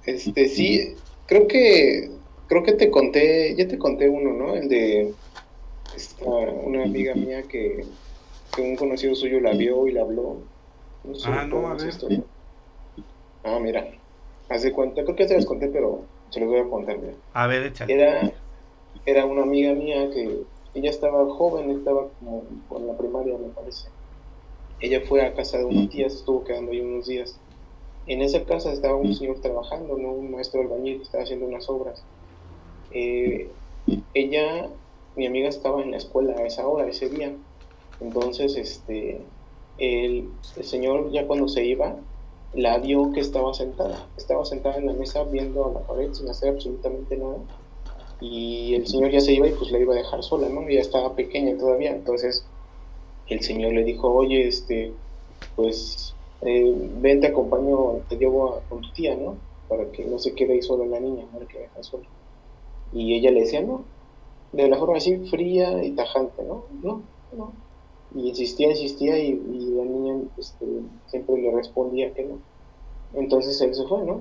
Este, 0.05 0.49
sí, 0.49 0.95
creo 1.26 1.47
que 1.49 2.12
creo 2.49 2.62
que 2.62 2.72
te 2.72 2.90
conté, 2.90 3.55
ya 3.55 3.68
te 3.68 3.78
conté 3.78 4.09
uno, 4.09 4.32
¿no? 4.32 4.55
El 4.55 4.68
de 4.68 5.14
esta, 5.94 6.24
una 6.24 6.84
amiga 6.84 7.14
mía 7.14 7.42
que, 7.42 7.84
que 8.55 8.62
un 8.62 8.76
conocido 8.76 9.14
suyo 9.14 9.40
la 9.40 9.53
vio 9.53 9.86
y 9.86 9.92
la 9.92 10.03
habló. 10.03 10.42
No 11.05 11.14
sé 11.14 11.28
Ah, 11.30 11.46
no, 11.46 11.68
a 11.68 11.74
ver. 11.74 11.94
Ah, 13.44 13.59
mira, 13.61 13.86
haz 14.49 14.62
de 14.62 14.72
cuenta, 14.72 15.05
creo 15.05 15.14
que 15.14 15.22
ya 15.24 15.28
se 15.28 15.34
las 15.36 15.46
conté, 15.46 15.68
pero 15.68 16.07
se 16.30 16.40
los 16.40 16.49
voy 16.49 16.59
a 16.59 16.68
contar, 16.68 16.99
mira. 16.99 17.14
A 17.32 17.46
ver, 17.46 17.62
échale. 17.64 17.94
Era, 17.94 18.32
era 19.05 19.26
una 19.26 19.42
amiga 19.42 19.72
mía 19.74 20.11
que 20.11 20.44
ella 20.74 20.90
estaba 20.90 21.28
joven, 21.30 21.70
estaba 21.70 22.11
como 22.18 22.44
con 22.68 22.86
la 22.86 22.96
primaria, 22.96 23.38
me 23.38 23.49
parece. 23.51 23.88
Ella 24.80 25.01
fue 25.07 25.22
a 25.22 25.34
casa 25.34 25.59
de 25.59 25.64
una 25.64 25.88
tía, 25.88 26.09
se 26.09 26.16
estuvo 26.16 26.44
quedando 26.44 26.72
ahí 26.72 26.80
unos 26.80 27.07
días. 27.07 27.40
En 28.07 28.22
esa 28.22 28.44
casa 28.44 28.72
estaba 28.72 28.96
un 28.96 29.14
señor 29.14 29.40
trabajando, 29.40 29.99
¿no? 29.99 30.12
un 30.12 30.30
maestro 30.30 30.61
albañil 30.61 30.99
que 30.99 31.03
estaba 31.03 31.24
haciendo 31.24 31.46
unas 31.46 31.68
obras. 31.68 32.07
Eh, 32.91 33.57
ella, 34.14 34.70
mi 35.14 35.26
amiga 35.26 35.49
estaba 35.49 35.82
en 35.82 35.91
la 35.93 35.99
escuela 35.99 36.34
a 36.39 36.47
esa 36.47 36.68
hora, 36.68 36.89
ese 36.89 37.09
día. 37.11 37.39
Entonces, 38.01 38.57
este, 38.57 39.32
el, 39.76 40.41
el 40.57 40.64
señor 40.64 41.12
ya 41.12 41.26
cuando 41.26 41.49
se 41.49 41.66
iba, 41.66 42.05
la 42.53 42.78
vio 42.78 43.12
que 43.12 43.20
estaba 43.20 43.55
sentada. 43.55 44.12
Estaba 44.16 44.45
sentada 44.45 44.76
en 44.78 44.86
la 44.86 44.95
mesa 44.95 45.24
viendo 45.24 45.66
a 45.66 45.72
la 45.80 45.86
pared 45.86 46.12
sin 46.12 46.28
hacer 46.30 46.51
absolutamente 46.51 47.16
nada. 47.18 47.47
Y 48.20 48.74
el 48.74 48.86
señor 48.86 49.11
ya 49.11 49.20
se 49.20 49.32
iba 49.34 49.49
y 49.49 49.55
pues 49.55 49.70
la 49.72 49.78
iba 49.80 49.95
a 49.95 49.97
dejar 49.99 50.22
sola, 50.22 50.49
¿no? 50.49 50.68
Ella 50.68 50.80
estaba 50.80 51.14
pequeña 51.16 51.57
todavía. 51.57 51.93
Entonces 51.93 52.53
el 53.26 53.43
señor 53.43 53.74
le 53.74 53.84
dijo, 53.84 54.12
oye, 54.12 54.49
este, 54.49 54.99
pues 55.55 56.18
eh, 56.43 56.72
ven, 56.76 57.20
te 57.20 57.28
acompaño, 57.28 58.05
te 58.09 58.16
llevo 58.18 58.55
a- 58.57 58.66
con 58.68 58.80
tu 58.82 58.93
tía, 58.93 59.16
¿no? 59.16 59.43
Para 59.68 59.91
que 59.93 60.07
no 60.07 60.18
se 60.18 60.34
quede 60.34 60.55
ahí 60.55 60.62
sola 60.62 60.86
la 60.86 61.01
niña, 61.01 61.28
para 61.32 61.47
que 61.47 61.61
deja 61.61 61.82
sola. 61.82 62.09
Y 62.93 63.14
ella 63.14 63.30
le 63.30 63.41
decía, 63.41 63.61
no, 63.62 63.84
de 64.53 64.68
la 64.68 64.78
forma 64.78 64.97
así 64.97 65.16
fría 65.28 65.82
y 65.84 65.93
tajante, 65.93 66.43
¿no? 66.43 66.64
No, 66.82 67.03
no. 67.36 67.53
Y 68.14 68.28
insistía, 68.28 68.70
insistía 68.70 69.18
y, 69.18 69.30
y 69.30 69.74
la 69.74 69.84
niña 69.84 70.16
este, 70.39 70.66
siempre 71.07 71.41
le 71.41 71.51
respondía 71.53 72.12
que 72.14 72.24
no. 72.24 72.39
Entonces 73.14 73.61
él 73.61 73.74
se 73.74 73.86
fue, 73.86 74.05
¿no? 74.05 74.20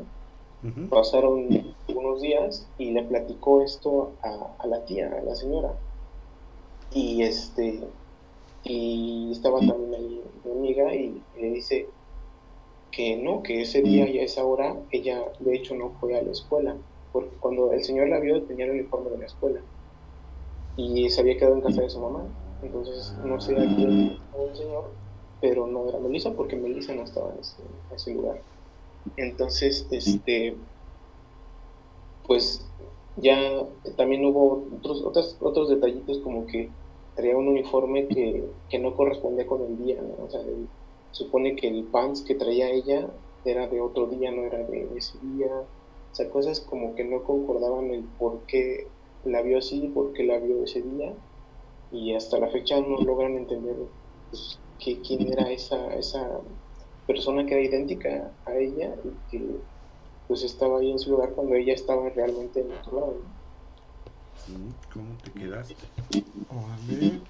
Pasaron 0.90 1.48
unos 1.88 2.22
días 2.22 2.68
y 2.78 2.92
le 2.92 3.04
platicó 3.04 3.62
esto 3.62 4.12
a, 4.22 4.56
a 4.58 4.68
la 4.68 4.84
tía, 4.86 5.16
a 5.18 5.24
la 5.24 5.36
señora. 5.36 5.74
Y 6.92 7.22
este 7.22 7.80
y 8.64 9.32
estaba 9.32 9.60
también 9.60 9.94
ahí 9.94 10.22
mi 10.44 10.52
amiga 10.52 10.94
y 10.94 11.22
le 11.40 11.52
dice 11.52 11.88
que 12.92 13.16
no, 13.18 13.44
que 13.44 13.62
ese 13.62 13.82
día 13.82 14.10
y 14.10 14.20
a 14.20 14.24
esa 14.24 14.44
hora 14.44 14.76
ella 14.92 15.24
de 15.40 15.56
hecho 15.56 15.76
no 15.76 15.92
fue 16.00 16.18
a 16.18 16.22
la 16.22 16.32
escuela, 16.32 16.76
porque 17.12 17.36
cuando 17.40 17.72
el 17.74 17.84
señor 17.84 18.10
la 18.10 18.20
vio 18.20 18.42
tenía 18.44 18.66
el 18.66 18.72
uniforme 18.72 19.10
de 19.10 19.18
la 19.20 19.26
escuela 19.26 19.62
y 20.76 21.10
se 21.10 21.22
había 21.22 21.38
quedado 21.38 21.56
en 21.56 21.62
casa 21.62 21.82
de 21.82 21.90
su 21.90 22.00
mamá. 22.00 22.24
Entonces 22.62 23.14
no 23.24 23.40
sé 23.40 23.54
a 23.54 23.76
quién 23.76 24.18
el 24.40 24.56
señor, 24.56 24.86
pero 25.42 25.68
no 25.68 25.90
era 25.90 26.00
Melissa 26.00 26.34
porque 26.34 26.56
Melissa 26.56 26.94
no 26.94 27.04
estaba 27.04 27.32
en 27.34 27.40
ese, 27.40 27.62
en 27.62 27.96
ese 27.96 28.14
lugar. 28.14 28.42
Entonces, 29.16 29.88
este, 29.92 30.56
pues 32.26 32.66
ya 33.16 33.64
también 33.96 34.26
hubo 34.26 34.68
otros, 34.78 35.02
otros, 35.04 35.38
otros 35.40 35.70
detallitos 35.70 36.20
como 36.20 36.46
que 36.46 36.70
traía 37.16 37.38
un 37.38 37.48
uniforme 37.48 38.08
que, 38.08 38.44
que 38.70 38.80
no 38.80 38.96
correspondía 38.96 39.48
con 39.48 39.64
el 39.64 39.78
día, 39.78 40.02
¿no? 40.02 40.26
O 40.26 40.30
sea, 40.30 40.42
el, 40.42 40.68
supone 41.12 41.56
que 41.56 41.68
el 41.68 41.86
pants 41.86 42.22
que 42.22 42.36
traía 42.36 42.70
ella 42.70 43.10
era 43.44 43.68
de 43.68 43.82
otro 43.82 44.08
día, 44.08 44.32
no 44.32 44.44
era 44.44 44.60
de 44.60 44.90
ese 44.96 45.18
día. 45.20 45.50
O 46.18 46.20
sea, 46.20 46.32
cosas 46.32 46.62
como 46.62 46.96
que 46.96 47.04
no 47.04 47.22
concordaban 47.22 47.92
el 47.92 48.02
por 48.18 48.40
qué 48.48 48.88
la 49.24 49.44
vio 49.44 49.60
así, 49.60 49.92
por 49.94 50.14
qué 50.14 50.24
la 50.24 50.40
vio 50.40 50.64
ese 50.64 50.82
día. 50.82 51.14
Y 51.92 52.16
hasta 52.16 52.40
la 52.40 52.48
fecha 52.48 52.82
no 52.82 52.98
logran 53.02 53.38
entender 53.38 53.76
pues, 54.32 54.58
que, 54.80 55.00
quién 55.02 55.32
era 55.32 55.52
esa, 55.52 55.94
esa 55.94 56.28
persona 57.06 57.46
que 57.46 57.54
era 57.54 57.64
idéntica 57.64 58.32
a 58.48 58.56
ella 58.56 58.96
y 59.04 59.30
que 59.30 59.46
pues 60.28 60.42
estaba 60.42 60.80
ahí 60.80 60.90
en 60.90 60.98
su 60.98 61.12
lugar 61.12 61.34
cuando 61.34 61.54
ella 61.54 61.76
estaba 61.76 62.10
realmente 62.10 62.62
en 62.62 62.72
otro 62.72 63.00
lado. 63.00 63.18
¿Cómo 64.92 65.16
te 65.24 65.32
quedaste? 65.40 65.76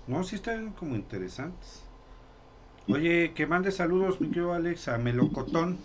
No, 0.08 0.24
sí 0.24 0.36
están 0.36 0.72
como 0.72 0.96
interesantes. 0.96 1.82
Oye, 2.88 3.34
que 3.34 3.48
mande 3.48 3.74
saludos, 3.74 4.22
mi 4.22 4.30
querido 4.30 4.54
Alex, 4.54 4.88
a 4.88 4.98
Melocotón. 4.98 5.78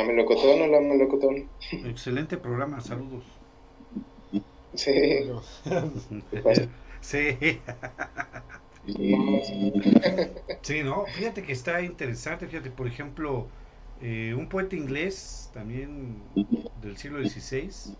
A 0.00 0.02
Melocotón, 0.02 0.62
hola 0.62 0.80
Melocotón. 0.80 1.46
Excelente 1.84 2.38
programa, 2.38 2.80
saludos. 2.80 3.22
Sí. 4.74 4.92
sí. 7.02 7.36
sí, 10.62 10.82
no, 10.82 11.04
fíjate 11.04 11.42
que 11.42 11.52
está 11.52 11.82
interesante, 11.82 12.46
fíjate, 12.46 12.70
por 12.70 12.86
ejemplo, 12.86 13.46
eh, 14.00 14.34
un 14.34 14.48
poeta 14.48 14.74
inglés, 14.74 15.50
también 15.52 16.16
del 16.80 16.96
siglo 16.96 17.22
XVI, 17.22 17.94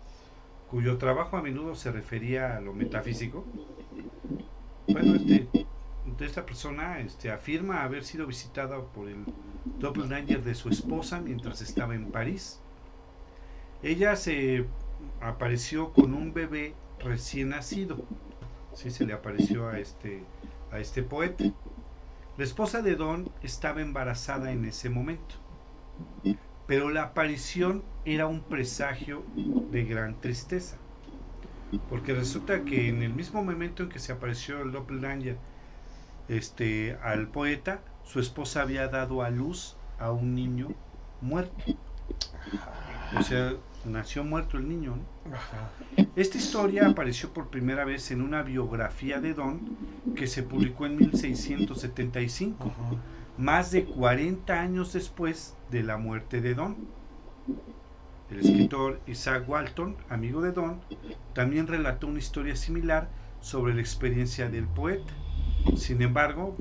cuyo 0.71 0.97
trabajo 0.97 1.37
a 1.37 1.43
menudo 1.43 1.75
se 1.75 1.91
refería 1.91 2.57
a 2.57 2.61
lo 2.61 2.73
metafísico. 2.73 3.45
Bueno, 4.87 5.17
este, 5.17 5.47
esta 6.19 6.45
persona 6.45 6.99
este, 6.99 7.31
afirma 7.31 7.83
haber 7.83 8.03
sido 8.03 8.27
visitada 8.27 8.81
por 8.81 9.07
el 9.07 9.25
doppelganger 9.79 10.43
de 10.43 10.55
su 10.55 10.69
esposa 10.69 11.19
mientras 11.19 11.61
estaba 11.61 11.95
en 11.95 12.11
París. 12.11 12.59
Ella 13.83 14.15
se 14.15 14.65
apareció 15.19 15.93
con 15.93 16.13
un 16.13 16.33
bebé 16.33 16.73
recién 16.99 17.49
nacido. 17.49 17.97
Sí, 18.73 18.91
se 18.91 19.05
le 19.05 19.13
apareció 19.13 19.67
a 19.67 19.79
este, 19.79 20.23
a 20.71 20.79
este 20.79 21.03
poeta. 21.03 21.45
La 22.37 22.43
esposa 22.43 22.81
de 22.81 22.95
Don 22.95 23.29
estaba 23.43 23.81
embarazada 23.81 24.51
en 24.51 24.65
ese 24.65 24.89
momento 24.89 25.35
pero 26.71 26.89
la 26.89 27.03
aparición 27.03 27.83
era 28.05 28.27
un 28.27 28.41
presagio 28.41 29.23
de 29.35 29.83
gran 29.83 30.21
tristeza. 30.21 30.77
Porque 31.89 32.13
resulta 32.13 32.63
que 32.63 32.87
en 32.87 33.01
el 33.01 33.13
mismo 33.13 33.43
momento 33.43 33.83
en 33.83 33.89
que 33.89 33.99
se 33.99 34.13
apareció 34.13 34.61
el 34.61 34.71
doppelganger 34.71 35.37
este, 36.31 36.97
al 37.03 37.27
poeta, 37.27 37.81
su 38.05 38.19
esposa 38.19 38.61
había 38.61 38.87
dado 38.87 39.21
a 39.21 39.29
luz 39.29 39.75
a 39.99 40.11
un 40.11 40.33
niño 40.33 40.69
muerto. 41.19 41.53
O 43.17 43.21
sea, 43.21 43.53
nació 43.85 44.23
muerto 44.23 44.57
el 44.57 44.69
niño. 44.69 44.95
Esta 46.15 46.37
historia 46.37 46.87
apareció 46.87 47.33
por 47.33 47.49
primera 47.49 47.83
vez 47.83 48.11
en 48.11 48.21
una 48.21 48.43
biografía 48.43 49.19
de 49.19 49.33
Don 49.33 49.59
que 50.15 50.25
se 50.27 50.43
publicó 50.43 50.85
en 50.85 50.97
1675 50.97 52.71
más 53.37 53.71
de 53.71 53.85
40 53.85 54.53
años 54.53 54.93
después 54.93 55.55
de 55.69 55.83
la 55.83 55.97
muerte 55.97 56.39
de 56.39 56.55
Don. 56.55 56.77
El 58.29 58.39
escritor 58.39 59.01
Isaac 59.07 59.49
Walton, 59.49 59.97
amigo 60.09 60.41
de 60.41 60.53
Don, 60.53 60.79
también 61.33 61.67
relató 61.67 62.07
una 62.07 62.19
historia 62.19 62.55
similar 62.55 63.09
sobre 63.41 63.73
la 63.73 63.81
experiencia 63.81 64.49
del 64.49 64.67
poeta. 64.67 65.13
Sin 65.75 66.01
embargo, 66.01 66.55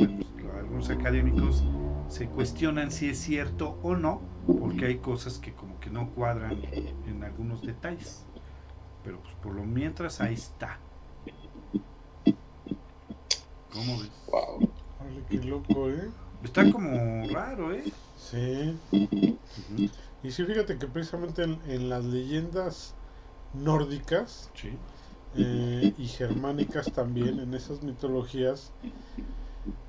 algunos 0.56 0.90
académicos 0.90 1.64
se 2.08 2.26
cuestionan 2.26 2.90
si 2.90 3.08
es 3.08 3.18
cierto 3.18 3.78
o 3.82 3.96
no, 3.96 4.20
porque 4.58 4.86
hay 4.86 4.98
cosas 4.98 5.38
que 5.38 5.52
como 5.52 5.78
que 5.80 5.90
no 5.90 6.10
cuadran 6.10 6.60
en 7.06 7.22
algunos 7.24 7.62
detalles. 7.62 8.24
Pero 9.04 9.20
pues 9.20 9.34
por 9.36 9.54
lo 9.54 9.64
mientras 9.64 10.20
ahí 10.20 10.34
está. 10.34 10.78
¿Cómo 13.72 14.00
ves? 14.00 14.10
Wow. 14.30 14.68
qué 15.28 15.36
loco, 15.38 15.90
¿eh? 15.90 16.10
Está 16.42 16.70
como 16.70 17.28
raro, 17.28 17.72
¿eh? 17.72 17.84
Sí. 18.16 18.76
Y 20.22 20.30
sí, 20.30 20.44
fíjate 20.44 20.78
que 20.78 20.86
precisamente 20.86 21.44
en, 21.44 21.88
las 21.88 22.04
leyendas 22.04 22.94
nórdicas 23.54 24.50
eh, 25.34 25.94
y 25.96 26.06
germánicas 26.06 26.92
también, 26.92 27.38
en 27.40 27.54
esas 27.54 27.82
mitologías, 27.82 28.72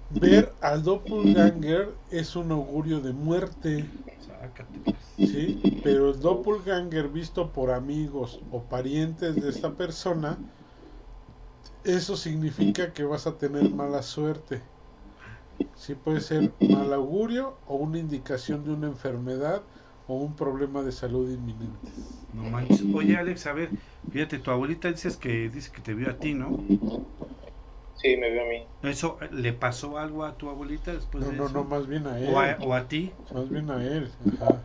ver 0.09 0.53
al 0.61 0.83
doppelganger 0.83 1.89
es 2.09 2.35
un 2.35 2.51
augurio 2.51 3.01
de 3.01 3.13
muerte. 3.13 3.85
Sí, 5.17 5.79
pero 5.83 6.11
el 6.11 6.19
doppelganger 6.19 7.09
visto 7.09 7.51
por 7.51 7.71
amigos 7.71 8.39
o 8.51 8.61
parientes 8.63 9.35
de 9.35 9.49
esta 9.49 9.71
persona, 9.71 10.37
eso 11.83 12.15
significa 12.15 12.93
que 12.93 13.03
vas 13.03 13.27
a 13.27 13.37
tener 13.37 13.69
mala 13.69 14.03
suerte. 14.03 14.61
Sí 15.75 15.95
puede 15.95 16.21
ser 16.21 16.53
mal 16.59 16.93
augurio 16.93 17.55
o 17.67 17.75
una 17.75 17.99
indicación 17.99 18.63
de 18.63 18.71
una 18.71 18.87
enfermedad 18.87 19.63
o 20.07 20.15
un 20.15 20.35
problema 20.35 20.81
de 20.83 20.91
salud 20.91 21.29
inminente. 21.29 21.91
No 22.33 22.43
manches. 22.43 22.83
Oye, 22.93 23.17
Alex, 23.17 23.45
a 23.47 23.53
ver, 23.53 23.69
fíjate, 24.11 24.39
tu 24.39 24.51
abuelita 24.51 24.89
dices 24.89 25.17
que 25.17 25.49
dice 25.49 25.71
que 25.71 25.81
te 25.81 25.93
vio 25.93 26.09
a 26.09 26.13
ti, 26.13 26.33
¿no? 26.33 26.57
Sí, 27.95 28.17
me 28.17 28.31
vio 28.31 28.41
a 28.41 28.45
mí. 28.45 28.65
¿Eso 28.83 29.17
le 29.31 29.53
pasó 29.53 29.97
algo 29.97 30.23
a 30.23 30.35
tu 30.35 30.49
abuelita 30.49 30.93
después 30.93 31.23
no, 31.23 31.31
de 31.31 31.37
no, 31.37 31.45
eso? 31.45 31.53
No, 31.53 31.63
más 31.65 31.87
bien 31.87 32.07
a 32.07 32.19
él. 32.19 32.33
¿O 32.61 32.73
a, 32.73 32.87
ti? 32.87 33.11
Más 33.33 33.49
bien 33.49 33.69
a 33.69 33.83
él, 33.83 34.09
ajá. 34.33 34.61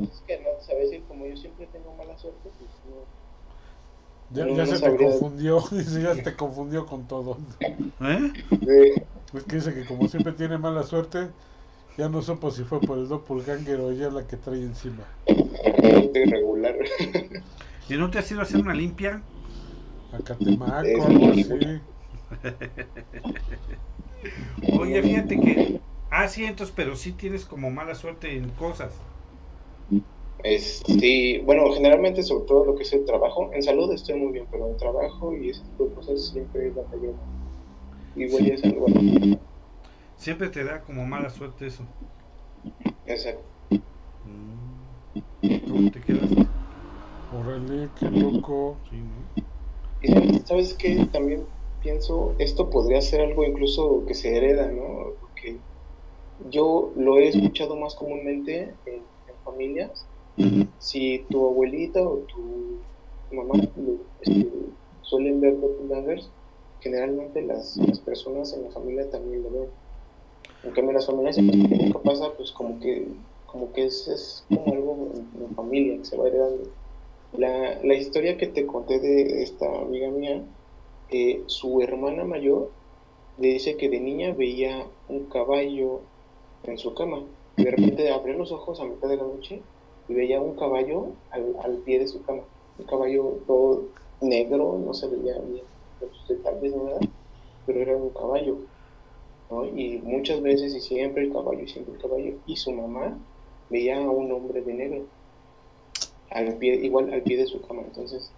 Es 0.00 0.22
que 0.26 0.38
no, 0.38 0.48
sabes, 0.62 0.90
como 1.06 1.26
yo 1.26 1.36
siempre 1.36 1.66
tengo 1.66 1.94
mala 1.96 2.16
suerte, 2.16 2.50
pues 2.58 2.70
no... 2.88 3.20
Ya, 4.30 4.48
ya 4.64 4.66
se 4.66 4.80
te 4.80 4.96
confundió, 4.96 5.62
ya 6.00 6.22
te 6.22 6.36
confundió 6.36 6.86
con 6.86 7.06
todo. 7.06 7.38
¿Eh? 7.60 8.32
Sí. 8.48 9.02
Pues 9.32 9.44
que 9.44 9.56
dice 9.56 9.74
que 9.74 9.84
como 9.84 10.08
siempre 10.08 10.32
tiene 10.32 10.56
mala 10.56 10.82
suerte, 10.84 11.28
ya 11.96 12.08
no 12.08 12.22
supo 12.22 12.50
si 12.50 12.64
fue 12.64 12.80
por 12.80 12.98
el 12.98 13.08
doppelganger 13.08 13.80
o 13.80 13.90
ella 13.90 14.10
la 14.10 14.26
que 14.26 14.36
trae 14.36 14.62
encima. 14.62 15.04
Irregular. 16.14 16.76
¿Y 17.88 17.94
no 17.94 18.10
te 18.10 18.18
has 18.18 18.30
ido 18.30 18.40
a 18.40 18.44
hacer 18.44 18.60
una 18.60 18.74
limpia? 18.74 19.22
A 20.12 20.18
Catemaco, 20.18 21.06
algo 21.06 21.30
así. 21.30 21.80
Oye, 24.78 25.02
fíjate 25.02 25.40
que. 25.40 25.80
Ah, 26.10 26.28
sí, 26.28 26.44
entonces, 26.44 26.74
pero 26.76 26.96
sí 26.96 27.12
tienes 27.12 27.44
como 27.44 27.70
mala 27.70 27.94
suerte 27.94 28.36
en 28.36 28.50
cosas. 28.50 28.92
Es, 30.42 30.82
sí, 30.86 31.38
bueno, 31.44 31.70
generalmente, 31.72 32.22
sobre 32.22 32.46
todo 32.46 32.64
lo 32.64 32.74
que 32.74 32.82
es 32.82 32.92
el 32.92 33.04
trabajo, 33.04 33.50
en 33.52 33.62
salud 33.62 33.92
estoy 33.92 34.18
muy 34.18 34.32
bien, 34.32 34.46
pero 34.50 34.68
en 34.68 34.76
trabajo 34.76 35.36
y 35.36 35.50
ese 35.50 35.62
tipo 35.62 35.84
de 35.84 35.94
cosas 35.94 36.28
siempre 36.28 36.72
la 36.74 36.82
yo 37.02 37.12
igual 38.16 38.46
es 38.46 38.64
algo. 38.64 38.86
Siempre 40.20 40.50
te 40.50 40.62
da 40.64 40.82
como 40.82 41.06
mala 41.06 41.30
suerte 41.30 41.66
eso. 41.66 41.82
Exacto. 43.06 43.42
Mm. 44.26 45.70
¿Cómo 45.70 45.90
te 45.90 46.00
quedaste? 46.02 46.46
Órale, 47.32 47.88
qué 47.98 48.10
loco. 48.10 48.76
Y 50.02 50.38
sabes 50.44 50.74
que 50.74 51.06
también 51.06 51.46
pienso, 51.80 52.34
esto 52.38 52.68
podría 52.68 53.00
ser 53.00 53.22
algo 53.22 53.44
incluso 53.44 54.04
que 54.06 54.12
se 54.12 54.36
hereda, 54.36 54.70
¿no? 54.70 55.14
Porque 55.22 55.58
yo 56.50 56.92
lo 56.96 57.16
he 57.16 57.28
escuchado 57.28 57.76
más 57.76 57.94
comúnmente 57.94 58.74
en, 58.84 59.02
familias. 59.42 60.06
Si 60.78 61.24
tu 61.30 61.46
abuelita 61.46 62.02
o 62.02 62.18
tu 62.18 62.82
mamá 63.32 63.54
este, 64.20 64.50
suelen 65.00 65.40
ver 65.40 65.58
doppelgangers, 65.58 66.30
generalmente 66.80 67.40
las, 67.40 67.78
las, 67.78 68.00
personas 68.00 68.52
en 68.52 68.64
la 68.64 68.70
familia 68.70 69.10
también 69.10 69.42
lo 69.42 69.50
ven. 69.50 69.79
En 70.62 70.70
cambio, 70.72 70.92
las 70.92 71.06
familias, 71.06 71.36
¿qué 71.36 71.98
pasa? 72.04 72.32
Pues 72.36 72.52
como 72.52 72.78
que, 72.80 73.08
como 73.46 73.72
que 73.72 73.86
es, 73.86 74.08
es 74.08 74.44
como 74.48 74.72
algo 74.72 75.12
en, 75.14 75.54
familia 75.54 75.98
que 75.98 76.04
se 76.04 76.16
va 76.16 76.28
heredando. 76.28 76.64
La, 77.32 77.80
la 77.82 77.94
historia 77.94 78.36
que 78.36 78.46
te 78.46 78.66
conté 78.66 78.98
de 78.98 79.42
esta 79.42 79.66
amiga 79.80 80.10
mía, 80.10 80.42
eh, 81.10 81.42
su 81.46 81.80
hermana 81.80 82.24
mayor 82.24 82.70
le 83.38 83.48
dice 83.48 83.76
que 83.76 83.88
de 83.88 84.00
niña 84.00 84.34
veía 84.34 84.86
un 85.08 85.26
caballo 85.26 86.00
en 86.64 86.78
su 86.78 86.94
cama. 86.94 87.22
Y 87.56 87.64
de 87.64 87.70
repente 87.70 88.10
abrió 88.10 88.36
los 88.36 88.52
ojos 88.52 88.80
a 88.80 88.84
mitad 88.84 89.08
de 89.08 89.16
la 89.16 89.24
noche 89.24 89.62
y 90.08 90.14
veía 90.14 90.40
un 90.40 90.56
caballo 90.56 91.08
al, 91.30 91.56
al 91.62 91.76
pie 91.78 91.98
de 91.98 92.08
su 92.08 92.22
cama. 92.22 92.42
Un 92.78 92.84
caballo 92.84 93.38
todo 93.46 93.84
negro, 94.20 94.78
no 94.84 94.92
se 94.94 95.08
veía 95.08 95.38
bien 95.38 95.64
tal 96.42 96.60
vez 96.60 96.74
nada, 96.74 96.98
pero 97.66 97.80
era 97.80 97.96
un 97.96 98.10
caballo. 98.10 98.58
¿No? 99.50 99.64
Y 99.66 99.98
muchas 100.02 100.40
veces 100.42 100.74
y 100.74 100.80
siempre 100.80 101.24
el 101.24 101.32
caballo, 101.32 101.60
y 101.60 101.68
siempre 101.68 101.94
el 101.94 102.00
caballo. 102.00 102.34
Y 102.46 102.56
su 102.56 102.72
mamá 102.72 103.18
veía 103.68 103.98
a 103.98 104.10
un 104.10 104.30
hombre 104.32 104.62
de 104.62 104.74
negro, 104.74 105.06
al 106.30 106.54
pie, 106.56 106.74
igual 106.74 107.12
al 107.12 107.22
pie 107.22 107.36
de 107.36 107.46
su 107.46 107.60
cama. 107.62 107.82
Entonces, 107.82 108.30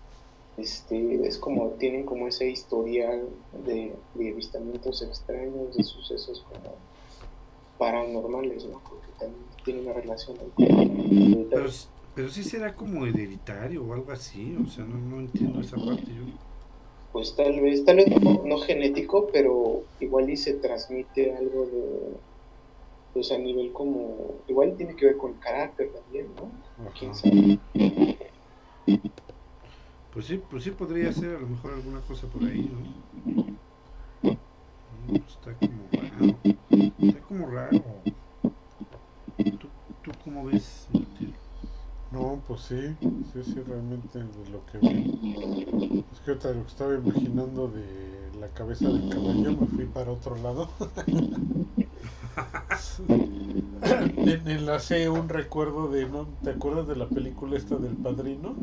este, 0.56 1.26
es 1.26 1.38
como, 1.38 1.68
tienen 1.70 2.04
como 2.04 2.28
ese 2.28 2.50
historial 2.50 3.28
de, 3.64 3.94
de 4.14 4.30
avistamientos 4.30 5.02
extraños, 5.02 5.76
de 5.76 5.84
sucesos 5.84 6.44
como 6.48 6.74
paranormales, 7.78 8.64
¿no? 8.66 8.80
Porque 8.88 9.08
también 9.18 9.42
tiene 9.64 9.80
una 9.80 9.92
relación. 9.92 10.36
Pero, 10.56 11.70
pero 12.14 12.28
sí 12.28 12.44
será 12.44 12.74
como 12.74 13.06
hereditario 13.06 13.84
o 13.84 13.92
algo 13.92 14.12
así, 14.12 14.56
o 14.62 14.66
sea, 14.68 14.84
no, 14.84 14.98
no 14.98 15.20
entiendo 15.20 15.60
esa 15.60 15.76
parte 15.76 16.06
yo. 16.06 16.51
Pues 17.12 17.36
tal 17.36 17.60
vez, 17.60 17.84
tal 17.84 17.96
vez 17.96 18.06
no, 18.22 18.42
no 18.44 18.58
genético, 18.58 19.30
pero 19.32 19.84
igual 20.00 20.30
y 20.30 20.36
se 20.36 20.54
transmite 20.54 21.34
algo 21.36 21.66
de, 21.66 22.20
pues 23.12 23.32
a 23.32 23.38
nivel 23.38 23.72
como, 23.72 24.42
igual 24.48 24.76
tiene 24.76 24.96
que 24.96 25.06
ver 25.06 25.16
con 25.18 25.34
el 25.34 25.40
carácter 25.40 25.92
también, 25.92 26.34
¿no? 26.34 26.52
¿Quién 26.98 27.14
sabe? 27.14 27.60
Pues 30.10 30.26
sí, 30.26 30.38
pues 30.38 30.62
sí 30.64 30.70
podría 30.70 31.12
ser 31.12 31.30
a 31.36 31.40
lo 31.40 31.48
mejor 31.48 31.72
alguna 31.74 32.02
cosa 32.02 32.28
por 32.28 32.44
ahí, 32.44 32.68
¿no? 32.68 33.58
Mm, 34.90 35.16
Está 35.26 35.56
como 35.58 35.88
raro. 35.90 36.38
Está 37.00 37.20
como 37.22 37.46
raro. 37.46 37.82
¿Tú, 39.58 39.70
tú 40.02 40.10
cómo 40.22 40.44
ves? 40.46 40.88
No, 42.12 42.44
pues 42.46 42.62
sí, 42.62 42.96
sí, 43.22 43.42
sí, 43.42 43.60
realmente 43.62 44.22
de 44.22 44.46
lo 44.46 44.64
que 44.66 44.78
vi. 44.78 45.10
Es 46.12 46.20
que 46.20 46.30
ahorita 46.30 46.52
lo 46.52 46.62
que 46.62 46.68
estaba 46.70 46.94
imaginando 46.94 47.68
de 47.68 48.30
la 48.34 48.52
cabeza 48.52 48.90
del 48.90 49.08
caballo 49.08 49.52
me 49.52 49.66
fui 49.66 49.86
para 49.86 50.12
otro 50.12 50.36
lado. 50.36 50.70
En- 54.24 54.48
Enlacé 54.48 55.08
un 55.10 55.28
recuerdo 55.28 55.88
de, 55.88 56.06
¿no? 56.08 56.36
¿Te 56.42 56.50
acuerdas 56.50 56.86
de 56.86 56.96
la 56.96 57.10
película 57.10 57.56
esta 57.56 57.76
del 57.78 57.96
padrino? 57.96 58.62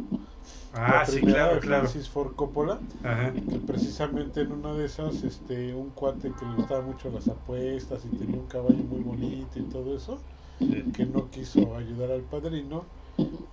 Ah, 0.71 1.05
la 1.05 1.05
sí, 1.05 1.23
claro, 1.25 1.59
de 1.59 1.61
claro. 1.61 1.93
Francis 1.93 2.09
Ford 2.09 2.35
Coppola, 2.35 2.83
Ajá. 3.03 3.33
que 3.49 3.59
precisamente 3.59 4.41
en 4.41 4.51
una 4.53 4.73
de 4.73 4.85
esas, 4.85 5.23
este, 5.23 5.75
un 5.75 5.91
cuate 5.91 6.35
que 6.35 6.45
le 6.45 6.55
gustaba 6.55 6.81
mucho 6.83 7.09
las 7.11 7.29
apuestas 7.29 8.05
y 8.05 8.11
tenía 8.11 8.39
un 8.39 8.47
caballo 8.47 8.85
muy 8.85 9.01
bonito 9.01 9.59
y 9.59 9.63
todo 9.63 9.95
eso, 9.95 10.23
que 10.93 11.05
no 11.05 11.29
quiso 11.31 11.75
ayudar 11.77 12.11
al 12.11 12.23
padrino 12.25 12.89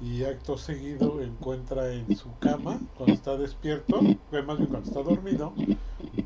y 0.00 0.24
acto 0.24 0.58
seguido 0.58 1.20
encuentra 1.22 1.92
en 1.92 2.12
su 2.12 2.38
cama 2.38 2.86
cuando 2.94 3.14
está 3.14 3.36
despierto, 3.36 4.08
más 4.30 4.58
bien 4.58 4.68
cuando 4.68 4.88
está 4.88 5.02
dormido, 5.02 5.54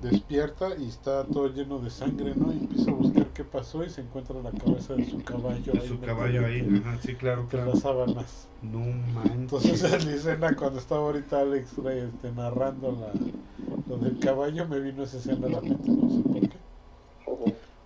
despierta 0.01 0.77
y 0.77 0.89
está 0.89 1.31
todo 1.31 1.49
lleno 1.49 1.79
de 1.81 1.91
sangre, 1.91 2.35
¿no? 2.37 2.53
Y 2.53 2.59
empieza 2.59 2.91
a 2.91 2.95
buscar 2.95 3.33
qué 3.33 3.45
pasó 3.45 3.85
y 3.85 3.91
se 3.91 4.01
encuentra 4.03 4.41
la 4.43 4.55
cabeza 4.55 4.97
de 4.97 5.05
su 5.05 5.23
caballo 5.23 5.73
De 5.73 5.81
su 5.81 6.01
caballo 6.01 6.45
ahí, 6.47 6.63
metida 6.63 6.79
ajá, 6.81 6.99
sí, 6.99 7.17
claro, 7.17 7.43
entre 7.43 7.49
claro. 7.49 7.71
las 7.71 7.81
sábanas. 7.81 8.49
No 8.63 8.81
manches. 8.81 9.33
Entonces 9.33 9.83
en 9.85 10.05
la 10.07 10.13
escena 10.15 10.57
cuando 10.57 10.79
estaba 10.79 11.03
ahorita 11.03 11.41
Alex 11.41 11.79
este, 11.79 12.33
narrando 12.33 12.93
la, 12.93 13.13
lo 13.87 13.99
del 13.99 14.19
caballo 14.19 14.67
me 14.69 14.81
vino 14.81 15.03
esa 15.05 15.19
escena 15.19 15.47
a 15.47 15.51
la 15.51 15.61
mente, 15.63 15.93
no 15.93 16.11
sé 16.11 16.23
por 16.25 16.49
qué. 16.49 16.59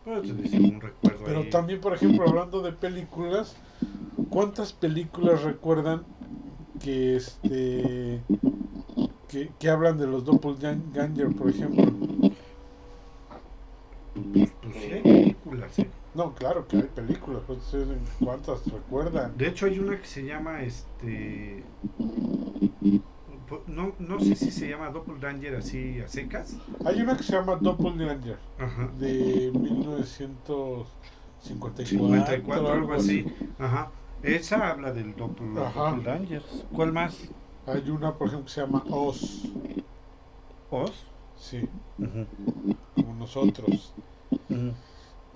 Bueno, 0.04 0.22
dice 0.34 0.60
un 0.60 0.80
recuerdo 0.80 1.24
Pero 1.24 1.40
ahí. 1.40 1.50
también, 1.50 1.80
por 1.80 1.94
ejemplo, 1.94 2.24
hablando 2.28 2.62
de 2.62 2.72
películas, 2.72 3.56
¿cuántas 4.28 4.72
películas 4.72 5.42
recuerdan 5.42 6.06
que 6.78 7.16
este 7.16 8.24
que, 9.28 9.54
que 9.58 9.68
hablan 9.68 9.98
de 9.98 10.06
los 10.06 10.24
doppelganger, 10.24 11.34
por 11.36 11.50
ejemplo? 11.50 11.98
Pues, 14.32 14.52
pues 14.60 14.76
sí 14.76 14.92
hay 14.92 15.02
películas, 15.02 15.78
¿eh? 15.78 15.90
No, 16.14 16.34
claro 16.34 16.66
que 16.68 16.76
hay 16.76 16.88
películas, 16.88 17.42
pues, 17.46 17.58
¿cuántas 18.22 18.70
recuerdan? 18.70 19.36
De 19.36 19.48
hecho 19.48 19.66
hay 19.66 19.78
una 19.78 19.98
que 20.00 20.06
se 20.06 20.24
llama 20.24 20.62
este 20.62 21.64
po- 23.48 23.62
no, 23.66 23.94
no 23.98 24.20
sé 24.20 24.36
si 24.36 24.50
se 24.50 24.68
llama 24.68 24.90
Doppelganger 24.90 25.56
así 25.56 26.00
a 26.00 26.08
secas. 26.08 26.56
Hay 26.84 27.00
una 27.00 27.16
que 27.16 27.22
se 27.22 27.32
llama 27.32 27.56
Doppelganger 27.56 28.38
Ajá. 28.58 28.90
de 28.98 29.50
1954, 29.52 30.92
54 31.44 32.72
algo 32.72 32.92
así. 32.94 33.26
Ajá. 33.58 33.90
Esa 34.22 34.70
habla 34.70 34.92
del 34.92 35.14
doppel, 35.14 35.56
Ajá. 35.58 35.90
Doppelganger. 35.90 36.42
¿Cuál 36.74 36.92
más? 36.92 37.18
Hay 37.66 37.88
una, 37.90 38.14
por 38.14 38.28
ejemplo, 38.28 38.46
que 38.46 38.52
se 38.52 38.60
llama 38.60 38.82
Oz, 38.90 39.42
Oz. 40.70 40.92
sí, 41.38 41.60
Ujú, 41.98 42.26
como 42.94 43.14
nosotros. 43.14 43.92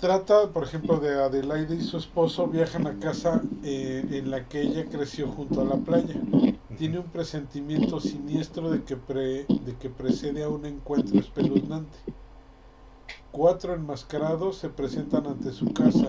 Trata, 0.00 0.48
por 0.52 0.62
ejemplo, 0.64 0.98
de 1.00 1.20
Adelaide 1.20 1.74
y 1.74 1.80
su 1.80 1.96
esposo 1.96 2.46
viajan 2.46 2.86
a 2.86 2.98
casa 3.00 3.42
eh, 3.64 4.04
en 4.10 4.30
la 4.30 4.46
que 4.46 4.62
ella 4.62 4.84
creció 4.88 5.26
junto 5.28 5.60
a 5.60 5.64
la 5.64 5.76
playa. 5.76 6.14
Tiene 6.78 7.00
un 7.00 7.06
presentimiento 7.06 7.98
siniestro 7.98 8.70
de 8.70 8.84
que, 8.84 8.96
pre- 8.96 9.46
de 9.48 9.74
que 9.80 9.90
precede 9.90 10.44
a 10.44 10.48
un 10.48 10.64
encuentro 10.66 11.18
espeluznante. 11.18 11.98
Cuatro 13.32 13.74
enmascarados 13.74 14.56
se 14.56 14.68
presentan 14.68 15.26
ante 15.26 15.52
su 15.52 15.72
casa 15.72 16.08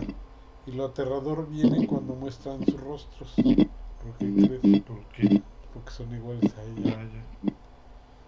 y 0.65 0.71
lo 0.71 0.85
aterrador 0.85 1.47
viene 1.49 1.85
cuando 1.85 2.15
muestran 2.15 2.63
sus 2.65 2.79
rostros. 2.79 3.33
¿Por 3.35 4.17
qué 4.17 4.33
crees? 4.33 4.83
¿Por 4.83 5.05
qué? 5.15 5.41
Porque 5.73 5.91
son 5.91 6.13
iguales 6.15 6.53
a 6.57 6.63
ella. 6.63 6.95
Vaya. 6.95 7.23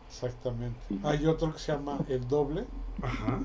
Exactamente. 0.08 0.80
Hay 1.04 1.26
otro 1.26 1.54
que 1.54 1.60
se 1.60 1.72
llama 1.72 2.00
El 2.10 2.28
Doble 2.28 2.66
Ajá. 3.02 3.42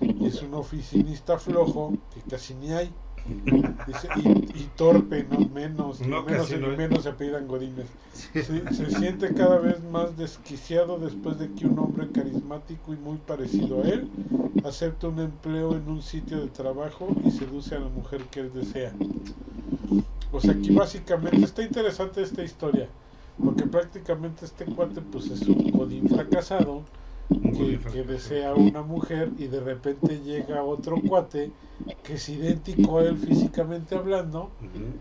y 0.00 0.26
es 0.26 0.42
un 0.42 0.54
oficinista 0.54 1.38
flojo 1.38 1.94
que 2.12 2.20
casi 2.20 2.54
ni 2.54 2.72
hay. 2.72 2.92
Dice, 3.86 4.08
y, 4.16 4.28
y 4.28 4.70
torpe, 4.76 5.24
no 5.30 5.48
menos, 5.48 6.00
No, 6.00 6.22
menos 6.22 6.50
y 6.50 6.56
no 6.56 6.68
ni 6.68 6.72
es. 6.72 6.78
menos 6.78 7.02
se 7.04 7.10
apellidan 7.10 7.46
Godínez. 7.48 7.86
Se 8.34 8.90
siente 8.90 9.32
cada 9.34 9.58
vez 9.58 9.82
más 9.82 10.16
desquiciado 10.16 10.98
después 10.98 11.38
de 11.38 11.50
que 11.52 11.66
un 11.66 11.78
hombre 11.78 12.10
carismático 12.10 12.92
y 12.92 12.96
muy 12.96 13.18
parecido 13.18 13.82
a 13.82 13.88
él 13.88 14.08
acepta 14.64 15.08
un 15.08 15.20
empleo 15.20 15.76
en 15.76 15.88
un 15.88 16.02
sitio 16.02 16.40
de 16.40 16.48
trabajo 16.48 17.08
y 17.24 17.30
seduce 17.30 17.74
a 17.74 17.80
la 17.80 17.88
mujer 17.88 18.22
que 18.30 18.40
él 18.40 18.52
desea. 18.52 18.92
O 20.30 20.40
sea, 20.40 20.52
aquí 20.52 20.70
básicamente 20.74 21.44
está 21.44 21.62
interesante 21.62 22.22
esta 22.22 22.42
historia, 22.42 22.88
porque 23.42 23.66
prácticamente 23.66 24.44
este 24.46 24.64
cuate 24.64 25.00
pues 25.02 25.26
es 25.30 25.42
un 25.42 25.70
godín 25.70 26.08
fracasado 26.08 26.82
que, 27.28 28.02
desea 28.04 28.54
una 28.54 28.82
mujer 28.82 29.30
y 29.38 29.46
de 29.46 29.60
repente 29.60 30.20
llega 30.20 30.62
otro 30.62 31.00
cuate 31.00 31.50
que 32.02 32.14
es 32.14 32.28
idéntico 32.28 32.98
a 32.98 33.04
él 33.04 33.16
físicamente 33.16 33.94
hablando, 33.94 34.50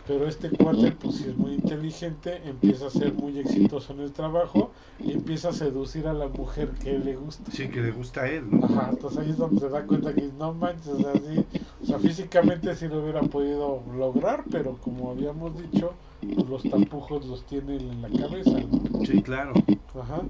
pero 0.07 0.27
este 0.27 0.49
cuate 0.49 0.91
pues 0.91 1.17
si 1.17 1.29
es 1.29 1.37
muy 1.37 1.53
inteligente, 1.53 2.41
empieza 2.45 2.87
a 2.87 2.89
ser 2.89 3.13
muy 3.13 3.39
exitoso 3.39 3.93
en 3.93 4.01
el 4.01 4.11
trabajo 4.11 4.71
y 4.99 5.11
empieza 5.11 5.49
a 5.49 5.53
seducir 5.53 6.07
a 6.07 6.13
la 6.13 6.27
mujer 6.27 6.71
que 6.83 6.97
le 6.97 7.15
gusta. 7.15 7.51
Sí, 7.51 7.69
que 7.69 7.81
le 7.81 7.91
gusta 7.91 8.21
a 8.21 8.29
él, 8.29 8.49
¿no? 8.49 8.65
Ajá, 8.65 8.89
entonces 8.91 9.19
ahí 9.19 9.29
es 9.29 9.37
donde 9.37 9.59
se 9.59 9.69
da 9.69 9.85
cuenta 9.85 10.13
que 10.13 10.29
no 10.37 10.53
manches, 10.53 10.87
o 10.87 10.99
sea, 10.99 11.13
sí, 11.15 11.45
o 11.81 11.85
sea, 11.85 11.99
físicamente 11.99 12.75
sí 12.75 12.87
lo 12.87 13.01
hubiera 13.01 13.21
podido 13.21 13.83
lograr, 13.95 14.45
pero 14.49 14.77
como 14.77 15.11
habíamos 15.11 15.57
dicho, 15.61 15.93
pues 16.19 16.49
los 16.49 16.63
tapujos 16.63 17.25
los 17.25 17.45
tiene 17.45 17.77
en 17.77 18.01
la 18.01 18.09
cabeza, 18.09 18.59
¿no? 18.59 19.05
Sí, 19.05 19.21
claro. 19.21 19.53
Ajá. 19.99 20.21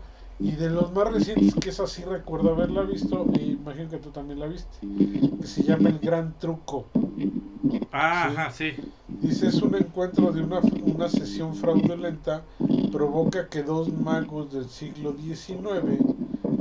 Y 0.41 0.51
de 0.53 0.69
los 0.69 0.91
más 0.91 1.11
recientes, 1.11 1.53
que 1.55 1.69
esa 1.69 1.85
sí 1.87 2.03
recuerdo 2.03 2.51
haberla 2.51 2.81
visto, 2.81 3.25
y 3.39 3.51
imagino 3.51 3.89
que 3.89 3.97
tú 3.97 4.09
también 4.09 4.39
la 4.39 4.47
viste, 4.47 4.77
que 5.39 5.47
se 5.47 5.63
llama 5.63 5.89
El 5.89 5.99
Gran 5.99 6.33
Truco. 6.39 6.85
Ah, 7.91 8.27
Sí. 8.29 8.35
ajá, 8.37 8.51
sí. 8.51 8.71
Dice, 9.07 9.47
es 9.47 9.61
un 9.61 9.75
encuentro 9.75 10.31
de 10.31 10.41
una, 10.41 10.59
una 10.83 11.09
sesión 11.09 11.55
fraudulenta, 11.55 12.43
provoca 12.91 13.49
que 13.49 13.63
dos 13.63 13.89
magos 13.93 14.51
del 14.51 14.67
siglo 14.69 15.13
XIX, 15.13 16.01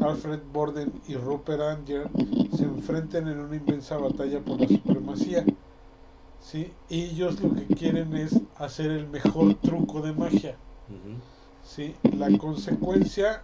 Alfred 0.03 0.41
Borden 0.53 0.93
y 1.09 1.15
Rupert 1.15 1.63
Anger, 1.63 2.09
se 2.57 2.65
enfrenten 2.65 3.29
en 3.29 3.39
una 3.41 3.57
inmensa 3.57 3.97
batalla 3.97 4.41
por 4.41 4.61
la 4.61 4.69
supremacía. 4.69 5.45
¿Sí? 6.41 6.73
Y 6.89 7.03
ellos 7.05 7.41
lo 7.41 7.55
que 7.55 7.67
quieren 7.75 8.17
es 8.17 8.41
hacer 8.57 8.91
el 8.91 9.09
mejor 9.09 9.55
truco 9.57 10.01
de 10.01 10.13
magia. 10.13 10.57
¿sí? 11.63 11.95
La 12.03 12.37
consecuencia 12.39 13.43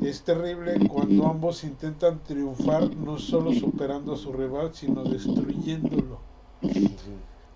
es 0.00 0.24
terrible 0.24 0.84
cuando 0.86 1.26
ambos 1.26 1.64
intentan 1.64 2.22
triunfar 2.22 2.94
no 2.96 3.18
solo 3.18 3.52
superando 3.52 4.14
a 4.14 4.16
su 4.16 4.32
rival, 4.32 4.74
sino 4.74 5.04
destruyéndolo. 5.04 6.26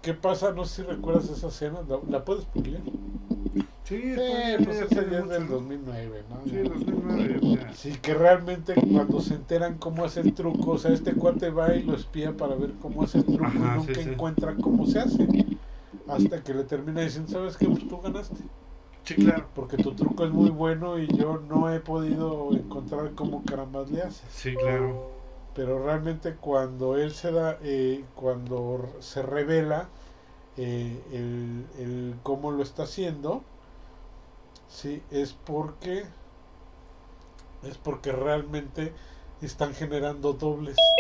¿Qué 0.01 0.15
pasa? 0.15 0.53
No 0.53 0.65
sé 0.65 0.83
si 0.83 0.89
recuerdas 0.89 1.29
esa 1.31 1.49
escena, 1.49 1.83
¿la, 1.83 2.01
la 2.09 2.25
puedes 2.25 2.47
publicar? 2.47 2.83
Sí, 3.85 3.97
Eh, 4.15 4.61
pues, 4.65 4.81
esa 4.81 5.09
ya 5.09 5.21
es 5.21 5.29
del 5.29 5.47
¿no? 5.47 5.49
2009, 5.49 6.25
¿no? 6.29 6.47
Sí, 6.47 6.57
Ya. 6.57 6.63
2009. 6.65 7.41
ya. 7.41 7.73
Sí, 7.73 8.01
que 8.01 8.15
realmente 8.15 8.83
cuando 8.87 9.21
se 9.21 9.35
enteran 9.35 9.79
cómo 9.79 10.05
hace 10.05 10.21
el 10.21 10.35
truco, 10.35 10.73
o 10.73 10.79
sea, 10.79 10.93
este 10.93 11.17
cuate 11.17 11.51
va 11.51 11.75
y 11.75 11.83
lo 11.83 11.95
espía 11.95 12.37
para 12.37 12.55
ver 12.57 12.77
cómo 12.79 13.03
hace 13.03 13.19
el 13.19 13.29
truco 13.31 13.47
Ajá, 13.47 13.67
y 13.67 13.71
nunca 13.71 14.01
sí, 14.01 14.03
sí. 14.05 14.11
encuentra 14.11 14.59
cómo 14.61 14.87
se 14.87 15.01
hace. 15.01 15.33
Hasta 16.07 16.43
que 16.45 16.55
le 16.55 16.65
termina 16.65 17.03
diciendo, 17.03 17.31
¿sabes 17.31 17.57
qué? 17.57 17.69
Pues 17.69 17.87
tú 17.89 18.01
ganaste. 18.01 18.51
Sí, 19.09 19.17
claro. 19.19 19.49
Porque 19.55 19.79
tu 19.79 19.95
truco 19.95 20.25
es 20.25 20.31
muy 20.31 20.51
bueno 20.51 20.99
y 20.99 21.09
yo 21.09 21.39
no 21.39 21.73
he 21.73 21.81
podido 21.81 22.55
encontrar 22.57 23.15
cómo 23.15 23.45
carambas 23.45 23.91
le 23.91 24.03
haces. 24.03 24.31
Sí, 24.31 24.57
claro. 24.57 24.95
Pero 25.55 25.85
realmente 25.85 26.37
cuando 26.37 26.97
él 26.97 27.13
se 27.13 27.33
da, 27.33 27.59
eh, 27.63 28.07
cuando 28.15 28.97
se 29.01 29.23
revela 29.23 29.91
eh, 30.57 31.05
el, 31.13 31.71
el 31.79 32.21
cómo 32.23 32.51
lo 32.53 32.63
está 32.63 32.85
haciendo, 32.85 33.45
sí, 34.69 35.03
es 35.11 35.33
porque 35.33 36.07
es 37.63 37.79
porque 37.79 38.11
realmente 38.13 38.95
están 39.41 39.73
generando 39.75 40.33
dobles. 40.33 40.97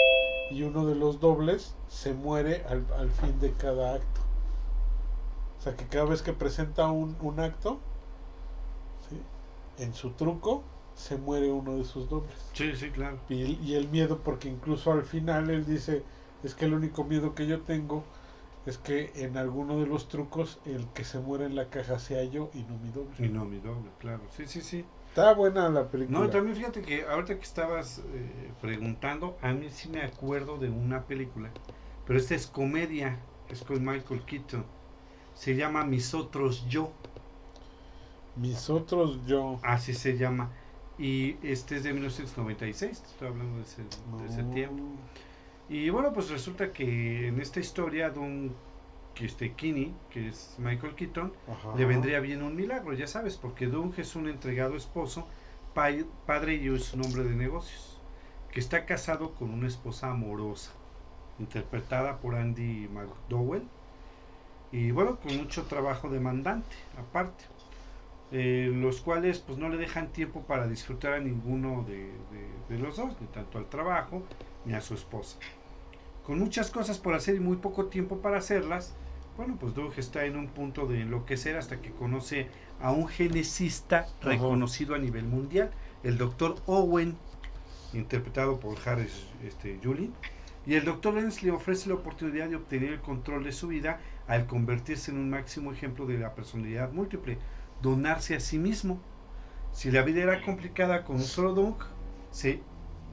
y 0.50 0.62
uno 0.64 0.86
de 0.86 0.94
los 0.96 1.20
dobles 1.20 1.76
se 1.88 2.14
muere 2.14 2.64
al, 2.66 2.86
al 2.92 3.10
fin 3.12 3.38
de 3.40 3.56
cada 3.56 3.94
acto. 3.94 4.22
O 5.58 5.60
sea 5.62 5.76
que 5.76 5.86
cada 5.88 6.06
vez 6.06 6.22
que 6.22 6.32
presenta 6.32 6.90
un, 6.90 7.16
un 7.20 7.40
acto. 7.40 7.80
En 9.78 9.94
su 9.94 10.10
truco, 10.10 10.62
se 10.94 11.16
muere 11.16 11.50
uno 11.50 11.76
de 11.76 11.84
sus 11.84 12.08
dobles. 12.08 12.34
Sí, 12.52 12.74
sí, 12.74 12.90
claro. 12.90 13.18
Y, 13.28 13.58
y 13.62 13.74
el 13.74 13.88
miedo, 13.88 14.18
porque 14.18 14.48
incluso 14.48 14.92
al 14.92 15.04
final 15.04 15.50
él 15.50 15.64
dice, 15.64 16.02
es 16.42 16.54
que 16.54 16.64
el 16.64 16.74
único 16.74 17.04
miedo 17.04 17.34
que 17.34 17.46
yo 17.46 17.60
tengo 17.60 18.04
es 18.66 18.76
que 18.76 19.12
en 19.14 19.36
alguno 19.36 19.80
de 19.80 19.86
los 19.86 20.08
trucos 20.08 20.58
el 20.66 20.86
que 20.88 21.04
se 21.04 21.18
muere 21.20 21.46
en 21.46 21.56
la 21.56 21.70
caja 21.70 21.98
sea 21.98 22.22
yo 22.24 22.50
y 22.52 22.64
no 22.64 22.76
mi 22.78 22.90
doble. 22.90 23.26
Y 23.26 23.28
no 23.28 23.44
mi 23.44 23.58
doble, 23.58 23.90
claro. 23.98 24.20
Sí, 24.36 24.46
sí, 24.46 24.60
sí. 24.60 24.84
Está 25.08 25.32
buena 25.32 25.68
la 25.70 25.88
película. 25.88 26.18
No, 26.18 26.28
también 26.28 26.54
fíjate 26.54 26.82
que 26.82 27.04
ahorita 27.04 27.36
que 27.36 27.44
estabas 27.44 28.02
eh, 28.12 28.52
preguntando, 28.60 29.38
a 29.40 29.52
mí 29.52 29.68
sí 29.70 29.88
me 29.88 30.02
acuerdo 30.02 30.58
de 30.58 30.68
una 30.68 31.04
película, 31.06 31.50
pero 32.06 32.18
esta 32.18 32.34
es 32.34 32.46
comedia, 32.46 33.18
es 33.48 33.62
con 33.62 33.84
Michael 33.84 34.22
Keaton. 34.26 34.64
Se 35.34 35.56
llama 35.56 35.84
Mis 35.84 36.12
Otros 36.14 36.66
Yo, 36.68 36.92
Mis 38.40 38.70
otros 38.70 39.26
yo. 39.26 39.58
así 39.62 39.94
se 39.94 40.16
llama. 40.16 40.50
Y 40.98 41.36
este 41.46 41.76
es 41.76 41.84
de 41.84 41.92
1996, 41.92 43.02
te 43.02 43.06
estoy 43.08 43.28
hablando 43.28 43.56
de 43.56 43.62
ese, 43.62 43.82
de 43.82 44.26
ese 44.28 44.42
tiempo. 44.54 44.82
Y 45.68 45.90
bueno, 45.90 46.12
pues 46.12 46.30
resulta 46.30 46.72
que 46.72 47.28
en 47.28 47.40
esta 47.40 47.60
historia, 47.60 48.10
Don 48.10 48.52
que 49.14 49.26
este 49.26 49.52
Kinney, 49.54 49.92
que 50.10 50.28
es 50.28 50.54
Michael 50.58 50.94
Keaton, 50.94 51.32
Ajá. 51.48 51.76
le 51.76 51.84
vendría 51.84 52.20
bien 52.20 52.42
un 52.42 52.54
milagro, 52.56 52.92
ya 52.94 53.06
sabes, 53.06 53.36
porque 53.36 53.66
Doug 53.66 53.94
es 53.98 54.14
un 54.16 54.28
entregado 54.28 54.76
esposo, 54.76 55.26
pa- 55.74 55.90
padre 56.24 56.54
y 56.54 56.68
es 56.68 56.94
un 56.94 57.02
hombre 57.02 57.24
de 57.24 57.34
negocios, 57.34 57.98
que 58.52 58.60
está 58.60 58.86
casado 58.86 59.34
con 59.34 59.50
una 59.50 59.66
esposa 59.66 60.10
amorosa, 60.10 60.70
interpretada 61.38 62.18
por 62.20 62.36
Andy 62.36 62.88
McDowell, 62.88 63.62
y 64.70 64.90
bueno, 64.90 65.18
con 65.20 65.36
mucho 65.36 65.64
trabajo 65.64 66.08
demandante, 66.10 66.76
aparte, 66.96 67.44
eh, 68.32 68.70
los 68.74 69.00
cuales 69.00 69.38
pues 69.38 69.58
no 69.58 69.68
le 69.68 69.76
dejan 69.76 70.08
tiempo 70.08 70.42
para 70.42 70.68
disfrutar 70.68 71.14
a 71.14 71.20
ninguno 71.20 71.84
de, 71.86 71.96
de- 71.96 72.76
de 72.76 72.78
los 72.82 72.96
dos, 72.96 73.14
ni 73.20 73.26
tanto 73.28 73.58
al 73.58 73.66
trabajo 73.68 74.22
ni 74.64 74.74
a 74.74 74.80
su 74.80 74.94
esposa. 74.94 75.38
Con 76.24 76.38
muchas 76.38 76.70
cosas 76.70 76.98
por 76.98 77.14
hacer 77.14 77.36
y 77.36 77.40
muy 77.40 77.56
poco 77.56 77.86
tiempo 77.86 78.18
para 78.18 78.38
hacerlas, 78.38 78.94
bueno, 79.38 79.56
pues 79.58 79.74
Doug 79.74 79.94
está 79.96 80.24
en 80.26 80.36
un 80.36 80.48
punto 80.48 80.86
de 80.86 81.00
enloquecer 81.00 81.56
hasta 81.56 81.80
que 81.80 81.90
conoce 81.92 82.48
a 82.82 82.92
un 82.92 83.08
genesista 83.08 84.06
reconocido 84.20 84.94
a 84.94 84.98
nivel 84.98 85.24
mundial, 85.24 85.70
el 86.02 86.18
doctor 86.18 86.56
Owen, 86.66 87.16
interpretado 87.94 88.60
por 88.60 88.76
Harris 88.86 89.24
este, 89.46 89.78
Julin. 89.82 90.12
Y 90.66 90.74
el 90.74 90.84
doctor 90.84 91.14
Lenz 91.14 91.42
le 91.42 91.50
ofrece 91.50 91.88
la 91.88 91.94
oportunidad 91.94 92.48
de 92.50 92.56
obtener 92.56 92.92
el 92.92 93.00
control 93.00 93.44
de 93.44 93.52
su 93.52 93.68
vida 93.68 94.00
al 94.26 94.46
convertirse 94.46 95.10
en 95.10 95.16
un 95.16 95.30
máximo 95.30 95.72
ejemplo 95.72 96.04
de 96.04 96.18
la 96.18 96.34
personalidad 96.34 96.92
múltiple, 96.92 97.38
donarse 97.82 98.34
a 98.34 98.40
sí 98.40 98.58
mismo. 98.58 98.98
Si 99.72 99.90
la 99.90 100.02
vida 100.02 100.22
era 100.22 100.42
complicada 100.42 101.04
con 101.04 101.16
un 101.16 101.22
solo 101.22 101.54
Doug, 101.54 101.76
sí, 102.30 102.62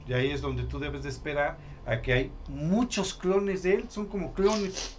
y 0.06 0.12
ahí 0.12 0.30
es 0.30 0.40
donde 0.40 0.64
tú 0.64 0.78
debes 0.78 1.02
de 1.02 1.08
esperar 1.08 1.58
a 1.84 2.02
que 2.02 2.12
hay 2.12 2.32
muchos 2.48 3.14
clones 3.14 3.62
de 3.62 3.74
él, 3.74 3.90
son 3.90 4.06
como 4.06 4.32
clones, 4.32 4.96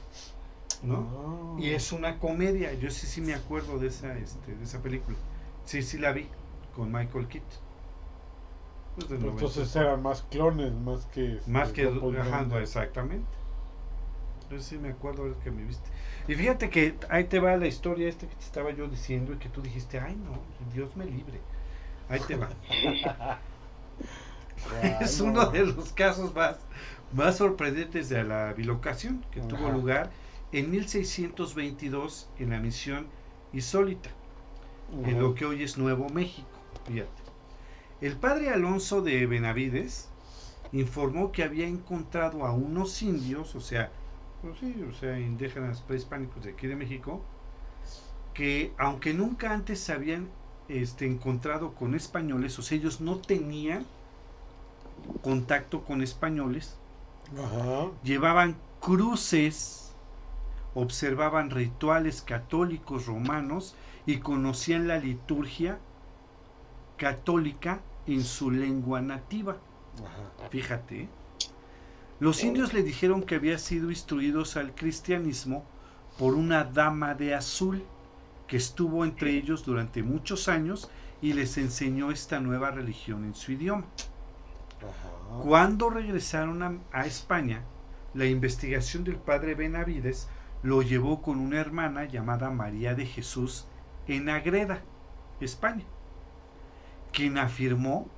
¿no? 0.84 1.55
Ah. 1.57 1.59
Y 1.59 1.72
es 1.72 1.91
una 1.91 2.20
comedia. 2.20 2.74
Yo 2.74 2.89
sí 2.91 3.07
sí 3.07 3.22
me 3.22 3.34
acuerdo 3.34 3.80
de 3.80 3.88
esa 3.88 4.18
este, 4.18 4.55
de 4.55 4.63
esa 4.63 4.82
película. 4.82 5.18
Sí 5.65 5.82
sí 5.82 5.97
la 5.97 6.11
vi 6.11 6.28
con 6.76 6.91
Michael 6.91 7.28
Keaton. 7.28 7.68
Pues 8.95 9.11
Entonces 9.11 9.76
90. 9.76 9.82
eran 9.82 10.01
más 10.01 10.22
clones, 10.24 10.74
más 10.74 11.05
que... 11.07 11.36
este, 11.36 11.51
más 11.51 11.72
que 11.72 11.88
ajá, 12.20 12.47
exactamente. 12.59 13.37
Yo 14.50 14.60
sí 14.62 14.78
me 14.78 14.89
acuerdo 14.89 15.24
ahora 15.24 15.36
que 15.43 15.52
me 15.52 15.64
viste. 15.64 15.89
Y 16.28 16.36
fíjate 16.36 16.70
que 16.70 16.95
ahí 17.10 17.26
te 17.26 17.39
va 17.39 17.58
la 17.58 17.68
historia 17.68 18.08
esta 18.08 18.28
que 18.28 18.36
te 18.36 18.43
estaba 18.43 18.72
yo 18.72 18.88
diciendo 18.88 19.34
y 19.34 19.38
que 19.38 19.50
tú 19.50 19.62
dijiste, 19.62 20.00
"Ay, 20.00 20.16
no, 20.16 20.39
Dios 20.74 20.95
me 20.95 21.06
libre." 21.06 21.41
Ahí 22.10 22.20
te 22.22 22.36
va. 22.36 22.50
es 25.02 25.20
uno 25.20 25.45
de 25.48 25.66
los 25.66 25.91
casos 25.93 26.34
más, 26.34 26.58
más 27.14 27.38
sorprendentes 27.38 28.10
de 28.10 28.24
la 28.24 28.54
bilocación 28.54 29.24
que 29.32 29.41
tuvo 29.41 29.70
lugar 29.70 30.12
en 30.52 30.72
1622 30.72 32.30
en 32.39 32.50
la 32.52 32.60
misión 32.60 33.08
insólita, 33.54 34.10
en 35.04 35.12
Ajá. 35.12 35.20
lo 35.20 35.36
que 35.36 35.45
hoy 35.45 35.64
es 35.64 35.78
Nuevo 35.78 36.10
México. 36.10 36.48
Fíjate. 36.86 37.10
El 38.00 38.16
padre 38.16 38.50
Alonso 38.50 39.02
de 39.02 39.26
Benavides 39.26 40.10
informó 40.72 41.32
que 41.32 41.43
había 41.43 41.68
encontrado 41.68 42.45
a 42.45 42.52
unos 42.52 43.02
indios, 43.02 43.56
o 43.56 43.62
sea, 43.62 43.91
pues 44.42 44.60
sí, 44.60 44.76
o 44.84 44.94
sea, 44.94 45.20
indígenas 45.20 45.82
prehispánicos 45.82 46.44
de 46.44 46.52
aquí 46.52 46.68
de 46.68 46.76
México, 46.76 47.22
que 48.34 48.72
aunque 48.78 49.14
nunca 49.14 49.52
antes 49.54 49.80
se 49.80 49.94
habían 49.94 50.28
este, 50.70 51.06
encontrado 51.06 51.74
con 51.74 51.96
españoles, 51.96 52.58
o 52.60 52.62
sea, 52.62 52.78
ellos 52.78 53.02
no 53.02 53.18
tenían 53.18 53.86
contacto 55.24 55.84
con 55.84 56.02
españoles, 56.02 56.76
Ajá. 57.38 57.92
llevaban 58.04 58.56
cruces, 58.80 59.92
observaban 60.76 61.50
rituales 61.50 62.22
católicos 62.22 63.08
romanos 63.08 63.76
y 64.06 64.18
conocían 64.18 64.88
la 64.88 64.98
liturgia 64.98 65.80
católica 66.98 67.82
en 68.06 68.24
su 68.24 68.52
lengua 68.52 69.02
nativa. 69.02 69.58
Ajá. 70.06 70.50
Fíjate. 70.50 71.08
Los 72.20 72.43
indios 72.43 72.74
le 72.74 72.84
dijeron 72.84 73.24
que 73.24 73.36
había 73.36 73.59
sido 73.59 73.91
instruidos 73.91 74.57
al 74.57 74.74
cristianismo 74.74 75.63
por 76.18 76.34
una 76.34 76.63
dama 76.63 77.13
de 77.13 77.36
azul 77.36 77.84
que 78.47 78.57
estuvo 78.57 79.05
entre 79.05 79.32
ellos 79.32 79.63
durante 79.63 80.01
muchos 80.01 80.47
años 80.47 80.89
y 81.22 81.34
les 81.34 81.57
enseñó 81.57 82.11
esta 82.11 82.39
nueva 82.39 82.72
religión 82.72 83.24
en 83.24 83.36
su 83.36 83.51
idioma. 83.51 83.86
Ajá. 84.78 85.43
Cuando 85.43 85.89
regresaron 85.89 86.63
a, 86.63 86.78
a 86.91 87.05
España, 87.05 87.63
la 88.13 88.26
investigación 88.26 89.03
del 89.03 89.18
padre 89.18 89.53
Benavides 89.53 90.28
lo 90.63 90.82
llevó 90.82 91.22
con 91.22 91.39
una 91.39 91.59
hermana 91.59 92.05
llamada 92.05 92.49
María 92.49 92.95
de 92.95 93.05
Jesús 93.05 93.68
en 94.07 94.30
Agreda, 94.30 94.82
España, 95.39 95.86
quien 97.11 97.38
afirmó 97.38 98.09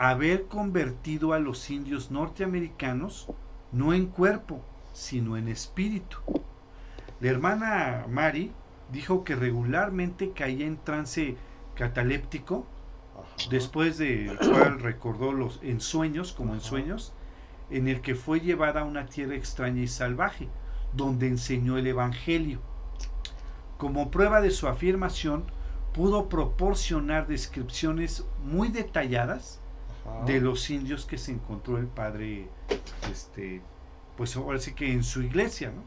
haber 0.00 0.46
convertido 0.46 1.34
a 1.34 1.38
los 1.38 1.68
indios 1.68 2.10
norteamericanos 2.10 3.26
no 3.70 3.92
en 3.92 4.06
cuerpo, 4.06 4.62
sino 4.94 5.36
en 5.36 5.46
espíritu. 5.46 6.16
La 7.20 7.28
hermana 7.28 8.06
Mari 8.08 8.50
dijo 8.90 9.24
que 9.24 9.36
regularmente 9.36 10.30
caía 10.30 10.66
en 10.66 10.78
trance 10.78 11.36
cataléptico 11.74 12.64
Ajá. 13.14 13.50
después 13.50 13.98
de 13.98 14.38
cual 14.40 14.80
recordó 14.80 15.32
los 15.34 15.60
ensueños, 15.62 16.32
como 16.32 16.52
Ajá. 16.52 16.62
ensueños, 16.62 17.12
en 17.68 17.86
el 17.86 18.00
que 18.00 18.14
fue 18.14 18.40
llevada 18.40 18.80
a 18.80 18.84
una 18.84 19.04
tierra 19.04 19.34
extraña 19.34 19.82
y 19.82 19.86
salvaje, 19.86 20.48
donde 20.94 21.28
enseñó 21.28 21.76
el 21.76 21.86
Evangelio. 21.86 22.60
Como 23.76 24.10
prueba 24.10 24.40
de 24.40 24.50
su 24.50 24.66
afirmación, 24.66 25.44
pudo 25.92 26.30
proporcionar 26.30 27.26
descripciones 27.26 28.24
muy 28.42 28.68
detalladas 28.68 29.60
Ajá. 30.06 30.24
de 30.24 30.40
los 30.40 30.68
indios 30.70 31.04
que 31.06 31.18
se 31.18 31.32
encontró 31.32 31.78
el 31.78 31.86
padre, 31.86 32.48
este, 33.10 33.60
pues 34.16 34.36
ahora 34.36 34.58
sí 34.58 34.74
que 34.74 34.92
en 34.92 35.02
su 35.04 35.22
iglesia, 35.22 35.72
¿no? 35.72 35.82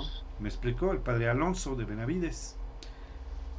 Ajá. 0.00 0.08
me 0.38 0.48
explicó 0.48 0.92
el 0.92 0.98
padre 0.98 1.28
Alonso 1.28 1.74
de 1.76 1.84
Benavides, 1.84 2.56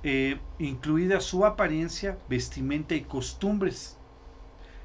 Eh, 0.03 0.39
incluida 0.57 1.19
su 1.19 1.45
apariencia, 1.45 2.17
vestimenta 2.27 2.95
y 2.95 3.01
costumbres, 3.01 3.97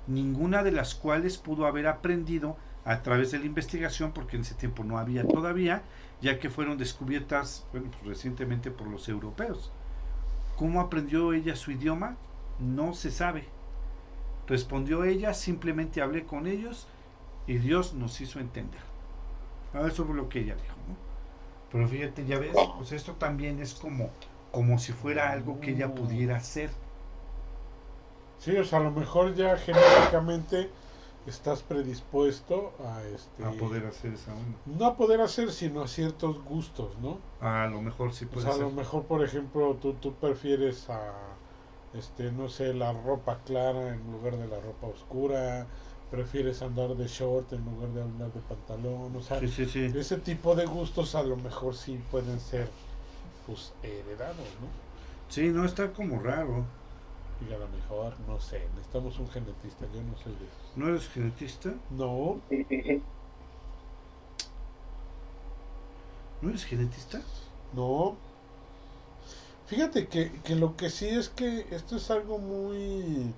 ninguna 0.06 0.62
de 0.62 0.72
las 0.72 0.94
cuales 0.94 1.38
pudo 1.38 1.64
haber 1.66 1.86
aprendido 1.86 2.58
a 2.84 3.02
través 3.02 3.30
de 3.30 3.38
la 3.38 3.46
investigación, 3.46 4.12
porque 4.12 4.36
en 4.36 4.42
ese 4.42 4.54
tiempo 4.54 4.84
no 4.84 4.98
había 4.98 5.26
todavía, 5.26 5.82
ya 6.20 6.38
que 6.38 6.50
fueron 6.50 6.76
descubiertas 6.76 7.64
bueno, 7.72 7.90
pues, 7.90 8.04
recientemente 8.04 8.70
por 8.70 8.88
los 8.88 9.08
europeos. 9.08 9.72
¿Cómo 10.56 10.80
aprendió 10.82 11.32
ella 11.32 11.56
su 11.56 11.70
idioma? 11.70 12.16
No 12.58 12.92
se 12.92 13.10
sabe. 13.10 13.48
Respondió 14.46 15.04
ella, 15.04 15.34
simplemente 15.34 16.00
hablé 16.02 16.24
con 16.24 16.46
ellos 16.46 16.86
y 17.46 17.58
Dios 17.58 17.94
nos 17.94 18.20
hizo 18.20 18.38
entender. 18.40 18.80
Ah, 19.74 19.86
Eso 19.86 20.04
fue 20.04 20.14
lo 20.14 20.28
que 20.28 20.40
ella 20.40 20.54
dijo. 20.54 20.76
¿no? 20.88 20.96
Pero 21.72 21.88
fíjate, 21.88 22.24
ya 22.26 22.38
ves, 22.38 22.56
pues 22.76 22.92
esto 22.92 23.12
también 23.14 23.60
es 23.60 23.74
como, 23.74 24.10
como 24.52 24.78
si 24.78 24.92
fuera 24.92 25.30
algo 25.32 25.60
que 25.60 25.72
ella 25.72 25.94
pudiera 25.94 26.36
hacer. 26.36 26.70
Sí, 28.38 28.56
o 28.56 28.64
sea, 28.64 28.78
a 28.78 28.82
lo 28.82 28.90
mejor 28.92 29.34
ya 29.34 29.56
genéticamente 29.56 30.70
estás 31.26 31.62
predispuesto 31.62 32.72
a 32.84 33.02
este 33.02 33.44
A 33.44 33.50
poder 33.52 33.86
hacer 33.86 34.12
esa 34.12 34.32
onda. 34.32 34.58
no 34.66 34.86
a 34.86 34.96
poder 34.96 35.20
hacer, 35.20 35.50
sino 35.50 35.82
a 35.82 35.88
ciertos 35.88 36.42
gustos, 36.44 36.96
¿no? 36.98 37.18
A 37.40 37.66
lo 37.66 37.82
mejor 37.82 38.12
sí 38.12 38.26
O 38.26 38.28
puede 38.28 38.46
sea, 38.46 38.54
a 38.54 38.58
lo 38.58 38.70
mejor, 38.70 39.04
por 39.06 39.24
ejemplo, 39.24 39.74
tú, 39.74 39.94
tú 39.94 40.14
prefieres 40.14 40.88
a, 40.88 41.12
este, 41.92 42.32
no 42.32 42.48
sé, 42.48 42.74
la 42.74 42.92
ropa 42.92 43.42
clara 43.44 43.94
en 43.94 44.10
lugar 44.10 44.36
de 44.36 44.46
la 44.48 44.60
ropa 44.60 44.86
oscura, 44.88 45.66
prefieres 46.10 46.62
andar 46.62 46.94
de 46.96 47.06
short 47.08 47.52
en 47.52 47.64
lugar 47.64 47.90
de 47.92 48.02
andar 48.02 48.32
de 48.32 48.40
pantalón, 48.42 49.14
o 49.16 49.22
sea, 49.22 49.40
Sí, 49.40 49.48
sí, 49.48 49.66
sí. 49.66 49.84
ese 49.94 50.18
tipo 50.18 50.54
de 50.54 50.66
gustos 50.66 51.14
a 51.14 51.22
lo 51.22 51.36
mejor 51.36 51.74
sí 51.76 51.98
pueden 51.98 52.40
ser 52.40 52.70
pues 53.46 53.74
heredados, 53.82 54.58
¿no? 54.60 54.68
Sí, 55.28 55.48
no 55.50 55.64
está 55.64 55.92
como 55.92 56.20
raro. 56.20 56.64
Y 57.38 57.52
a 57.52 57.58
lo 57.58 57.68
mejor, 57.68 58.18
no 58.20 58.40
sé, 58.40 58.68
necesitamos 58.74 59.18
un 59.18 59.28
genetista, 59.28 59.86
yo 59.92 60.02
no 60.02 60.16
soy 60.16 60.34
de 60.36 60.46
esos. 60.46 60.76
¿No 60.76 60.88
eres 60.88 61.08
genetista? 61.08 61.74
No, 61.88 62.40
¿No 66.42 66.48
eres 66.50 66.64
genetista? 66.64 67.20
no. 67.72 68.25
Fíjate 69.66 70.06
que, 70.06 70.30
que 70.42 70.54
lo 70.54 70.76
que 70.76 70.90
sí 70.90 71.08
es 71.08 71.28
que 71.28 71.66
esto 71.70 71.96
es 71.96 72.10
algo 72.10 72.38
muy 72.38 73.32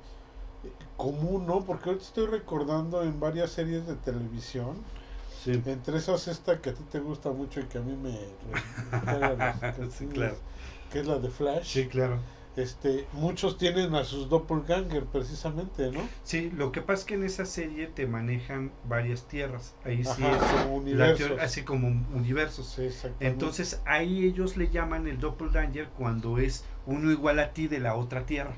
eh, 0.65 0.73
común, 0.97 1.47
¿no? 1.47 1.65
Porque 1.65 1.89
ahorita 1.89 2.05
estoy 2.05 2.27
recordando 2.27 3.03
en 3.03 3.19
varias 3.19 3.51
series 3.51 3.87
de 3.87 3.95
televisión, 3.95 4.77
Sí. 5.43 5.63
entre 5.65 5.97
esas 5.99 6.27
esta 6.29 6.61
que 6.61 6.71
a 6.71 6.75
ti 6.75 6.83
te 6.91 6.99
gusta 6.99 7.31
mucho 7.31 7.61
y 7.61 7.65
que 7.65 7.79
a 7.79 7.81
mí 7.81 7.93
me... 7.97 8.11
me 9.07 9.91
Sí, 9.91 10.07
claro. 10.07 10.37
Que 10.93 11.01
es 11.01 11.07
la 11.07 11.19
de 11.19 11.31
Flash. 11.31 11.65
Sí, 11.67 11.87
claro. 11.89 12.19
Este, 12.59 13.07
muchos 13.13 13.57
tienen 13.57 13.95
a 13.95 14.03
sus 14.05 14.29
doppelganger 14.29 15.05
precisamente, 15.05 15.93
¿no? 15.93 16.01
Sí, 16.25 16.51
lo 16.51 16.73
que 16.73 16.83
pasa 16.83 17.01
es 17.03 17.07
que 17.07 17.15
en 17.15 17.23
esa 17.25 17.45
serie 17.47 17.87
te 17.87 18.07
manejan 18.07 18.73
varias 18.83 19.23
tierras. 19.29 19.75
Ahí 19.85 20.03
sí 20.05 20.23
Ajá, 20.25 20.37
es 20.37 20.43
como 20.63 20.77
universos. 20.77 21.27
teoría- 21.29 21.45
así 21.45 21.63
como 21.63 21.87
universos. 21.89 22.67
Sí, 22.67 22.83
exactamente. 22.83 23.27
Entonces 23.29 23.81
ahí 23.85 24.25
ellos 24.25 24.57
le 24.57 24.69
llaman 24.69 25.07
el 25.07 25.21
doppelganger 25.21 25.89
cuando 25.97 26.39
es 26.39 26.65
uno 26.87 27.13
igual 27.13 27.39
a 27.39 27.53
ti 27.53 27.69
de 27.69 27.79
la 27.79 27.95
otra 27.95 28.27
tierra. 28.27 28.55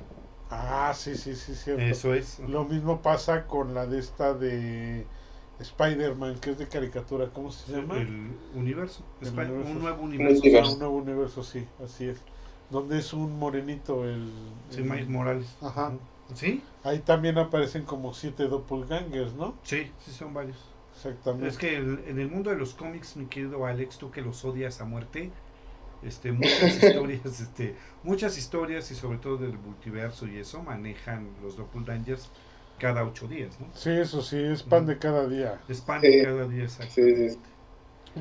Ah, 0.49 0.93
sí, 0.95 1.15
sí, 1.15 1.35
sí, 1.35 1.55
cierto. 1.55 1.81
Eso 1.83 2.13
es. 2.13 2.39
Lo 2.39 2.65
mismo 2.65 3.01
pasa 3.01 3.45
con 3.47 3.73
la 3.73 3.85
de 3.85 3.99
esta 3.99 4.33
de 4.33 5.05
Spider-Man, 5.59 6.39
que 6.39 6.51
es 6.51 6.57
de 6.57 6.67
caricatura, 6.67 7.29
¿cómo 7.33 7.51
se 7.51 7.71
llama? 7.71 7.97
El 7.97 8.31
universo. 8.55 9.03
El 9.21 9.27
Spi- 9.27 9.39
universo. 9.41 9.69
Un 9.71 9.79
nuevo 9.79 10.01
Un 10.01 10.07
universo. 10.09 10.41
Ah, 10.43 10.47
universo. 10.47 10.73
un 10.73 10.79
nuevo 10.79 10.95
universo, 10.97 11.43
sí, 11.43 11.67
así 11.83 12.09
es. 12.09 12.17
Donde 12.71 12.99
es 12.99 13.13
un 13.13 13.37
morenito 13.37 14.05
el... 14.05 14.29
Sí, 14.69 14.81
el- 14.81 14.85
Miles 14.89 15.09
Morales. 15.09 15.57
Ajá. 15.61 15.93
¿Sí? 16.33 16.63
Ahí 16.83 16.99
también 16.99 17.37
aparecen 17.37 17.83
como 17.85 18.13
siete 18.13 18.47
doppelgangers, 18.47 19.33
¿no? 19.33 19.55
Sí, 19.63 19.91
sí 19.99 20.11
son 20.11 20.33
varios. 20.33 20.57
Exactamente. 20.95 21.47
Es 21.49 21.57
que 21.57 21.77
el- 21.77 22.03
en 22.07 22.19
el 22.19 22.29
mundo 22.29 22.49
de 22.49 22.57
los 22.57 22.73
cómics, 22.73 23.15
mi 23.15 23.27
querido 23.27 23.65
Alex, 23.65 23.97
tú 23.97 24.11
que 24.11 24.21
los 24.21 24.43
odias 24.45 24.81
a 24.81 24.85
muerte, 24.85 25.31
este, 26.01 26.31
muchas 26.33 26.77
historias, 26.77 27.39
este, 27.41 27.75
muchas 28.03 28.37
historias 28.37 28.91
y 28.91 28.95
sobre 28.95 29.19
todo 29.19 29.37
del 29.37 29.57
multiverso 29.59 30.27
y 30.27 30.37
eso 30.37 30.63
manejan 30.63 31.35
los 31.41 31.55
doppelgangers 31.57 32.31
cada 32.79 33.03
ocho 33.05 33.27
días, 33.27 33.59
¿no? 33.59 33.67
Sí, 33.73 33.89
eso 33.91 34.21
sí, 34.21 34.37
es 34.37 34.63
pan 34.63 34.85
de 34.85 34.97
cada 34.97 35.27
día. 35.27 35.61
Es 35.67 35.81
pan 35.81 36.01
Sí. 36.01 36.07
de 36.07 36.23
cada 36.23 36.47
día, 36.47 36.63
exacto. 36.63 36.93
Sí, 36.93 37.29
sí. 37.29 37.39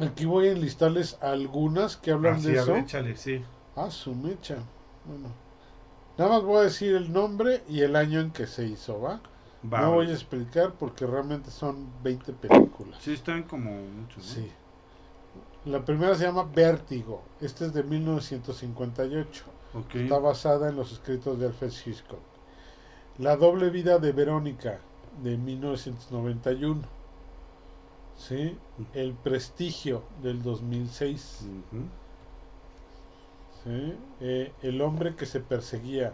Aquí 0.03 0.25
voy 0.25 0.49
a 0.49 0.53
enlistarles 0.53 1.17
algunas 1.21 1.97
que 1.97 2.11
hablan 2.11 2.35
Ah, 2.35 2.39
sí, 2.39 2.53
de 2.53 2.59
eso. 2.59 2.73
ver, 2.73 2.83
échale, 2.85 3.17
sí. 3.17 3.45
Ah, 3.81 3.91
su 3.91 4.15
mecha. 4.15 4.59
Bueno. 5.07 5.29
Nada 6.19 6.33
más 6.33 6.43
voy 6.43 6.59
a 6.59 6.63
decir 6.65 6.95
el 6.95 7.13
nombre 7.13 7.63
y 7.67 7.81
el 7.81 7.97
año 7.97 8.21
en 8.21 8.31
que 8.31 8.47
se 8.47 8.67
hizo, 8.67 9.01
¿va? 9.01 9.21
No 9.63 9.93
voy 9.93 10.11
a 10.11 10.13
explicar 10.13 10.75
porque 10.79 11.07
realmente 11.07 11.51
son 11.51 11.89
20 12.03 12.33
películas. 12.35 12.99
Sí, 13.01 13.13
están 13.13 13.45
como 13.45 13.71
muchos, 13.71 14.19
¿no? 14.19 14.35
Sí. 14.35 14.51
La 15.65 15.85
primera 15.85 16.15
se 16.15 16.25
llama 16.25 16.45
Vértigo. 16.45 17.23
Esta 17.41 17.67
es 17.67 17.73
de 17.73 17.83
1958. 17.83 19.45
Ok. 19.75 19.95
Está 19.95 20.19
basada 20.19 20.69
en 20.69 20.77
los 20.77 20.93
escritos 20.93 21.39
de 21.39 21.47
Alfred 21.47 21.73
Hitchcock. 21.87 22.21
La 23.19 23.37
doble 23.37 23.71
vida 23.71 23.99
de 23.99 24.13
Verónica 24.13 24.81
de 25.23 25.37
1991. 25.37 26.83
¿Sí? 28.17 28.59
El 28.93 29.15
prestigio 29.15 30.03
del 30.23 30.43
2006. 30.43 31.47
Ujú. 31.73 31.85
¿Sí? 33.65 33.95
Eh, 34.21 34.53
el 34.63 34.81
hombre 34.81 35.15
que 35.17 35.27
se 35.27 35.41
perseguía 35.41 36.13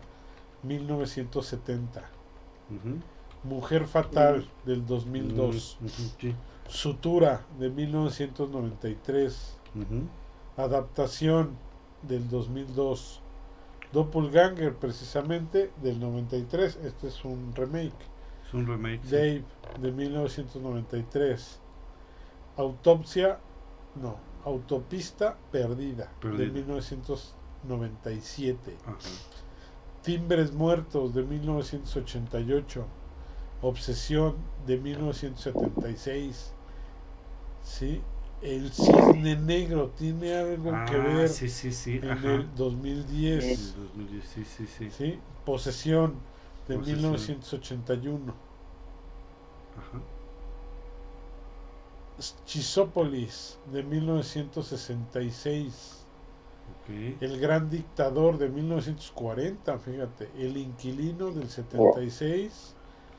1970. 0.62 2.00
Ujú. 2.70 2.98
Mujer 3.44 3.86
fatal 3.86 4.48
del 4.64 4.84
2002. 4.86 5.78
Ujú, 5.80 5.88
sí. 6.20 6.34
Sutura 6.68 7.46
de 7.58 7.70
1993. 7.70 9.56
Ujú. 9.74 10.08
Adaptación 10.56 11.56
del 12.02 12.28
2002. 12.28 13.22
Doppelganger 13.92 14.74
precisamente 14.74 15.70
del 15.82 16.00
93. 16.00 16.76
Este 16.82 17.08
es 17.08 17.24
un 17.24 17.54
remake. 17.54 17.94
Es 18.48 18.54
un 18.54 18.66
remake. 18.66 19.02
sí. 19.04 19.10
Dave 19.10 19.44
de 19.80 19.92
1993. 19.92 21.60
Autopsia, 22.56 23.38
no, 23.94 24.16
Autopista 24.44 25.36
Perdida, 25.52 26.04
de 26.04 26.10
Perdida. 26.20 26.52
1997. 27.66 28.76
Ajá. 28.86 28.96
Timbres 30.02 30.52
Muertos 30.52 31.12
de 31.14 31.22
1988. 31.24 32.84
Obsesión 33.62 34.36
de 34.66 34.76
1976. 34.78 36.52
¿Sí? 37.64 38.00
El 38.42 38.70
Cisne 38.70 39.34
Negro 39.36 39.90
tiene 39.96 40.34
algo 40.36 40.70
que 40.70 40.76
Ah, 40.96 41.04
ver 41.04 41.28
sí, 41.28 41.48
sí, 41.48 41.72
sí. 41.72 41.98
en 42.02 42.10
Ajá. 42.10 42.34
el 42.34 42.54
2010. 42.54 43.44
El 43.44 43.74
2010, 43.96 44.24
sí, 44.28 44.44
sí, 44.44 44.66
sí. 44.66 44.90
¿sí? 44.90 45.18
Posesión 45.44 46.14
de 46.68 46.76
Posesión. 46.76 47.00
1981. 47.00 48.34
Ajá. 49.78 50.00
Chisópolis 52.46 53.58
de 53.72 53.82
1966. 53.82 56.05
Ok. 56.86 57.20
El 57.20 57.40
Gran 57.40 57.68
Dictador 57.70 58.38
de 58.38 58.48
1940, 58.48 59.78
fíjate. 59.78 60.30
El 60.38 60.56
Inquilino 60.56 61.30
del 61.32 61.48
76. 61.48 62.74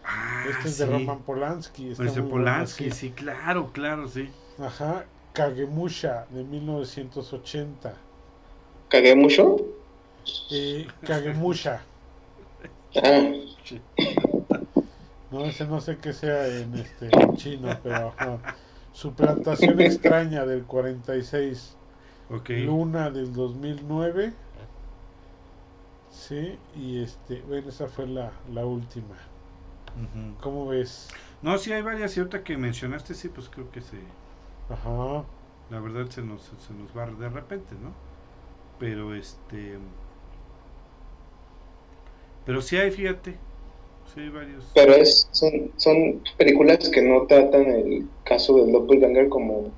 Ah, 0.06 0.46
este 0.50 0.70
es 0.70 0.78
de 0.78 0.86
sí. 0.86 0.92
Roman 0.92 1.20
Polanski. 1.20 1.92
está 1.92 2.04
Es 2.06 2.16
de 2.16 2.22
muy 2.22 2.32
bueno, 2.32 2.46
Polanski, 2.46 2.86
sí. 2.86 2.92
sí, 2.92 3.12
claro, 3.12 3.72
claro, 3.74 4.08
sí. 4.08 4.30
Ajá. 4.60 5.06
Kagemusha 5.34 6.26
de 6.32 6.44
1980. 6.44 7.94
¿Cagué 8.90 9.16
mucho? 9.16 9.58
Eh, 10.52 10.88
Kagemusha. 11.06 11.84
Ah, 13.04 13.32
No, 15.30 15.46
ese 15.46 15.68
no 15.68 15.82
sé 15.82 15.98
qué 15.98 16.14
sea 16.14 16.48
en 16.48 16.74
este 16.76 17.10
en 17.12 17.36
chino, 17.36 17.78
pero 17.84 18.14
ajá. 18.18 18.40
Suplantación 18.94 19.80
extraña 19.82 20.46
del 20.46 20.64
46. 20.64 21.77
Ok. 22.30 22.50
Luna 22.50 23.10
del 23.10 23.34
2009. 23.34 24.34
Sí, 26.10 26.58
y 26.76 27.02
este, 27.02 27.42
bueno, 27.42 27.70
esa 27.70 27.88
fue 27.88 28.08
la, 28.08 28.32
la 28.52 28.66
última. 28.66 29.16
¿Cómo 30.42 30.68
ves? 30.68 31.10
No, 31.42 31.58
sí 31.58 31.72
hay 31.74 31.82
varias 31.82 32.16
y 32.18 32.20
ahorita 32.20 32.44
que 32.44 32.58
mencionaste, 32.58 33.14
sí, 33.14 33.30
pues 33.30 33.50
creo 33.50 33.70
que 33.72 33.82
sí. 33.82 33.98
Ajá. 34.70 35.24
La 35.70 35.80
verdad 35.80 36.08
se 36.10 36.22
nos, 36.22 36.44
se 36.44 36.74
nos 36.74 36.96
va 36.96 37.06
de 37.08 37.30
repente, 37.30 37.76
¿no? 37.82 37.92
Pero 38.80 39.16
este... 39.16 39.78
Pero 42.46 42.62
sí 42.62 42.78
hay, 42.78 42.92
fíjate. 42.92 43.38
Sí 44.14 44.22
hay 44.22 44.30
varios. 44.30 44.72
pero 44.74 44.94
es, 44.94 45.28
son, 45.32 45.72
son 45.76 46.22
películas 46.38 46.90
que 46.90 47.02
no 47.02 47.26
tratan 47.28 47.66
el 47.66 48.08
caso 48.24 48.56
del 48.56 48.72
doppelganger 48.72 49.28
como 49.30 49.72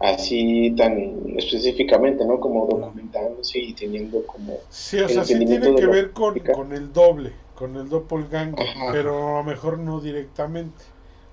así 0.00 0.74
tan 0.76 0.98
específicamente, 1.36 2.24
¿no? 2.24 2.40
Como 2.40 2.66
documentándose 2.66 3.58
y 3.58 3.74
teniendo 3.74 4.26
como... 4.26 4.58
Sí, 4.70 4.98
o 4.98 5.08
sea, 5.08 5.24
sí 5.24 5.38
tiene 5.44 5.74
que 5.74 5.86
ver 5.86 6.12
con, 6.12 6.38
con 6.40 6.72
el 6.72 6.92
doble, 6.92 7.32
con 7.54 7.76
el 7.76 7.88
doppelganger, 7.88 8.66
Ajá. 8.66 8.92
pero 8.92 9.36
a 9.36 9.42
lo 9.42 9.44
mejor 9.44 9.78
no 9.78 10.00
directamente, 10.00 10.82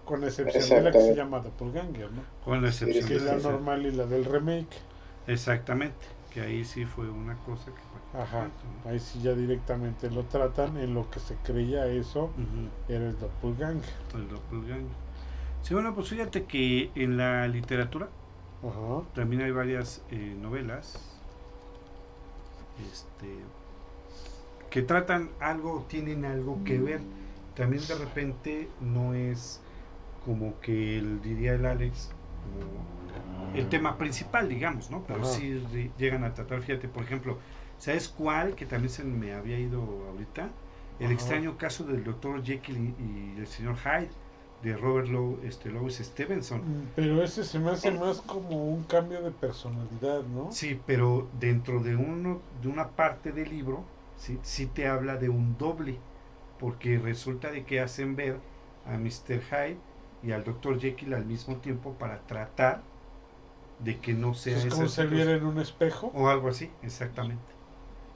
con 0.05 0.24
excepción 0.24 0.70
de 0.70 0.82
la 0.82 0.91
que 0.91 1.01
se 1.01 1.15
llama 1.15 1.39
doppelganger, 1.39 2.11
¿no? 2.11 2.22
Con 2.43 2.61
la 2.61 2.68
excepción 2.70 3.07
Que 3.07 3.13
de 3.13 3.20
es 3.20 3.24
la 3.26 3.38
normal 3.38 3.86
y 3.86 3.91
la 3.91 4.05
del 4.05 4.26
remake. 4.26 4.68
Exactamente. 5.28 6.05
Que 6.34 6.41
ahí 6.41 6.65
sí 6.65 6.86
fue 6.86 7.09
una 7.09 7.36
cosa 7.45 7.65
que... 7.68 7.72
fue- 7.72 8.22
Ajá. 8.22 8.49
Ahí 8.86 8.99
sí 8.99 9.20
ya 9.22 9.34
directamente 9.34 10.09
lo 10.09 10.24
tratan, 10.24 10.78
en 10.78 10.93
lo 10.93 11.09
que 11.09 11.20
se 11.20 11.36
creía 11.43 11.86
eso 11.88 12.32
era 12.89 13.05
el 13.07 13.18
doppelganger. 13.20 13.89
El 14.15 14.28
doppelganger. 14.30 14.95
Sí, 15.61 15.74
bueno, 15.74 15.93
pues 15.93 16.07
fíjate 16.07 16.45
que 16.45 16.89
en 16.95 17.18
la 17.18 17.47
literatura 17.47 18.07
Ajá. 18.64 19.03
también 19.14 19.41
hay 19.43 19.51
varias 19.51 20.01
eh, 20.10 20.36
novelas 20.41 21.18
este, 22.91 23.28
que 24.70 24.82
tratan 24.82 25.30
algo, 25.39 25.86
tienen 25.88 26.26
algo 26.26 26.64
que 26.64 26.80
ver. 26.80 27.01
También 27.55 27.86
de 27.88 27.95
repente 27.95 28.70
no 28.82 29.14
es 29.14 29.60
como 30.26 30.60
que 30.60 30.97
el, 30.99 31.22
diría 31.22 31.53
el 31.53 31.66
Alex, 31.66 32.12
como 32.43 32.86
el 33.53 33.68
tema 33.70 33.97
principal, 33.97 34.49
digamos, 34.49 34.91
¿no? 34.91 35.03
Pero 35.08 35.22
Ajá. 35.22 35.32
sí 35.32 35.64
llegan 35.97 36.24
a 36.24 36.34
tratar, 36.34 36.62
fíjate, 36.62 36.88
por 36.88 37.03
ejemplo, 37.03 37.38
¿sabes 37.80 38.10
cuál? 38.10 38.55
Que 38.55 38.66
también 38.66 38.89
se 38.89 39.03
me 39.03 39.34
había 39.34 39.58
ido 39.60 39.82
ahorita. 39.82 40.49
El 40.99 41.05
Ajá. 41.05 41.14
extraño 41.14 41.58
caso 41.58 41.84
del 41.86 42.03
doctor 42.03 42.43
Jekyll 42.43 42.78
y, 42.78 42.95
y 43.03 43.36
el 43.39 43.47
señor 43.47 43.78
Hyde 43.78 44.10
de 44.68 44.78
Robert 44.78 45.07
Lowe, 45.07 45.39
este, 45.43 45.70
Louis 45.70 45.95
Stevenson. 45.95 46.59
Mm, 46.59 46.88
Pero 46.95 47.24
ese 47.24 47.43
se 47.43 47.59
me 47.59 47.72
hace 47.72 47.91
más 47.91 48.22
como 48.22 48.65
un 48.65 48.84
cambio 48.84 49.22
de 49.22 49.32
personalidad, 49.32 50.24
¿no? 50.24 50.51
Sí, 50.51 50.80
pero 50.86 51.28
dentro 51.39 51.82
de 51.82 51.95
uno 51.95 52.39
de 52.61 52.68
una 52.68 52.89
parte 52.89 53.32
del 53.32 53.49
libro 53.49 53.84
sí, 54.18 54.38
sí 54.43 54.65
te 54.65 54.88
habla 54.88 55.18
de 55.18 55.30
un 55.30 55.57
doble, 55.57 55.97
porque 56.59 56.99
resulta 56.99 57.51
de 57.51 57.63
que 57.63 57.80
hacen 57.80 58.15
ver 58.15 58.38
a 58.86 58.97
Mr. 58.97 59.41
Hyde 59.41 59.78
y 60.24 60.32
al 60.32 60.43
Dr. 60.43 60.80
Jekyll 60.80 61.13
al 61.13 61.26
mismo 61.26 61.55
tiempo 61.57 61.93
para 61.93 62.20
tratar 62.28 62.82
de 63.80 63.97
que 63.97 64.13
no 64.13 64.34
sea 64.34 64.57
es 64.57 64.65
como 64.65 64.88
se 64.88 65.05
viera 65.05 65.34
en 65.34 65.45
un 65.45 65.59
espejo. 65.59 66.11
o 66.13 66.30
algo 66.30 66.49
así, 66.49 66.70
exactamente. 66.82 67.57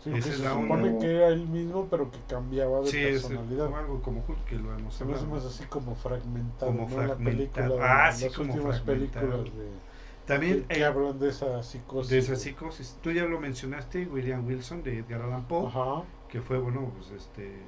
Sí, 0.04 0.12
esa 0.14 0.24
que 0.24 0.30
es 0.32 0.38
se 0.38 0.44
la 0.44 0.52
supone 0.52 0.90
onda. 0.90 1.00
que 1.00 1.16
era 1.16 1.28
el 1.28 1.48
mismo, 1.48 1.88
pero 1.90 2.10
que 2.12 2.20
cambiaba 2.28 2.82
de 2.82 2.88
Sí, 2.88 2.98
es 2.98 3.22
personalidad. 3.22 3.68
o 3.68 3.76
algo 3.76 4.02
como 4.02 4.24
Hulk 4.28 4.46
que 4.46 4.56
lo 4.56 4.74
hemos 4.74 5.00
hablado. 5.02 5.26
más 5.28 5.46
así 5.46 5.66
como 5.66 5.96
fragmentado, 5.96 6.72
Como 6.72 6.88
¿no? 6.90 6.98
La 6.98 7.18
fragmentado. 7.18 7.76
película, 7.76 8.08
Ah, 8.08 8.12
sí, 8.12 8.26
las 8.26 8.34
como 8.36 8.54
últimas 8.54 8.80
películas 8.82 9.44
de, 9.46 9.80
También 10.26 10.64
que, 10.64 10.74
que 10.76 10.80
eh, 10.80 10.86
hablan 10.86 11.20
de 11.20 11.30
esa 11.30 11.62
psicosis. 11.64 12.10
de 12.10 12.18
esa 12.20 12.36
psicosis. 12.36 12.98
Tú 13.02 13.12
ya 13.12 13.26
lo 13.26 13.40
mencionaste, 13.40 14.06
William 14.08 14.46
Wilson 14.46 14.84
de 14.84 15.00
Edgar 15.00 15.22
Allan 15.22 15.48
Poe, 15.48 15.68
Ajá. 15.68 16.04
que 16.30 16.42
fue 16.42 16.58
bueno, 16.60 16.92
pues 16.98 17.12
este 17.12 17.60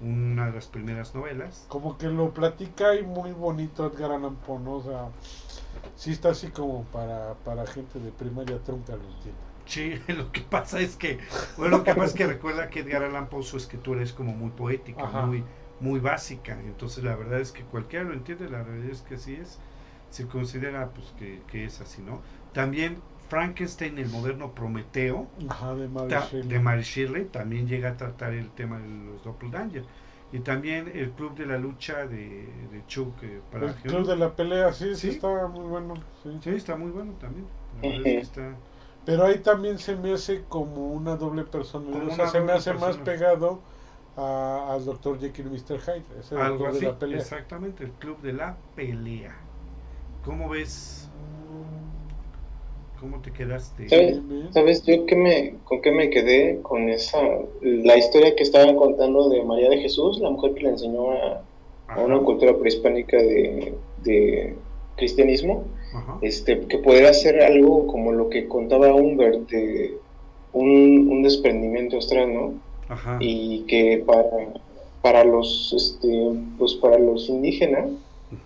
una 0.00 0.46
de 0.46 0.52
las 0.52 0.66
primeras 0.66 1.14
novelas. 1.14 1.64
Como 1.68 1.96
que 1.96 2.08
lo 2.08 2.30
platica 2.34 2.94
y 2.96 3.02
muy 3.04 3.32
bonito 3.32 3.86
Edgar 3.86 4.12
Allan 4.12 4.36
Poe, 4.36 4.58
¿no? 4.58 4.74
O 4.76 4.82
sea, 4.82 5.08
sí 5.96 6.10
está 6.12 6.30
así 6.30 6.48
como 6.48 6.84
para, 6.84 7.34
para 7.44 7.66
gente 7.66 8.00
de 8.00 8.10
primaria 8.10 8.58
trunca, 8.62 8.96
lo 8.96 9.04
entiendo. 9.04 9.51
Sí, 9.64 9.94
lo 10.08 10.32
que 10.32 10.40
pasa 10.42 10.80
es 10.80 10.96
que, 10.96 11.20
bueno, 11.56 11.78
lo 11.78 11.84
que 11.84 11.92
pasa 11.94 12.06
es 12.06 12.14
que 12.14 12.26
recuerda 12.26 12.68
que 12.70 12.80
Edgar 12.80 13.04
Allan 13.04 13.28
Poe 13.28 13.42
su 13.42 13.56
escritura 13.56 14.02
es 14.02 14.12
como 14.12 14.32
muy 14.34 14.50
poética, 14.50 15.04
Ajá. 15.06 15.26
muy 15.26 15.46
muy 15.78 15.98
básica, 15.98 16.60
entonces 16.60 17.02
la 17.02 17.16
verdad 17.16 17.40
es 17.40 17.50
que 17.50 17.64
cualquiera 17.64 18.04
lo 18.04 18.12
entiende, 18.14 18.48
la 18.48 18.62
realidad 18.62 18.92
es 18.92 19.02
que 19.02 19.14
así 19.16 19.34
es, 19.34 19.60
se 20.10 20.28
considera 20.28 20.92
pues 20.94 21.12
que, 21.18 21.42
que 21.48 21.64
es 21.64 21.80
así, 21.80 22.02
¿no? 22.02 22.22
También 22.52 23.02
Frankenstein, 23.28 23.98
el 23.98 24.08
moderno 24.08 24.54
Prometeo, 24.54 25.28
Ajá, 25.48 25.74
de 25.74 25.88
Mary 25.88 26.10
ta- 26.10 26.20
Shelley. 26.30 26.48
de 26.48 26.60
Mary 26.60 26.82
Shelley, 26.82 27.24
también 27.26 27.66
llega 27.66 27.90
a 27.90 27.96
tratar 27.96 28.34
el 28.34 28.52
tema 28.52 28.80
de 28.80 28.88
los 28.88 29.22
doppelganger. 29.24 29.86
Y 30.32 30.40
también 30.40 30.90
el 30.94 31.12
Club 31.12 31.34
de 31.36 31.46
la 31.46 31.58
Lucha 31.58 32.06
de, 32.06 32.68
de 32.70 32.86
Chuck 32.86 33.22
eh, 33.24 33.42
para 33.50 33.66
El 33.68 33.74
club 33.74 34.06
de 34.06 34.16
la 34.16 34.34
pelea, 34.36 34.72
sí, 34.72 34.94
sí, 34.96 35.08
Sí. 35.08 35.08
está 35.08 35.46
muy 35.48 35.64
bueno. 35.66 35.94
sí. 36.22 36.30
Sí, 36.40 36.50
está 36.50 36.76
muy 36.76 36.90
bueno 36.90 37.14
también. 37.14 37.48
La 37.72 37.84
verdad 37.84 38.02
es 38.04 38.14
que 38.14 38.22
está... 38.22 38.56
Pero 39.04 39.24
ahí 39.24 39.38
también 39.38 39.78
se 39.78 39.96
me 39.96 40.12
hace 40.12 40.44
como 40.48 40.92
una 40.92 41.16
doble 41.16 41.44
personalidad. 41.44 42.00
Como 42.00 42.12
o 42.12 42.16
sea, 42.16 42.28
se 42.28 42.40
me 42.40 42.52
hace 42.52 42.72
más 42.74 42.96
pegado 42.98 43.58
a- 44.16 44.72
al 44.72 44.84
Dr. 44.84 45.18
Jekyll 45.18 45.46
y 45.46 45.50
Mr. 45.50 45.80
Hyde. 45.80 46.04
Ese 46.20 46.34
era 46.34 46.46
el 46.46 46.52
Algo 46.52 46.64
club 46.64 46.68
así, 46.68 46.84
de 46.84 46.92
la 46.92 46.98
pelea. 46.98 47.18
exactamente, 47.18 47.84
el 47.84 47.90
club 47.92 48.20
de 48.22 48.32
la 48.32 48.56
pelea. 48.76 49.36
¿Cómo 50.24 50.48
ves? 50.48 51.08
¿Cómo 53.00 53.18
te 53.20 53.32
quedaste? 53.32 53.88
¿Sabes? 53.88 54.20
¿Sabes 54.52 54.84
yo 54.84 55.04
qué 55.06 55.16
me, 55.16 55.58
con 55.64 55.82
qué 55.82 55.90
me 55.90 56.08
quedé? 56.08 56.62
Con 56.62 56.88
esa, 56.88 57.18
la 57.60 57.96
historia 57.96 58.36
que 58.36 58.44
estaban 58.44 58.76
contando 58.76 59.28
de 59.28 59.42
María 59.42 59.70
de 59.70 59.78
Jesús, 59.78 60.20
la 60.20 60.30
mujer 60.30 60.54
que 60.54 60.60
le 60.62 60.68
enseñó 60.68 61.10
a, 61.10 61.42
una 61.96 62.20
cultura 62.20 62.56
prehispánica 62.56 63.16
de, 63.16 63.76
de 63.96 64.56
cristianismo, 64.96 65.64
ajá, 65.94 66.18
este, 66.22 66.60
que 66.60 66.78
pudiera 66.78 67.12
ser 67.12 67.42
algo 67.42 67.86
como 67.86 68.12
lo 68.12 68.28
que 68.28 68.48
contaba 68.48 68.94
Humbert, 68.94 69.48
de 69.50 69.98
un, 70.52 71.08
un 71.10 71.22
desprendimiento 71.22 71.98
astral, 71.98 72.32
¿no? 72.34 72.54
ajá, 72.88 73.18
Y 73.20 73.60
que 73.66 74.02
para, 74.06 74.24
para 75.02 75.24
los, 75.24 75.72
este, 75.76 76.32
pues 76.58 76.74
para 76.74 76.98
los 76.98 77.28
indígenas 77.28 77.90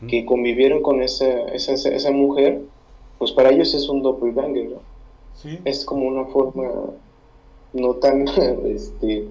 que 0.09 0.25
convivieron 0.25 0.83
con 0.83 1.01
esa, 1.01 1.43
esa, 1.53 1.75
esa 1.75 2.11
mujer, 2.11 2.61
pues 3.19 3.31
para 3.33 3.51
ellos 3.51 3.73
es 3.73 3.89
un 3.89 4.03
doppelganger, 4.03 4.71
¿no? 4.71 4.81
Sí, 5.35 5.61
es 5.65 5.85
como 5.85 6.07
una 6.09 6.25
forma 6.27 6.65
no 7.73 7.95
tan 7.95 8.27
este 8.67 9.29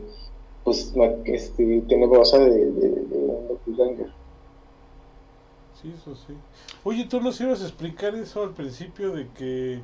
pues 0.63 0.93
este 1.25 1.81
tenebrosa 1.81 2.39
de, 2.39 2.71
de, 2.71 2.89
de 2.89 3.17
un 3.17 3.47
doppelganger 3.49 4.07
sí, 5.85 5.93
eso 6.01 6.15
sí. 6.15 6.33
Oye, 6.83 7.05
tú 7.05 7.21
nos 7.21 7.39
ibas 7.41 7.61
a 7.61 7.65
explicar 7.65 8.15
eso 8.15 8.43
al 8.43 8.51
principio 8.51 9.11
de 9.11 9.27
que. 9.29 9.81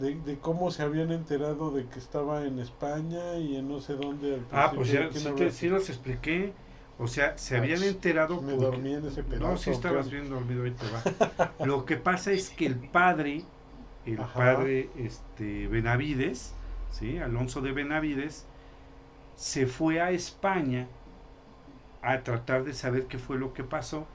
De, 0.00 0.16
de 0.16 0.38
cómo 0.40 0.72
se 0.72 0.82
habían 0.82 1.12
enterado 1.12 1.70
de 1.70 1.86
que 1.86 2.00
estaba 2.00 2.44
en 2.44 2.58
España 2.58 3.36
y 3.38 3.54
en 3.56 3.68
no 3.68 3.80
sé 3.80 3.94
dónde 3.94 4.34
al 4.34 4.46
Ah, 4.50 4.72
pues 4.74 4.88
ya 4.90 5.08
¿Quién 5.08 5.20
sí, 5.22 5.26
habla 5.28 5.38
te- 5.38 5.46
así? 5.46 5.56
sí 5.58 5.68
los 5.68 5.88
expliqué. 5.88 6.52
O 6.98 7.06
sea, 7.06 7.38
se 7.38 7.54
Ah, 7.54 7.58
habían 7.60 7.80
enterado. 7.84 8.40
Me 8.42 8.54
porque- 8.54 8.64
dormí 8.64 8.94
en 8.94 9.06
ese 9.06 9.22
pedazo. 9.22 9.46
No, 9.52 9.56
sí 9.56 9.70
estabas 9.70 10.10
bien 10.10 10.28
dormido, 10.28 10.64
ahí 10.64 10.72
te 10.72 10.84
va. 10.90 11.52
Lo 11.64 11.84
que 11.84 11.96
pasa 11.96 12.32
es 12.32 12.50
que 12.50 12.66
el 12.66 12.74
padre, 12.76 13.42
el 14.04 14.20
Ajá. 14.20 14.34
padre 14.34 14.90
este, 14.98 15.68
Benavides, 15.68 16.54
¿sí? 16.90 17.18
Alonso 17.18 17.60
de 17.60 17.70
Benavides, 17.70 18.46
se 19.36 19.66
fue 19.68 20.00
a 20.00 20.10
España 20.10 20.88
a 22.02 22.20
tratar 22.24 22.64
de 22.64 22.74
saber 22.74 23.06
qué 23.06 23.18
fue 23.18 23.38
lo 23.38 23.52
que 23.54 23.62
pasó 23.64 24.06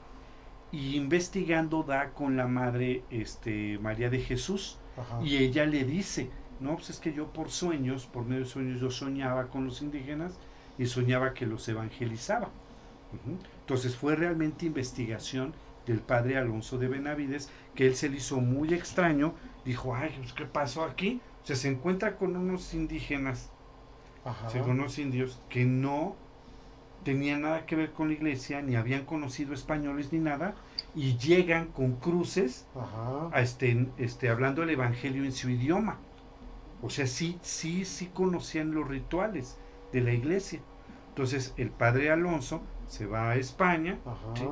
y 0.72 0.95
investigando 0.95 1.84
da 1.84 2.11
con 2.11 2.38
la 2.38 2.47
madre 2.47 3.03
este, 3.09 3.80
María 3.80 4.09
de 4.09 4.20
Jesús 4.20 4.78
Ajá. 4.97 5.20
y 5.24 5.38
ella 5.38 5.65
le 5.65 5.84
dice, 5.84 6.30
no, 6.59 6.76
pues 6.76 6.89
es 6.91 6.99
que 6.99 7.13
yo 7.13 7.32
por 7.34 7.49
sueños, 7.49 8.05
por 8.05 8.26
medio 8.26 8.43
de 8.43 8.49
sueños, 8.49 8.80
yo 8.80 8.91
soñaba 8.91 9.47
con 9.47 9.65
los 9.65 9.82
indígenas 9.82 10.38
y 10.78 10.86
soñaba 10.86 11.34
que 11.34 11.45
los 11.45 11.67
evangelizaba. 11.67 12.49
Entonces 13.61 13.95
fue 13.95 14.15
realmente 14.15 14.65
investigación 14.67 15.53
del 15.86 15.99
padre 15.99 16.38
Alonso 16.38 16.78
de 16.78 16.88
Benavides, 16.88 17.49
que 17.74 17.88
él 17.88 17.95
se 17.95 18.09
le 18.09 18.17
hizo 18.17 18.39
muy 18.39 18.74
extraño, 18.74 19.34
dijo, 19.65 19.95
ay, 19.95 20.13
pues, 20.17 20.34
¿qué 20.34 20.45
pasó 20.45 20.84
aquí? 20.84 21.22
O 21.43 21.45
sea, 21.45 21.55
se 21.55 21.70
encuentra 21.70 22.17
con 22.17 22.36
unos 22.36 22.74
indígenas, 22.76 23.49
Ajá. 24.24 24.47
con 24.61 24.72
unos 24.72 24.99
indios, 24.99 25.39
que 25.49 25.65
no 25.65 26.15
tenían 27.04 27.41
nada 27.41 27.66
que 27.66 27.76
ver 27.76 27.91
con 27.91 28.08
la 28.08 28.14
iglesia, 28.14 28.62
ni 28.62 28.76
habían 28.76 29.06
conocido 29.06 29.54
españoles 29.54 30.12
ni 30.12 30.20
nada, 30.20 30.56
y 30.95 31.18
llegan 31.18 31.68
con 31.68 31.95
cruces 31.95 32.68
Ajá. 32.76 33.30
a 33.32 33.41
este, 33.41 33.88
este, 33.97 34.30
hablando 34.30 34.64
el 34.64 34.70
evangelio 34.70 35.24
en 35.24 35.32
su 35.32 35.50
idioma. 35.50 35.97
O 36.82 36.89
sea, 36.89 37.08
sí, 37.08 37.38
sí, 37.41 37.86
sí 37.86 38.08
conocían 38.14 38.72
los 38.72 38.88
rituales 38.88 39.58
de 39.91 40.02
la 40.02 40.14
iglesia. 40.14 40.62
Entonces 41.10 41.54
el 41.58 41.72
padre 41.72 42.12
Alonso 42.12 42.62
se 42.88 43.06
va 43.06 43.32
a 43.32 43.36
España. 43.36 44.00
Sí. 44.36 44.45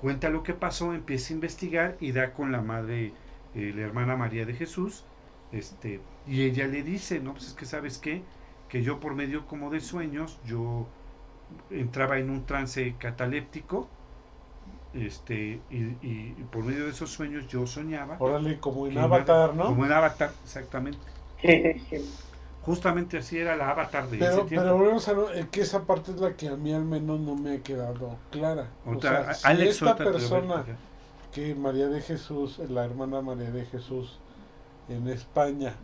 cuenta 0.00 0.30
lo 0.30 0.42
que 0.42 0.52
pasó, 0.54 0.94
empieza 0.94 1.32
a 1.32 1.36
investigar 1.36 1.96
y 2.00 2.10
da 2.12 2.32
con 2.32 2.50
la 2.50 2.60
madre, 2.60 3.12
eh, 3.54 3.72
la 3.74 3.82
hermana 3.82 4.16
María 4.16 4.44
de 4.44 4.54
Jesús, 4.54 5.04
este, 5.52 6.00
y 6.26 6.42
ella 6.42 6.66
le 6.66 6.82
dice, 6.82 7.20
no, 7.20 7.32
pues 7.34 7.48
es 7.48 7.54
que 7.54 7.66
sabes 7.66 7.98
qué, 7.98 8.22
que 8.68 8.82
yo 8.82 8.98
por 8.98 9.14
medio 9.14 9.46
como 9.46 9.70
de 9.70 9.80
sueños, 9.80 10.40
yo 10.44 10.88
entraba 11.70 12.18
en 12.18 12.30
un 12.30 12.44
trance 12.44 12.94
cataléptico, 12.98 13.88
este, 14.94 15.60
y, 15.70 15.76
y- 15.76 16.34
y 16.38 16.42
por 16.52 16.64
medio 16.64 16.84
de 16.84 16.90
esos 16.90 17.10
sueños 17.10 17.48
yo 17.48 17.66
soñaba. 17.66 18.16
Órale, 18.20 18.58
como 18.60 18.86
en 18.86 18.98
Avatar, 18.98 19.54
¿no? 19.54 19.66
Como 19.66 19.86
en 19.86 19.92
Avatar, 19.92 20.30
exactamente. 20.44 20.98
Justamente 22.62 23.18
así 23.18 23.38
era 23.38 23.56
la 23.56 23.70
Avatar 23.70 24.08
de 24.08 24.16
ese 24.18 24.26
Pero, 24.26 24.44
tiempo. 24.44 24.64
pero 24.66 24.76
volvemos 24.76 25.08
a 25.08 25.12
lo- 25.14 25.32
eh, 25.32 25.48
que 25.50 25.62
esa 25.62 25.84
parte 25.84 26.12
es 26.12 26.20
la 26.20 26.36
que 26.36 26.48
a 26.48 26.56
mí 26.56 26.72
al 26.72 26.84
menos 26.84 27.18
no 27.20 27.34
me 27.34 27.56
ha 27.56 27.60
quedado 27.60 28.16
clara. 28.30 28.68
O 28.86 29.00
sea, 29.00 29.34
si 29.34 29.46
Alex, 29.48 29.70
esta 29.76 29.90
a 29.90 29.96
persona 29.96 30.64
que 31.32 31.54
María 31.56 31.88
de 31.88 32.00
Jesús, 32.00 32.58
la 32.68 32.84
hermana 32.84 33.20
María 33.20 33.50
de 33.50 33.64
Jesús 33.64 34.20
en 34.88 35.08
España, 35.08 35.74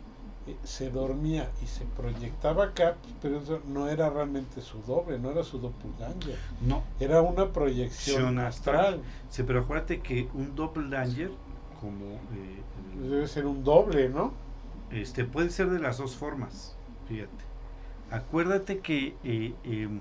eh, 0.47 0.55
se 0.63 0.89
dormía 0.89 1.49
y 1.61 1.67
se 1.67 1.85
proyectaba 1.85 2.65
acá, 2.65 2.95
pues, 3.01 3.13
pero 3.21 3.39
eso 3.39 3.61
no 3.67 3.87
era 3.87 4.09
realmente 4.09 4.61
su 4.61 4.81
doble, 4.81 5.19
no 5.19 5.31
era 5.31 5.43
su 5.43 5.59
doppelganger, 5.59 6.37
No, 6.61 6.83
era 6.99 7.21
una 7.21 7.51
proyección 7.51 8.39
astral. 8.39 8.77
astral. 8.79 9.01
sí, 9.29 9.43
pero 9.43 9.61
acuérdate 9.61 9.99
que 9.99 10.27
un 10.33 10.55
doppelganger, 10.55 11.31
como 11.81 12.05
eh, 12.35 12.61
Debe 13.01 13.27
ser 13.27 13.45
un 13.45 13.63
doble, 13.63 14.09
¿no? 14.09 14.33
este, 14.91 15.23
puede 15.23 15.49
ser 15.51 15.69
de 15.69 15.79
las 15.79 15.97
dos 15.99 16.15
formas, 16.15 16.75
fíjate. 17.07 17.45
Acuérdate 18.11 18.79
que 18.79 19.15
eh, 19.23 19.53
em, 19.63 19.99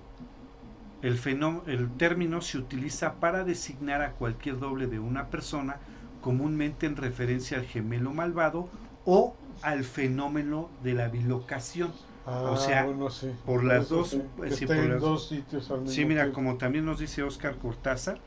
el, 1.03 1.19
fenó- 1.19 1.63
el 1.67 1.91
término 1.97 2.41
se 2.41 2.59
utiliza 2.59 3.15
para 3.15 3.45
designar 3.45 4.01
a 4.03 4.13
cualquier 4.13 4.59
doble 4.59 4.87
de 4.87 4.99
una 4.99 5.27
persona, 5.29 5.77
comúnmente 6.23 6.87
en 6.87 6.97
referencia 6.97 7.59
al 7.59 7.67
gemelo 7.67 8.13
malvado 8.13 8.69
o 9.05 9.35
al 9.63 9.85
fenómeno 9.85 10.71
de 10.83 10.95
la 10.95 11.09
bilocación. 11.09 11.93
Ah, 12.27 12.57
sea, 12.59 12.85
bueno, 12.85 13.09
sí. 13.11 13.31
por 13.47 13.65
las 13.65 13.87
Eso 13.87 13.97
dos, 13.97 14.09
sí, 14.11 14.17
eh, 14.19 14.67
por 14.67 14.77
las- 14.87 15.01
dos 15.01 15.29
sitios 15.29 15.71
al 15.71 15.81
mismo 15.81 15.95
Sí, 15.95 16.05
mira, 16.05 16.23
tiempo. 16.25 16.35
como 16.35 16.57
también 16.59 16.85
nos 16.85 16.99
dice 16.99 17.23
Oscar 17.23 17.57
Cortázar, 17.57 18.21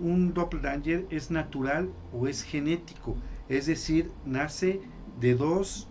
un 0.00 0.32
doppelganger 0.32 1.06
es 1.10 1.30
natural 1.32 1.90
o 2.12 2.28
es 2.28 2.42
genético, 2.44 3.16
es 3.48 3.66
decir, 3.66 4.12
nace 4.24 4.80
de 5.20 5.34
dos, 5.34 5.88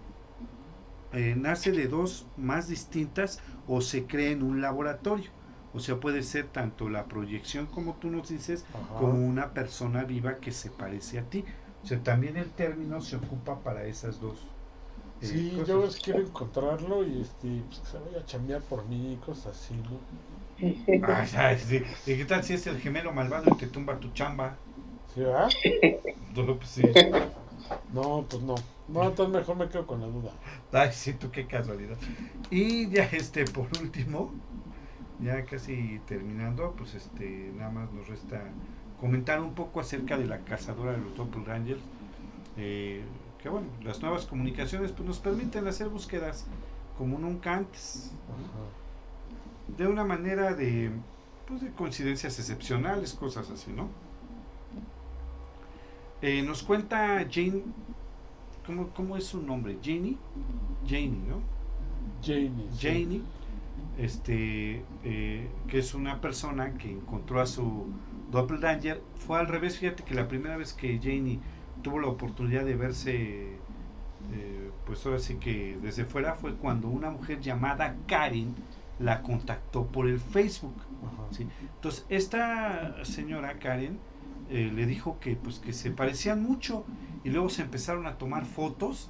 eh, 1.12 1.36
nace 1.38 1.72
de 1.72 1.88
dos 1.88 2.28
más 2.38 2.68
distintas 2.68 3.40
o 3.68 3.82
se 3.82 4.06
crea 4.06 4.32
en 4.32 4.44
un 4.44 4.62
laboratorio. 4.62 5.30
O 5.74 5.80
sea, 5.80 6.00
puede 6.00 6.24
ser 6.24 6.48
tanto 6.48 6.90
la 6.90 7.06
proyección, 7.06 7.68
como 7.68 7.94
tú 7.96 8.10
nos 8.10 8.30
dices, 8.30 8.66
Ajá. 8.74 8.96
como 9.00 9.14
una 9.28 9.54
persona 9.54 10.04
viva 10.04 10.38
que 10.38 10.52
se 10.52 10.70
parece 10.72 11.20
a 11.20 11.24
ti. 11.24 11.46
O 11.84 11.88
sea, 11.88 12.00
también 12.02 12.38
el 12.38 12.50
término 12.50 13.02
se 13.02 13.18
ocupa 13.18 13.60
para 13.60 13.86
esas 13.86 14.20
dos. 14.20 14.48
Sí, 15.22 15.50
cosas. 15.56 15.68
yo 15.68 15.86
es- 15.86 16.00
quiero 16.00 16.22
encontrarlo 16.22 17.06
y 17.08 17.22
este, 17.22 17.64
pues, 17.64 17.80
que 17.80 17.88
se 17.88 18.00
vaya 18.00 18.20
a 18.20 18.26
chambear 18.26 18.64
por 18.64 18.86
mí 18.86 19.14
y 19.14 19.18
cosas 19.20 19.56
así, 19.58 19.76
¿no? 19.76 20.02
Ay, 21.02 21.28
ay, 21.36 21.58
sí. 21.60 21.84
¿Y 22.06 22.18
qué 22.18 22.26
tal 22.26 22.44
si 22.44 22.54
es 22.54 22.68
el 22.68 22.80
gemelo 22.80 23.12
malvado 23.14 23.48
y 23.50 23.54
te 23.56 23.68
tumba 23.68 24.00
tu 24.00 24.10
chamba? 24.12 24.60
¿Sí, 25.08 25.22
verdad? 25.22 25.50
No, 26.36 26.58
pues 26.58 26.70
sí. 26.72 27.00
No, 27.90 28.26
pues 28.30 28.42
no. 28.42 28.56
No, 28.88 29.08
entonces 29.08 29.34
mejor 29.34 29.58
me 29.58 29.70
quedo 29.70 29.86
con 29.86 30.00
la 30.02 30.08
duda. 30.08 30.32
Ay, 30.72 30.92
sí, 30.94 31.14
tú 31.14 31.32
qué 31.32 31.48
casualidad. 31.48 32.00
Y 32.50 32.90
ya 32.90 33.04
este, 33.06 33.46
por 33.46 33.70
último, 33.78 34.36
ya 35.20 35.46
casi 35.46 36.00
terminando, 36.02 36.76
pues 36.76 36.96
este, 36.96 37.52
nada 37.54 37.72
más 37.72 37.92
nos 37.94 38.08
resta 38.10 38.58
comentar 38.96 39.42
un 39.42 39.56
poco 39.56 39.80
acerca 39.82 40.18
de 40.18 40.28
la 40.28 40.44
cazadora 40.44 40.94
de 40.94 41.00
los 41.00 41.16
Doppelgangers. 41.16 41.84
Eh, 42.56 43.08
que 43.42 43.50
bueno, 43.50 43.68
las 43.84 44.02
nuevas 44.02 44.26
comunicaciones 44.26 44.92
pues, 44.92 45.08
nos 45.08 45.20
permiten 45.20 45.68
hacer 45.68 45.90
búsquedas 45.90 46.46
como 46.98 47.18
nunca 47.18 47.56
antes. 47.56 48.12
De 49.78 49.88
una 49.88 50.04
manera 50.04 50.54
de, 50.54 50.92
pues, 51.48 51.62
de 51.62 51.72
coincidencias 51.72 52.38
excepcionales, 52.40 53.14
cosas 53.14 53.50
así, 53.50 53.72
¿no? 53.72 53.88
Eh, 56.22 56.42
nos 56.42 56.64
cuenta 56.64 57.26
Jane, 57.32 57.64
¿cómo, 58.66 58.90
¿cómo 58.90 59.16
es 59.16 59.26
su 59.26 59.42
nombre? 59.42 59.78
Janie, 59.82 60.18
Janie, 60.86 61.22
¿no? 61.28 61.42
Janie. 62.22 62.68
Janie, 62.78 63.22
este, 63.98 64.84
eh, 65.06 65.50
que 65.70 65.80
es 65.80 65.94
una 65.94 66.20
persona 66.20 66.74
que 66.74 66.92
encontró 66.92 67.40
a 67.40 67.46
su 67.46 67.88
doppelganger. 68.32 69.02
Fue 69.16 69.40
al 69.40 69.48
revés, 69.48 69.78
fíjate 69.78 70.04
que 70.04 70.14
la 70.14 70.28
primera 70.28 70.58
vez 70.58 70.74
que 70.74 71.00
Janie 71.02 71.40
tuvo 71.82 72.00
la 72.00 72.08
oportunidad 72.08 72.66
de 72.66 72.76
verse, 72.76 73.58
eh, 74.34 74.72
pues 74.86 75.06
ahora 75.06 75.20
sí 75.20 75.36
que 75.36 75.78
desde 75.82 76.06
fuera, 76.06 76.36
fue 76.36 76.56
cuando 76.56 76.88
una 76.88 77.10
mujer 77.10 77.40
llamada 77.42 77.96
Karen 78.08 78.56
la 79.00 79.22
contactó 79.22 79.86
por 79.86 80.08
el 80.08 80.20
Facebook. 80.20 80.76
Sí. 81.32 81.48
Entonces, 81.76 82.06
esta 82.10 83.04
señora 83.06 83.60
Karen 83.60 84.00
eh, 84.50 84.72
le 84.74 84.86
dijo 84.86 85.20
que 85.20 85.36
pues 85.36 85.60
que 85.60 85.74
se 85.74 85.92
parecían 85.92 86.44
mucho 86.44 86.84
y 87.24 87.30
luego 87.30 87.50
se 87.50 87.62
empezaron 87.62 88.08
a 88.08 88.18
tomar 88.18 88.46
fotos 88.46 89.10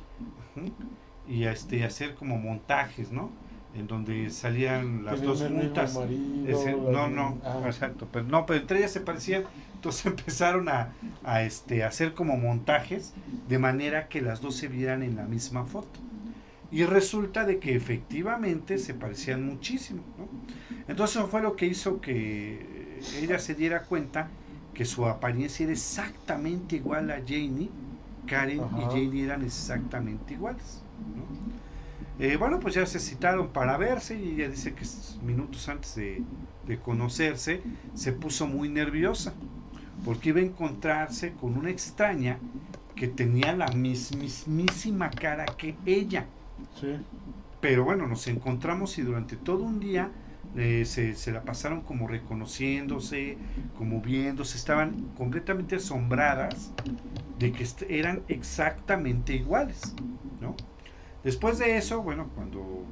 y 1.27 1.45
a 1.45 1.51
este 1.51 1.83
hacer 1.83 2.15
como 2.15 2.37
montajes, 2.37 3.11
¿no? 3.11 3.29
En 3.73 3.87
donde 3.87 4.29
salían 4.31 5.05
las 5.05 5.23
dos 5.23 5.43
juntas. 5.43 5.93
marido, 5.95 6.51
Ese- 6.51 6.75
la 6.75 6.91
no, 6.91 7.09
no, 7.09 7.41
ah, 7.45 7.61
exacto, 7.65 8.09
pero 8.11 8.25
no, 8.25 8.45
pero 8.45 8.59
entre 8.59 8.79
ellas 8.79 8.91
se 8.91 9.01
parecían, 9.01 9.45
entonces 9.75 10.05
empezaron 10.07 10.69
a, 10.69 10.95
a, 11.23 11.43
este, 11.43 11.83
a 11.83 11.87
hacer 11.87 12.13
como 12.13 12.37
montajes 12.37 13.15
de 13.45 13.59
manera 13.59 14.07
que 14.09 14.21
las 14.21 14.41
dos 14.41 14.55
se 14.55 14.67
vieran 14.67 15.03
en 15.03 15.15
la 15.15 15.25
misma 15.25 15.65
foto. 15.65 15.99
Y 16.71 16.85
resulta 16.85 17.45
de 17.45 17.59
que 17.59 17.75
efectivamente 17.75 18.77
se 18.77 18.93
parecían 18.93 19.43
muchísimo, 19.45 20.03
¿no? 20.17 20.29
Entonces 20.87 21.23
fue 21.29 21.41
lo 21.41 21.55
que 21.55 21.65
hizo 21.67 22.01
que 22.01 23.09
ella 23.11 23.39
se 23.39 23.55
diera 23.55 23.85
cuenta 23.85 24.33
que 24.73 24.85
su 24.85 25.05
apariencia 25.07 25.63
era 25.63 25.73
exactamente 25.73 26.75
igual 26.77 27.11
a 27.11 27.17
Janie, 27.25 27.73
Karen 28.25 28.69
y. 28.75 28.87
Janie 28.89 29.23
eran 29.25 29.43
exactamente 29.43 30.33
iguales, 30.35 30.85
¿no? 31.15 31.27
Eh, 32.19 32.37
bueno, 32.37 32.59
pues 32.59 32.75
ya 32.75 32.85
se 32.85 32.99
citaron 32.99 33.53
para 33.53 33.77
verse 33.77 34.19
y 34.19 34.31
ella 34.33 34.49
dice 34.49 34.75
que 34.75 34.85
minutos 35.23 35.69
antes 35.69 35.95
de, 35.95 36.23
de 36.67 36.79
conocerse 36.79 37.63
se 37.93 38.11
puso 38.13 38.47
muy 38.47 38.69
nerviosa 38.69 39.33
porque 40.03 40.29
iba 40.29 40.39
a 40.39 40.43
encontrarse 40.43 41.33
con 41.33 41.57
una 41.57 41.69
extraña 41.71 42.43
que 42.95 43.07
tenía 43.07 43.55
la 43.55 43.67
mismísima 43.69 45.11
cara 45.11 45.55
que 45.57 45.77
ella. 45.85 46.27
Sí. 46.79 46.87
Pero 47.59 47.83
bueno, 47.83 48.07
nos 48.07 48.27
encontramos 48.27 48.97
y 48.97 49.01
durante 49.01 49.35
todo 49.37 49.63
un 49.63 49.79
día 49.79 50.11
eh, 50.55 50.85
se, 50.85 51.15
se 51.15 51.31
la 51.31 51.43
pasaron 51.45 51.81
como 51.81 52.07
reconociéndose, 52.07 53.37
como 53.73 54.01
viéndose, 54.01 54.57
estaban 54.57 55.09
completamente 55.15 55.75
asombradas 55.75 56.73
de 57.37 57.51
que 57.53 57.67
eran 57.89 58.23
exactamente 58.27 59.35
iguales, 59.35 59.97
¿no? 60.39 60.55
Después 61.23 61.59
de 61.59 61.77
eso, 61.77 62.01
bueno, 62.01 62.29
cuando 62.35 62.85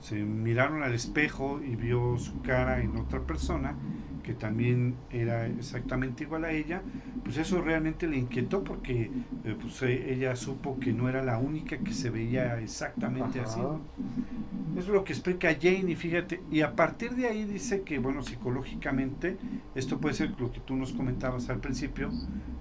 se 0.00 0.16
miraron 0.16 0.82
al 0.82 0.94
espejo 0.94 1.60
y 1.62 1.76
vio 1.76 2.16
su 2.18 2.40
cara 2.42 2.80
en 2.80 2.96
otra 2.96 3.20
persona, 3.20 3.74
que 4.22 4.34
también 4.34 4.96
era 5.10 5.46
exactamente 5.46 6.24
igual 6.24 6.44
a 6.44 6.50
ella, 6.50 6.82
pues 7.22 7.38
eso 7.38 7.60
realmente 7.62 8.08
le 8.08 8.16
inquietó 8.16 8.64
porque 8.64 9.10
eh, 9.44 9.56
pues, 9.60 9.80
eh, 9.82 10.12
ella 10.12 10.34
supo 10.34 10.80
que 10.80 10.92
no 10.92 11.08
era 11.08 11.22
la 11.22 11.38
única 11.38 11.78
que 11.78 11.92
se 11.92 12.10
veía 12.10 12.58
exactamente 12.60 13.40
así. 13.40 13.60
Eso 13.60 14.80
es 14.80 14.88
lo 14.88 15.04
que 15.04 15.12
explica 15.12 15.56
Jane 15.60 15.92
y 15.92 15.94
fíjate, 15.94 16.42
y 16.50 16.60
a 16.62 16.74
partir 16.74 17.12
de 17.14 17.28
ahí 17.28 17.44
dice 17.44 17.82
que, 17.82 17.98
bueno, 17.98 18.22
psicológicamente, 18.22 19.38
esto 19.74 19.98
puede 20.00 20.14
ser 20.16 20.38
lo 20.38 20.50
que 20.50 20.60
tú 20.60 20.76
nos 20.76 20.92
comentabas 20.92 21.48
al 21.48 21.60
principio, 21.60 22.10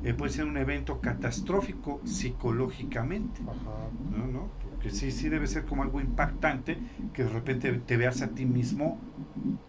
eh, 0.03 0.13
puede 0.13 0.31
ser 0.31 0.45
un 0.45 0.57
evento 0.57 1.01
catastrófico 1.01 1.99
psicológicamente, 2.05 3.41
Ajá. 3.41 3.89
¿no? 4.15 4.27
¿no? 4.27 4.49
Porque 4.85 4.97
sí, 4.99 5.11
sí 5.11 5.29
debe 5.29 5.47
ser 5.47 5.65
como 5.65 5.81
algo 5.81 5.99
impactante 5.99 6.77
que 7.11 7.23
de 7.23 7.29
repente 7.29 7.71
te 7.73 7.97
veas 7.97 8.21
a 8.21 8.35
ti 8.35 8.45
mismo, 8.45 9.01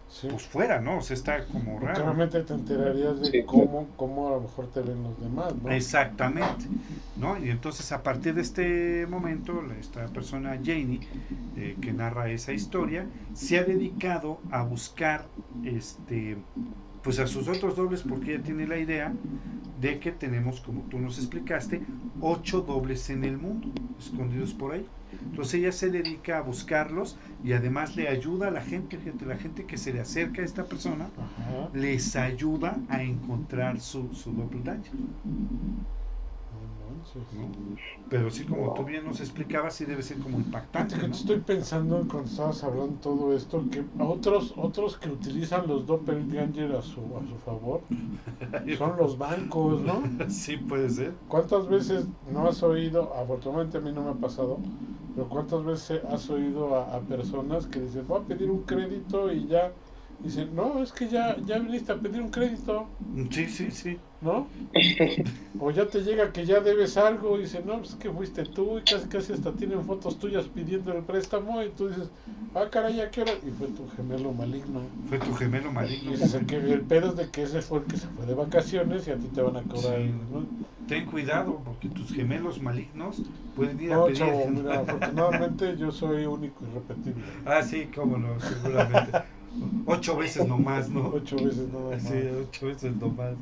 Sí. 0.07 0.27
pues 0.29 0.45
fuera, 0.47 0.79
¿no? 0.79 0.97
O 0.97 1.01
sea, 1.01 1.15
está 1.15 1.47
como 1.47 1.79
raro. 1.79 2.03
realmente 2.03 2.43
te 2.43 2.53
enterarías 2.53 3.19
de 3.19 3.31
Sí, 3.31 3.45
cómo, 3.45 3.95
cómo 3.95 4.27
a 4.27 4.31
lo 4.31 4.41
mejor 4.41 4.71
te 4.71 4.81
ven 4.81 5.03
los 5.03 5.19
demás, 5.19 5.55
¿no? 5.61 5.69
Exactamente, 5.69 6.65
¿no? 7.15 7.37
Y 7.43 7.49
entonces 7.49 7.91
a 7.91 8.03
partir 8.03 8.33
de 8.35 8.41
este 8.41 9.05
momento, 9.07 9.61
esta 9.73 10.11
persona, 10.13 10.51
Janie, 10.63 11.01
eh, 11.55 11.77
que 11.81 11.93
narra 11.93 12.29
esa 12.29 12.53
historia, 12.53 13.09
se 13.33 13.57
ha 13.59 13.63
dedicado 13.63 14.45
a 14.49 14.63
buscar, 14.63 15.29
este, 15.61 16.45
pues 17.07 17.19
a 17.19 17.27
sus 17.27 17.47
otros 17.47 17.77
dobles, 17.77 18.03
porque 18.03 18.33
ella 18.33 18.43
tiene 18.43 18.67
la 18.67 18.77
idea 18.77 19.13
de 19.79 19.97
que 19.97 20.11
tenemos, 20.11 20.59
como 20.59 20.81
tú 20.89 20.99
nos 20.99 21.17
explicaste, 21.17 21.81
ocho 22.19 22.59
dobles 22.59 23.09
en 23.09 23.23
el 23.23 23.37
mundo, 23.37 23.69
escondidos 23.97 24.53
por 24.53 24.73
ahí. 24.73 24.85
Entonces 25.23 25.53
ella 25.53 25.71
se 25.71 25.89
dedica 25.89 26.39
a 26.39 26.41
buscarlos 26.41 27.17
y 27.45 27.53
además 27.53 27.95
le 27.95 28.09
ayuda 28.09 28.49
a 28.49 28.51
la 28.51 28.59
gente, 28.59 28.97
fíjate, 28.97 29.25
la 29.25 29.37
gente 29.37 29.63
que 29.65 29.77
se 29.77 29.93
le 29.93 30.01
acerca 30.01 30.41
a 30.41 30.45
esta 30.45 30.65
persona, 30.65 31.05
Ajá. 31.15 31.69
les 31.73 32.17
ayuda 32.17 32.77
a 32.89 33.01
encontrar 33.01 33.79
su, 33.79 34.13
su. 34.13 34.33
No 34.33 34.49
manches. 34.65 34.91
¿No? 37.15 37.51
Pero 38.09 38.29
sí, 38.29 38.45
como 38.45 38.73
tú 38.73 38.83
bien 38.85 39.05
nos 39.05 39.19
explicabas, 39.19 39.75
sí 39.75 39.85
debe 39.85 40.03
ser 40.03 40.19
como 40.19 40.39
impactante. 40.39 40.95
¿no? 40.97 41.13
estoy 41.13 41.41
pensando 41.41 42.07
cuando 42.09 42.29
estabas 42.29 42.63
hablando 42.63 42.99
todo 42.99 43.35
esto 43.35 43.69
que 43.69 43.85
otros 43.99 44.53
otros 44.57 44.97
que 44.97 45.09
utilizan 45.09 45.67
los 45.67 45.85
doppelganger 45.85 46.73
a 46.73 46.81
su 46.81 47.17
a 47.17 47.25
su 47.25 47.37
favor 47.39 47.85
son 48.77 48.97
los 48.97 49.17
bancos, 49.17 49.81
¿no? 49.81 50.03
Sí, 50.29 50.57
puede 50.57 50.89
ser. 50.89 51.13
¿Cuántas 51.27 51.67
veces 51.67 52.07
no 52.21 52.47
has 52.47 52.63
oído, 52.63 53.13
afortunadamente 53.13 53.77
a 53.77 53.81
mí 53.81 53.91
no 53.91 54.03
me 54.03 54.11
ha 54.11 54.19
pasado, 54.19 54.61
pero 55.13 55.27
cuántas 55.29 55.63
veces 55.63 56.01
has 56.05 56.29
oído 56.29 56.75
a, 56.75 56.95
a 56.95 57.07
personas 57.07 57.67
que 57.67 57.81
dicen, 57.81 58.07
voy 58.07 58.21
a 58.21 58.25
pedir 58.25 58.49
un 58.51 58.63
crédito 58.65 59.31
y 59.31 59.47
ya 59.47 59.75
dicen, 60.19 60.55
no, 60.55 60.81
es 60.81 60.91
que 60.91 61.07
ya, 61.09 61.37
ya 61.45 61.59
viniste 61.59 61.91
a 61.91 61.99
pedir 61.99 62.21
un 62.21 62.29
crédito, 62.29 62.87
Sí, 63.31 63.47
sí, 63.49 63.71
sí. 63.71 63.99
¿no? 64.21 64.47
O 65.59 65.71
ya 65.71 65.87
te 65.87 66.01
llega 66.01 66.31
que 66.31 66.45
ya 66.45 66.59
debes 66.59 66.97
algo 66.97 67.37
y 67.37 67.41
dicen, 67.41 67.65
no, 67.65 67.77
pues 67.79 67.89
es 67.91 67.95
que 67.95 68.11
fuiste 68.11 68.43
tú 68.45 68.77
y 68.77 68.81
casi 68.83 69.07
casi 69.07 69.33
hasta 69.33 69.51
tienen 69.55 69.83
fotos 69.83 70.19
tuyas 70.19 70.45
pidiendo 70.47 70.93
el 70.93 71.03
préstamo 71.03 71.63
y 71.63 71.69
tú 71.69 71.87
dices, 71.89 72.09
ah, 72.53 72.67
caray, 72.71 73.01
¿a 73.01 73.09
qué 73.09 73.21
hora? 73.21 73.31
Y 73.45 73.49
fue 73.51 73.67
tu 73.69 73.87
gemelo 73.89 74.31
maligno. 74.33 74.81
Fue 75.09 75.17
tu 75.19 75.33
gemelo 75.33 75.69
Y 75.69 75.73
maligno. 75.73 76.11
dices, 76.11 76.33
el, 76.35 76.45
que, 76.45 76.57
el 76.57 76.81
pedo 76.81 77.09
es 77.09 77.15
de 77.15 77.29
que 77.31 77.43
ese 77.43 77.61
fue 77.61 77.79
el 77.79 77.85
que 77.85 77.97
se 77.97 78.07
fue 78.07 78.25
de 78.25 78.33
vacaciones 78.35 79.07
y 79.07 79.11
a 79.11 79.15
ti 79.17 79.27
te 79.33 79.41
van 79.41 79.57
a 79.57 79.63
cobrar. 79.63 79.97
Sí. 79.99 80.13
¿no? 80.31 80.45
Ten 80.87 81.05
cuidado, 81.05 81.61
porque 81.65 81.89
tus 81.89 82.13
gemelos 82.13 82.61
malignos 82.61 83.17
pueden 83.55 83.79
ir 83.81 83.91
a 83.91 83.95
No, 83.95 84.05
pedir. 84.05 84.19
chavo, 84.19 84.47
mira, 84.51 84.79
afortunadamente 84.79 85.75
yo 85.77 85.91
soy 85.91 86.25
único 86.25 86.65
y 86.65 86.69
repetible. 86.69 87.23
Ah, 87.45 87.61
sí, 87.61 87.87
cómo 87.93 88.17
no, 88.17 88.39
seguramente. 88.39 89.11
Ocho 89.85 90.17
veces 90.17 90.47
nomás, 90.47 90.89
¿no? 90.89 91.07
Ocho 91.13 91.35
veces 91.37 91.67
nada 91.71 91.91
más. 91.91 92.03
Sí, 92.03 92.13
ocho 92.41 92.67
veces 92.67 92.95
nomás. 92.95 93.35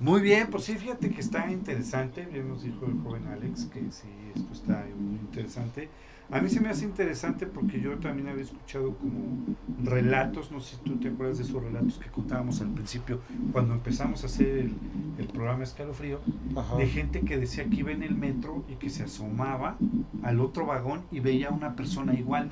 Muy 0.00 0.20
bien, 0.20 0.48
pues 0.50 0.64
sí, 0.64 0.74
fíjate 0.76 1.10
que 1.10 1.20
está 1.20 1.50
interesante. 1.50 2.26
Bien 2.26 2.48
nos 2.48 2.62
dijo 2.62 2.84
el 2.86 3.00
joven 3.02 3.26
Alex 3.28 3.66
que 3.66 3.80
sí, 3.90 4.08
esto 4.34 4.52
está 4.52 4.84
muy 4.98 5.18
interesante. 5.20 5.88
A 6.30 6.40
mí 6.40 6.48
se 6.48 6.60
me 6.60 6.70
hace 6.70 6.84
interesante 6.84 7.46
porque 7.46 7.80
yo 7.80 7.98
también 7.98 8.28
había 8.28 8.42
escuchado 8.44 8.96
como 8.96 9.54
relatos, 9.84 10.50
no 10.50 10.58
sé 10.58 10.76
si 10.76 10.82
tú 10.82 10.96
te 10.96 11.08
acuerdas 11.08 11.36
de 11.38 11.44
esos 11.44 11.62
relatos 11.62 11.98
que 11.98 12.10
contábamos 12.10 12.60
al 12.62 12.68
principio, 12.70 13.20
cuando 13.52 13.74
empezamos 13.74 14.22
a 14.22 14.26
hacer 14.26 14.48
el, 14.48 14.74
el 15.18 15.26
programa 15.28 15.64
Escalofrío, 15.64 16.20
Ajá. 16.56 16.76
de 16.76 16.86
gente 16.86 17.20
que 17.20 17.36
decía 17.36 17.66
que 17.66 17.76
iba 17.76 17.92
en 17.92 18.02
el 18.02 18.14
metro 18.14 18.64
y 18.68 18.76
que 18.76 18.88
se 18.88 19.02
asomaba 19.04 19.76
al 20.22 20.40
otro 20.40 20.64
vagón 20.64 21.02
y 21.12 21.20
veía 21.20 21.48
a 21.48 21.52
una 21.52 21.76
persona 21.76 22.14
igual. 22.14 22.50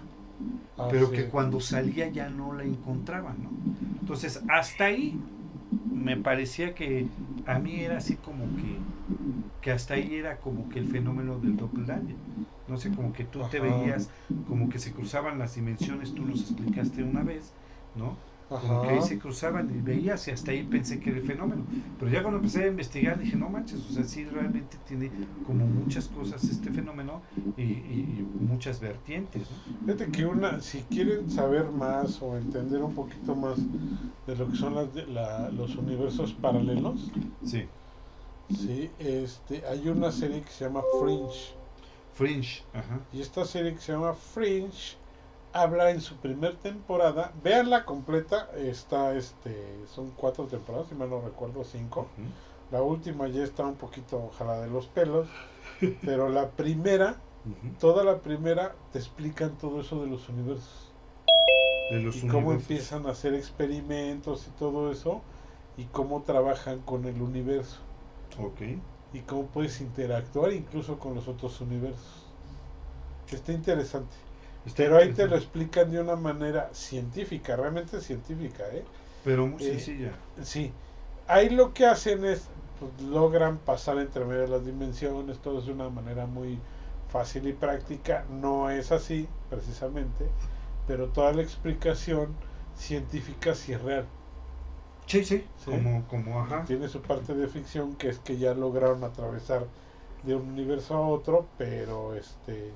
Ah, 0.76 0.92
pero 0.92 1.10
sí. 1.10 1.12
que 1.12 1.28
cuando 1.28 1.60
salía 1.60 2.08
ya 2.10 2.30
no 2.30 2.52
la 2.54 2.64
encontraban, 2.64 3.42
¿no? 3.42 3.58
Entonces, 4.00 4.44
hasta 4.48 4.86
ahí 4.86 5.24
me 5.90 6.16
parecía 6.16 6.74
que 6.74 7.12
a 7.44 7.58
mí 7.58 7.80
era 7.80 7.98
así 7.98 8.20
como 8.20 8.54
que, 8.56 8.88
que 9.60 9.70
hasta 9.72 9.94
ahí 9.94 10.14
era 10.16 10.40
como 10.40 10.68
que 10.68 10.78
el 10.78 10.88
fenómeno 10.88 11.40
del 11.40 11.56
doppelganger. 11.56 12.20
No 12.66 12.76
sé, 12.78 12.92
como 12.92 13.12
que 13.12 13.24
tú 13.24 13.48
te 13.48 13.60
veías, 13.60 14.10
como 14.44 14.68
que 14.68 14.78
se 14.78 14.92
cruzaban 14.94 15.38
las 15.38 15.54
dimensiones, 15.54 16.14
tú 16.14 16.26
nos 16.26 16.42
explicaste 16.42 17.04
una 17.04 17.22
vez, 17.24 17.56
¿no? 17.94 18.24
Como 18.58 18.78
que 18.78 18.88
ahí 18.88 19.02
se 19.02 19.18
cruzaban 19.18 19.70
y 19.74 19.80
veías 19.80 20.26
y 20.28 20.30
hasta 20.30 20.52
ahí 20.52 20.64
pensé 20.64 21.00
que 21.00 21.10
era 21.10 21.18
el 21.18 21.24
fenómeno. 21.24 21.68
Pero 21.96 22.10
ya 22.10 22.22
cuando 22.22 22.38
empecé 22.38 22.64
a 22.64 22.66
investigar 22.68 23.18
dije, 23.18 23.36
no 23.36 23.48
manches, 23.50 23.80
o 23.86 23.90
sea, 23.90 24.04
sí 24.04 24.24
realmente 24.24 24.78
tiene 24.78 25.14
como 25.42 25.66
muchas 25.68 26.08
cosas 26.08 26.48
este 26.48 26.70
fenómeno 26.70 27.22
y, 27.56 27.62
y- 27.64 28.20
y 28.20 28.44
muchas 28.44 28.80
vertientes, 28.80 29.50
¿no? 29.50 29.62
Fíjate 29.84 30.10
que 30.10 30.26
una, 30.26 30.60
si 30.60 30.84
quieren 30.84 31.28
saber 31.30 31.70
más 31.70 32.22
o 32.22 32.36
entender 32.36 32.82
un 32.82 32.94
poquito 32.94 33.34
más 33.36 33.68
de 34.26 34.36
lo 34.36 34.48
que 34.50 34.56
son 34.56 34.74
las 34.74 34.94
la- 34.94 35.50
los 35.50 35.76
universos 35.78 36.34
paralelos, 36.34 37.16
Sí. 37.42 37.68
sí, 38.48 38.94
este, 38.98 39.66
hay 39.66 39.88
una 39.88 40.12
serie 40.12 40.42
que 40.42 40.50
se 40.50 40.64
llama 40.64 40.82
Fringe. 40.82 41.56
Fringe, 42.10 42.66
ajá. 42.72 43.06
Y 43.10 43.20
esta 43.20 43.44
serie 43.44 43.74
que 43.74 43.80
se 43.80 43.92
llama 43.92 44.14
Fringe 44.14 44.98
habla 45.52 45.90
en 45.90 46.00
su 46.00 46.16
primer 46.16 46.56
temporada, 46.56 47.32
véanla 47.42 47.84
completa, 47.84 48.48
está 48.56 49.14
este, 49.14 49.78
son 49.94 50.10
cuatro 50.16 50.46
temporadas, 50.46 50.88
si 50.88 50.94
mal 50.94 51.10
no 51.10 51.20
recuerdo, 51.20 51.64
cinco. 51.64 52.06
La 52.70 52.82
última 52.82 53.28
ya 53.28 53.44
está 53.44 53.64
un 53.66 53.74
poquito 53.74 54.30
ojalá 54.32 54.60
de 54.60 54.68
los 54.70 54.86
pelos, 54.86 55.28
pero 56.04 56.28
la 56.28 56.50
primera, 56.50 57.16
toda 57.80 58.02
la 58.04 58.18
primera, 58.20 58.74
te 58.92 58.98
explican 58.98 59.50
todo 59.58 59.80
eso 59.80 60.00
de 60.02 60.08
los 60.08 60.28
universos. 60.28 60.88
De 61.90 62.00
los 62.00 62.16
y 62.16 62.20
cómo 62.22 62.48
universos. 62.48 62.62
empiezan 62.70 63.06
a 63.06 63.10
hacer 63.10 63.34
experimentos 63.34 64.46
y 64.46 64.50
todo 64.58 64.90
eso, 64.90 65.20
y 65.76 65.84
cómo 65.84 66.22
trabajan 66.22 66.80
con 66.80 67.04
el 67.04 67.20
universo, 67.20 67.78
Ok. 68.38 68.62
y 69.12 69.20
cómo 69.20 69.46
puedes 69.48 69.80
interactuar 69.82 70.52
incluso 70.52 70.98
con 70.98 71.14
los 71.14 71.28
otros 71.28 71.60
universos. 71.60 72.24
Está 73.30 73.52
interesante. 73.52 74.14
Pero 74.76 74.96
ahí 74.96 75.12
te 75.12 75.26
lo 75.26 75.36
explican 75.36 75.90
de 75.90 76.00
una 76.00 76.16
manera 76.16 76.70
científica, 76.72 77.56
realmente 77.56 78.00
científica, 78.00 78.64
¿eh? 78.72 78.84
Pero 79.24 79.46
muy 79.46 79.62
eh, 79.62 79.70
sencilla. 79.70 80.12
Sí. 80.42 80.72
Ahí 81.26 81.50
lo 81.50 81.72
que 81.72 81.86
hacen 81.86 82.24
es, 82.24 82.48
pues, 82.78 83.08
logran 83.08 83.58
pasar 83.58 83.98
entre 83.98 84.24
medio 84.24 84.42
de 84.42 84.48
las 84.48 84.64
dimensiones, 84.64 85.38
todo 85.38 85.58
es 85.58 85.66
de 85.66 85.72
una 85.72 85.88
manera 85.88 86.26
muy 86.26 86.58
fácil 87.08 87.46
y 87.48 87.52
práctica. 87.52 88.24
No 88.30 88.70
es 88.70 88.92
así, 88.92 89.28
precisamente, 89.50 90.26
pero 90.86 91.08
toda 91.08 91.32
la 91.32 91.42
explicación 91.42 92.34
científica 92.76 93.54
sí 93.54 93.72
es 93.72 93.82
real. 93.82 94.06
Sí, 95.06 95.24
sí. 95.24 95.44
Sí. 95.56 95.70
Como, 95.70 96.06
como, 96.06 96.40
ajá. 96.40 96.64
Tiene 96.64 96.88
su 96.88 97.02
parte 97.02 97.34
de 97.34 97.48
ficción, 97.48 97.96
que 97.96 98.08
es 98.08 98.18
que 98.20 98.38
ya 98.38 98.54
lograron 98.54 99.02
atravesar 99.02 99.66
de 100.22 100.36
un 100.36 100.48
universo 100.48 100.94
a 100.94 101.06
otro, 101.06 101.46
pero 101.58 102.14
este 102.14 102.72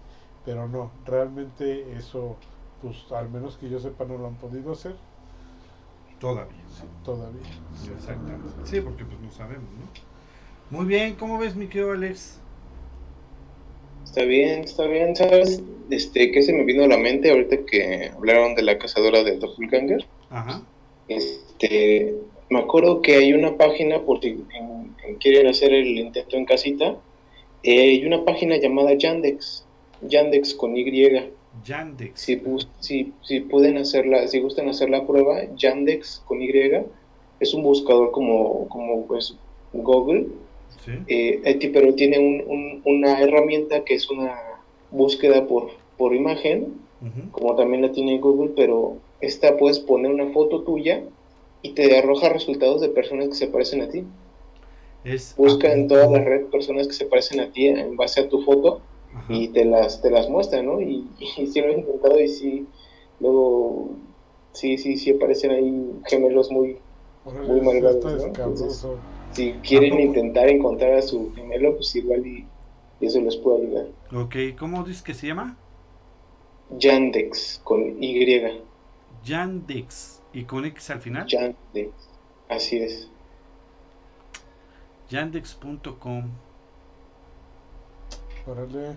pero 0.46 0.66
no, 0.68 0.90
realmente 1.04 1.92
eso, 1.98 2.36
pues 2.80 2.96
al 3.12 3.28
menos 3.28 3.56
que 3.56 3.68
yo 3.68 3.78
sepa, 3.80 4.04
no 4.06 4.16
lo 4.16 4.28
han 4.28 4.36
podido 4.36 4.72
hacer 4.72 4.94
Todavía. 6.20 6.54
todavía. 7.04 7.42
Exactamente. 7.94 8.48
Sí, 8.64 8.80
porque 8.80 9.04
pues 9.04 9.20
no 9.20 9.30
sabemos, 9.32 9.64
¿no? 10.70 10.78
Muy 10.78 10.86
bien, 10.86 11.14
¿cómo 11.16 11.38
ves, 11.38 11.54
mi 11.54 11.66
querido 11.66 11.92
Alex? 11.92 12.38
Está 14.04 14.22
bien, 14.24 14.60
está 14.60 14.86
bien, 14.86 15.14
¿sabes? 15.14 15.62
Este, 15.90 16.32
¿qué 16.32 16.42
se 16.42 16.52
me 16.54 16.64
vino 16.64 16.84
a 16.84 16.88
la 16.88 16.96
mente 16.96 17.30
ahorita 17.30 17.58
que 17.66 18.10
hablaron 18.16 18.54
de 18.54 18.62
la 18.62 18.78
cazadora 18.78 19.22
de 19.24 19.36
Doppelganger? 19.38 20.08
Ajá. 20.30 20.62
Este, 21.06 22.16
me 22.48 22.60
acuerdo 22.60 23.02
que 23.02 23.16
hay 23.16 23.32
una 23.32 23.56
página, 23.56 24.02
por 24.04 24.20
si 24.20 24.28
en- 24.28 24.96
en 25.06 25.18
quieren 25.18 25.46
hacer 25.48 25.72
el 25.72 25.88
intento 25.98 26.36
en 26.36 26.46
casita, 26.46 27.00
eh, 27.62 27.80
hay 27.80 28.04
una 28.06 28.24
página 28.24 28.56
llamada 28.56 28.94
Yandex, 28.94 29.65
Yandex 30.02 30.54
con 30.54 30.76
Y. 30.76 30.84
Yandex. 31.64 32.20
Si, 32.20 32.40
si, 32.80 33.12
si 33.22 33.40
pueden 33.40 33.78
hacerla, 33.78 34.26
si 34.28 34.40
gustan 34.40 34.68
hacer 34.68 34.90
la 34.90 35.06
prueba, 35.06 35.42
Yandex 35.56 36.22
con 36.26 36.42
Y, 36.42 36.50
es 37.40 37.54
un 37.54 37.62
buscador 37.62 38.12
como, 38.12 38.68
como 38.68 39.06
pues 39.06 39.36
Google, 39.72 40.26
Sí. 40.84 40.92
eh, 41.08 41.70
pero 41.72 41.94
tiene 41.94 42.18
un- 42.18 42.44
un- 42.46 42.82
una 42.84 43.20
herramienta 43.20 43.84
que 43.84 43.94
es 43.94 44.10
una 44.10 44.38
búsqueda 44.90 45.46
por, 45.46 45.70
por 45.96 46.14
imagen, 46.14 46.74
como 47.30 47.54
también 47.56 47.82
la 47.82 47.92
tiene 47.92 48.18
Google, 48.18 48.52
pero 48.56 48.96
esta 49.20 49.56
puedes 49.56 49.78
poner 49.78 50.10
una 50.12 50.32
foto 50.32 50.62
tuya 50.62 51.02
y 51.62 51.70
te 51.70 51.96
arroja 51.98 52.28
resultados 52.30 52.80
de 52.80 52.88
personas 52.88 53.28
que 53.28 53.34
se 53.34 53.46
parecen 53.48 53.82
a 53.82 53.88
ti. 53.88 54.04
Es 55.04 55.34
Busca 55.36 55.72
en 55.72 55.88
toda 55.88 56.10
la 56.10 56.18
red 56.18 56.46
personas 56.46 56.86
que 56.88 56.94
se 56.94 57.06
parecen 57.06 57.40
a 57.40 57.50
ti 57.52 57.66
en 57.66 57.96
base 57.96 58.20
a 58.20 58.28
tu 58.28 58.42
foto 58.42 58.80
Ajá. 59.16 59.32
y 59.32 59.48
te 59.48 59.64
las 59.64 60.02
te 60.02 60.10
las 60.10 60.28
muestra, 60.28 60.62
¿no? 60.62 60.80
Y, 60.80 61.08
y 61.18 61.46
sí 61.46 61.60
lo 61.60 61.68
he 61.68 61.78
intentado 61.78 62.20
y 62.20 62.28
sí, 62.28 62.66
luego 63.20 63.90
sí, 64.52 64.78
sí, 64.78 64.96
sí 64.96 65.10
aparecen 65.12 65.50
ahí 65.52 66.00
gemelos 66.06 66.50
muy... 66.50 66.78
Órale, 67.24 67.48
Muy 67.48 67.60
eso 67.60 67.64
malvado, 67.64 67.96
está 67.98 68.10
¿no? 68.10 68.26
escabroso. 68.26 68.98
Si 69.32 69.52
quieren 69.54 70.00
intentar 70.00 70.48
encontrar 70.48 70.94
a 70.94 71.02
su 71.02 71.32
gemelo, 71.34 71.74
pues 71.74 71.94
igual 71.96 72.26
y, 72.26 72.46
y 73.00 73.06
eso 73.06 73.20
les 73.20 73.36
puede 73.36 73.66
ayudar. 73.66 73.86
Ok, 74.14 74.36
¿cómo 74.58 74.84
dices 74.84 75.02
que 75.02 75.14
se 75.14 75.26
llama? 75.26 75.56
Yandex 76.70 77.60
con 77.64 78.02
Y. 78.02 78.24
Yandex. 79.24 80.22
¿Y 80.32 80.44
con 80.44 80.64
X 80.66 80.90
al 80.90 81.00
final? 81.00 81.26
Yandex. 81.26 81.90
Así 82.48 82.78
es. 82.78 83.10
Yandex.com. 85.10 86.30
Órale. 88.46 88.96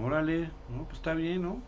Órale, 0.00 0.50
no, 0.68 0.84
pues 0.84 0.96
está 0.96 1.14
bien, 1.14 1.42
¿no? 1.42 1.60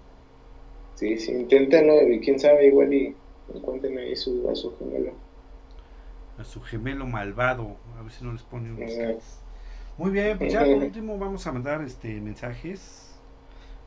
Sí, 0.94 1.18
sí, 1.18 1.32
inténtenlo 1.32 2.08
y 2.08 2.20
quién 2.20 2.38
sabe, 2.38 2.66
igual 2.66 2.92
y 2.94 3.14
encuentren 3.54 3.98
ahí 3.98 4.16
su, 4.16 4.48
a 4.50 4.54
su 4.54 4.76
gemelo. 4.78 5.12
A 6.38 6.44
su 6.44 6.60
gemelo 6.60 7.06
malvado. 7.06 7.76
A 7.98 8.02
ver 8.02 8.12
si 8.12 8.24
no 8.24 8.32
les 8.32 8.42
pone 8.42 8.70
unos 8.72 8.92
Ujú. 8.92 9.00
caras. 9.00 9.40
Muy 9.96 10.10
bien, 10.10 10.38
pues 10.38 10.52
ya 10.52 10.60
por 10.60 10.82
último 10.82 11.18
vamos 11.18 11.46
a 11.46 11.52
mandar 11.52 11.82
este 11.82 12.20
mensajes. 12.20 13.16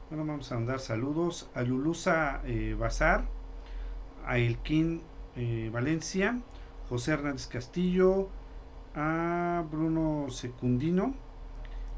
Bueno, 0.09 0.25
vamos 0.25 0.51
a 0.51 0.55
mandar 0.55 0.79
saludos 0.79 1.49
a 1.53 1.63
Lulusa 1.63 2.41
eh, 2.45 2.75
Bazar, 2.79 3.25
a 4.25 4.37
Elkin 4.37 5.01
eh, 5.35 5.69
Valencia, 5.71 6.39
José 6.87 7.11
Hernández 7.11 7.47
Castillo, 7.47 8.29
a 8.95 9.65
Bruno 9.69 10.29
Secundino, 10.29 11.13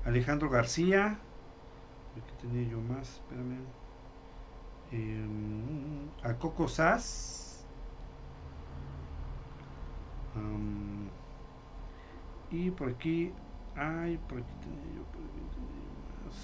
Alejandro 0.10 0.50
García, 0.50 1.20
¿qué 2.16 2.48
tenía 2.48 2.68
yo 2.68 2.82
más? 2.82 3.22
Espérame. 3.22 3.60
Em, 4.92 6.10
a 6.24 6.34
Coco 6.34 6.68
Sass, 6.68 7.64
y 12.50 12.72
por 12.72 12.90
aquí, 12.90 13.32
ay, 13.76 14.18
por 14.28 14.40
aquí 14.40 14.52
tenía 14.62 14.96
yo, 14.96 15.04
por 15.04 15.22
aquí 15.22 15.42
tenía 15.54 15.78
yo 15.86 16.26
más. 16.26 16.38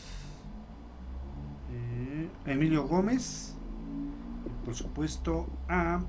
Eh, 1.71 2.29
Emilio 2.45 2.87
Gómez, 2.87 3.55
y 4.45 4.65
por 4.65 4.75
supuesto 4.75 5.47
a 5.67 6.03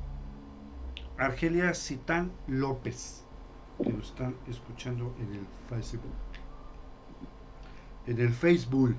Argelia 1.16 1.72
Citán 1.72 2.32
López, 2.46 3.24
que 3.82 3.90
lo 3.90 4.02
están 4.02 4.36
escuchando 4.46 5.14
en 5.18 5.32
el 5.32 5.46
Facebook. 5.70 6.25
En 8.06 8.20
el 8.20 8.30
Facebook. 8.30 8.94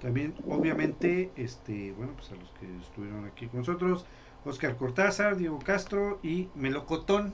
También, 0.00 0.34
obviamente, 0.48 1.30
este, 1.36 1.92
bueno, 1.92 2.12
pues 2.16 2.30
a 2.30 2.34
los 2.34 2.50
que 2.60 2.66
estuvieron 2.82 3.24
aquí 3.24 3.46
con 3.46 3.60
nosotros, 3.60 4.04
Oscar 4.44 4.76
Cortázar, 4.76 5.36
Diego 5.36 5.58
Castro 5.58 6.18
y 6.22 6.48
Melocotón, 6.54 7.32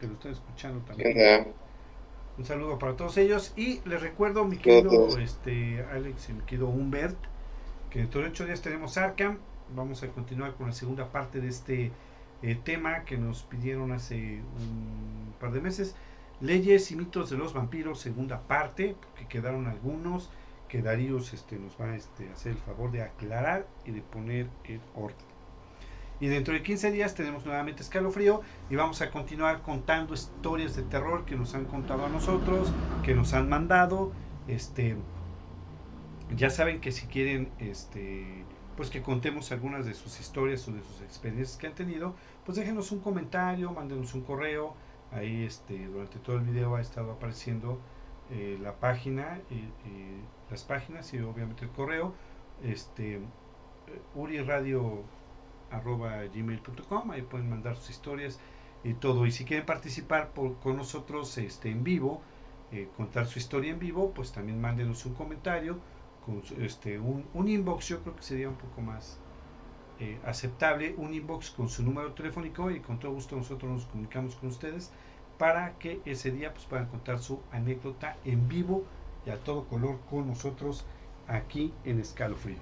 que 0.00 0.06
lo 0.06 0.14
están 0.14 0.32
escuchando 0.32 0.80
también. 0.80 1.54
Un 2.36 2.44
saludo 2.44 2.78
para 2.78 2.96
todos 2.96 3.16
ellos. 3.16 3.52
Y 3.56 3.80
les 3.88 4.02
recuerdo, 4.02 4.44
mi 4.44 4.56
querido 4.56 5.16
este, 5.18 5.84
Alex 5.92 6.30
y 6.30 6.32
mi 6.32 6.42
querido 6.42 6.68
Humbert, 6.68 7.16
que 7.90 8.00
dentro 8.00 8.20
de 8.20 8.28
ocho 8.28 8.44
días 8.44 8.60
tenemos 8.60 8.98
Arkham. 8.98 9.38
Vamos 9.74 10.02
a 10.02 10.08
continuar 10.08 10.54
con 10.54 10.66
la 10.66 10.72
segunda 10.72 11.10
parte 11.10 11.40
de 11.40 11.48
este 11.48 11.92
eh, 12.42 12.58
tema 12.62 13.04
que 13.04 13.16
nos 13.16 13.44
pidieron 13.44 13.92
hace 13.92 14.40
un 14.58 15.32
par 15.40 15.52
de 15.52 15.60
meses. 15.60 15.94
Leyes 16.40 16.90
y 16.90 16.96
mitos 16.96 17.30
de 17.30 17.36
los 17.36 17.54
vampiros, 17.54 18.00
segunda 18.00 18.40
parte, 18.42 18.96
porque 19.00 19.26
quedaron 19.26 19.66
algunos 19.66 20.30
que 20.68 20.82
Daríos 20.82 21.32
este, 21.32 21.56
nos 21.56 21.80
va 21.80 21.94
este, 21.94 22.28
a 22.28 22.32
hacer 22.32 22.52
el 22.52 22.58
favor 22.58 22.90
de 22.90 23.02
aclarar 23.02 23.66
y 23.84 23.92
de 23.92 24.02
poner 24.02 24.48
en 24.64 24.80
orden. 24.94 25.34
Y 26.20 26.28
dentro 26.28 26.54
de 26.54 26.62
15 26.62 26.90
días 26.92 27.14
tenemos 27.14 27.44
nuevamente 27.44 27.82
escalofrío 27.82 28.40
y 28.70 28.76
vamos 28.76 29.02
a 29.02 29.10
continuar 29.10 29.62
contando 29.62 30.14
historias 30.14 30.76
de 30.76 30.82
terror 30.82 31.24
que 31.24 31.36
nos 31.36 31.54
han 31.54 31.64
contado 31.64 32.06
a 32.06 32.08
nosotros, 32.08 32.72
que 33.02 33.14
nos 33.14 33.34
han 33.34 33.48
mandado. 33.48 34.12
Este, 34.46 34.96
ya 36.36 36.50
saben 36.50 36.80
que 36.80 36.92
si 36.92 37.06
quieren 37.06 37.50
este, 37.58 38.44
pues 38.76 38.90
que 38.90 39.02
contemos 39.02 39.52
algunas 39.52 39.86
de 39.86 39.94
sus 39.94 40.20
historias 40.20 40.66
o 40.68 40.72
de 40.72 40.82
sus 40.82 41.00
experiencias 41.02 41.56
que 41.58 41.66
han 41.66 41.74
tenido, 41.74 42.14
pues 42.44 42.56
déjenos 42.56 42.92
un 42.92 43.00
comentario, 43.00 43.72
mándenos 43.72 44.14
un 44.14 44.22
correo. 44.22 44.74
Ahí 45.12 45.44
este, 45.44 45.86
durante 45.86 46.18
todo 46.18 46.36
el 46.36 46.42
video 46.42 46.76
ha 46.76 46.80
estado 46.80 47.12
apareciendo 47.12 47.78
eh, 48.30 48.58
la 48.60 48.80
página, 48.80 49.40
y 49.50 49.68
las 50.50 50.64
páginas 50.64 51.14
y 51.14 51.20
obviamente 51.20 51.64
el 51.64 51.70
correo. 51.70 52.14
Este, 52.62 53.20
uriradio.gmail.com, 54.14 57.10
ahí 57.10 57.22
pueden 57.22 57.50
mandar 57.50 57.76
sus 57.76 57.90
historias 57.90 58.38
y 58.82 58.94
todo. 58.94 59.26
Y 59.26 59.32
si 59.32 59.44
quieren 59.44 59.66
participar 59.66 60.32
con 60.34 60.76
nosotros 60.76 61.36
este, 61.38 61.70
en 61.70 61.84
vivo, 61.84 62.22
eh, 62.72 62.88
contar 62.96 63.26
su 63.26 63.38
historia 63.38 63.72
en 63.72 63.78
vivo, 63.78 64.12
pues 64.12 64.32
también 64.32 64.60
mándenos 64.60 65.06
un 65.06 65.14
comentario, 65.14 65.78
con 66.24 66.42
este, 66.58 66.98
un, 66.98 67.26
un 67.34 67.48
inbox, 67.48 67.88
yo 67.88 68.02
creo 68.02 68.16
que 68.16 68.22
sería 68.22 68.48
un 68.48 68.56
poco 68.56 68.80
más 68.80 69.20
eh, 70.00 70.18
aceptable, 70.24 70.94
un 70.98 71.14
inbox 71.14 71.50
con 71.50 71.68
su 71.68 71.82
número 71.82 72.12
telefónico 72.12 72.70
y 72.70 72.80
con 72.80 72.98
todo 72.98 73.12
gusto 73.12 73.36
nosotros 73.36 73.70
nos 73.70 73.84
comunicamos 73.86 74.34
con 74.36 74.48
ustedes 74.48 74.90
para 75.38 75.78
que 75.78 76.00
ese 76.04 76.30
día 76.30 76.52
pues, 76.52 76.64
puedan 76.66 76.86
contar 76.86 77.18
su 77.18 77.40
anécdota 77.52 78.16
en 78.24 78.48
vivo 78.48 78.84
y 79.26 79.30
a 79.30 79.36
todo 79.36 79.64
color 79.64 79.98
con 80.10 80.26
nosotros 80.26 80.84
aquí 81.28 81.72
en 81.84 82.00
Escalofrío. 82.00 82.58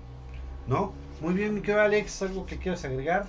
¿No? 0.67 0.93
Muy 1.21 1.35
bien, 1.35 1.55
mi 1.55 1.61
querido 1.61 1.81
Alex, 1.81 2.23
¿algo 2.23 2.47
que 2.47 2.57
quieras 2.57 2.85
agregar? 2.85 3.27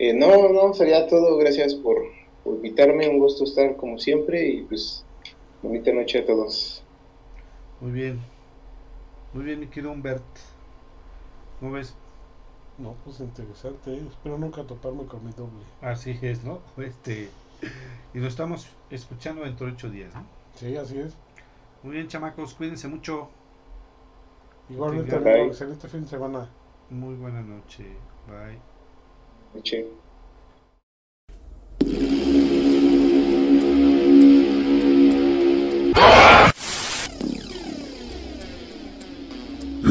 Eh, 0.00 0.14
no, 0.14 0.48
no, 0.48 0.72
sería 0.72 1.06
todo. 1.06 1.36
Gracias 1.36 1.74
por, 1.74 1.98
invitarme. 2.46 3.06
Un 3.08 3.18
gusto 3.18 3.44
estar 3.44 3.76
como 3.76 3.98
siempre 3.98 4.48
y 4.48 4.62
pues 4.62 5.04
bonita 5.62 5.92
noche 5.92 6.20
a 6.20 6.26
todos. 6.26 6.82
Muy 7.80 7.92
bien. 7.92 8.20
Muy 9.34 9.44
bien, 9.44 9.60
mi 9.60 9.66
querido 9.66 9.92
Humbert. 9.92 10.24
¿Cómo 11.60 11.72
ves? 11.72 11.94
No, 12.80 12.94
pues 13.04 13.20
interesante. 13.20 13.94
¿eh? 13.94 14.02
Espero 14.08 14.38
nunca 14.38 14.64
toparme 14.64 15.04
con 15.04 15.24
mi 15.24 15.32
doble. 15.32 15.64
Así 15.82 16.18
es, 16.22 16.42
¿no? 16.44 16.60
Este, 16.78 17.28
y 18.14 18.18
lo 18.18 18.26
estamos 18.26 18.66
escuchando 18.90 19.42
dentro 19.44 19.66
de 19.66 19.74
ocho 19.74 19.90
días, 19.90 20.14
¿no? 20.14 20.24
Sí, 20.54 20.76
así 20.76 20.98
es. 20.98 21.14
Muy 21.82 21.94
bien, 21.94 22.08
chamacos, 22.08 22.54
cuídense 22.54 22.88
mucho. 22.88 23.28
Igualmente, 24.70 25.14
amigo, 25.14 25.46
excelente 25.46 25.88
fin 25.88 26.02
de 26.02 26.08
semana. 26.08 26.48
Muy 26.88 27.14
buena 27.16 27.42
noche. 27.42 27.84
Bye. 28.26 28.58
Noche. 29.54 29.86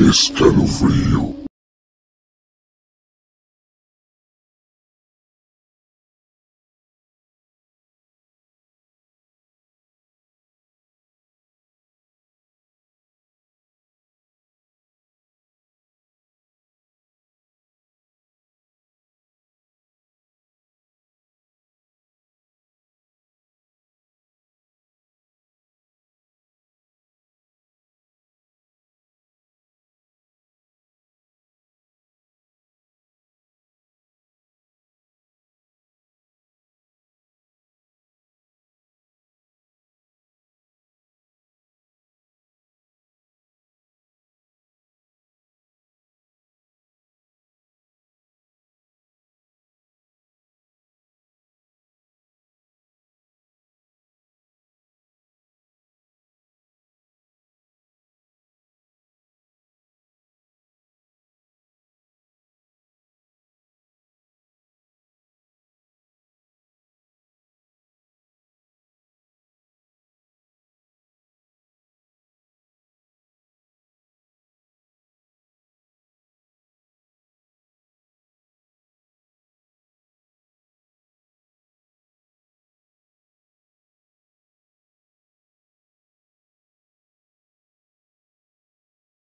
Escalofrío. 0.09 1.38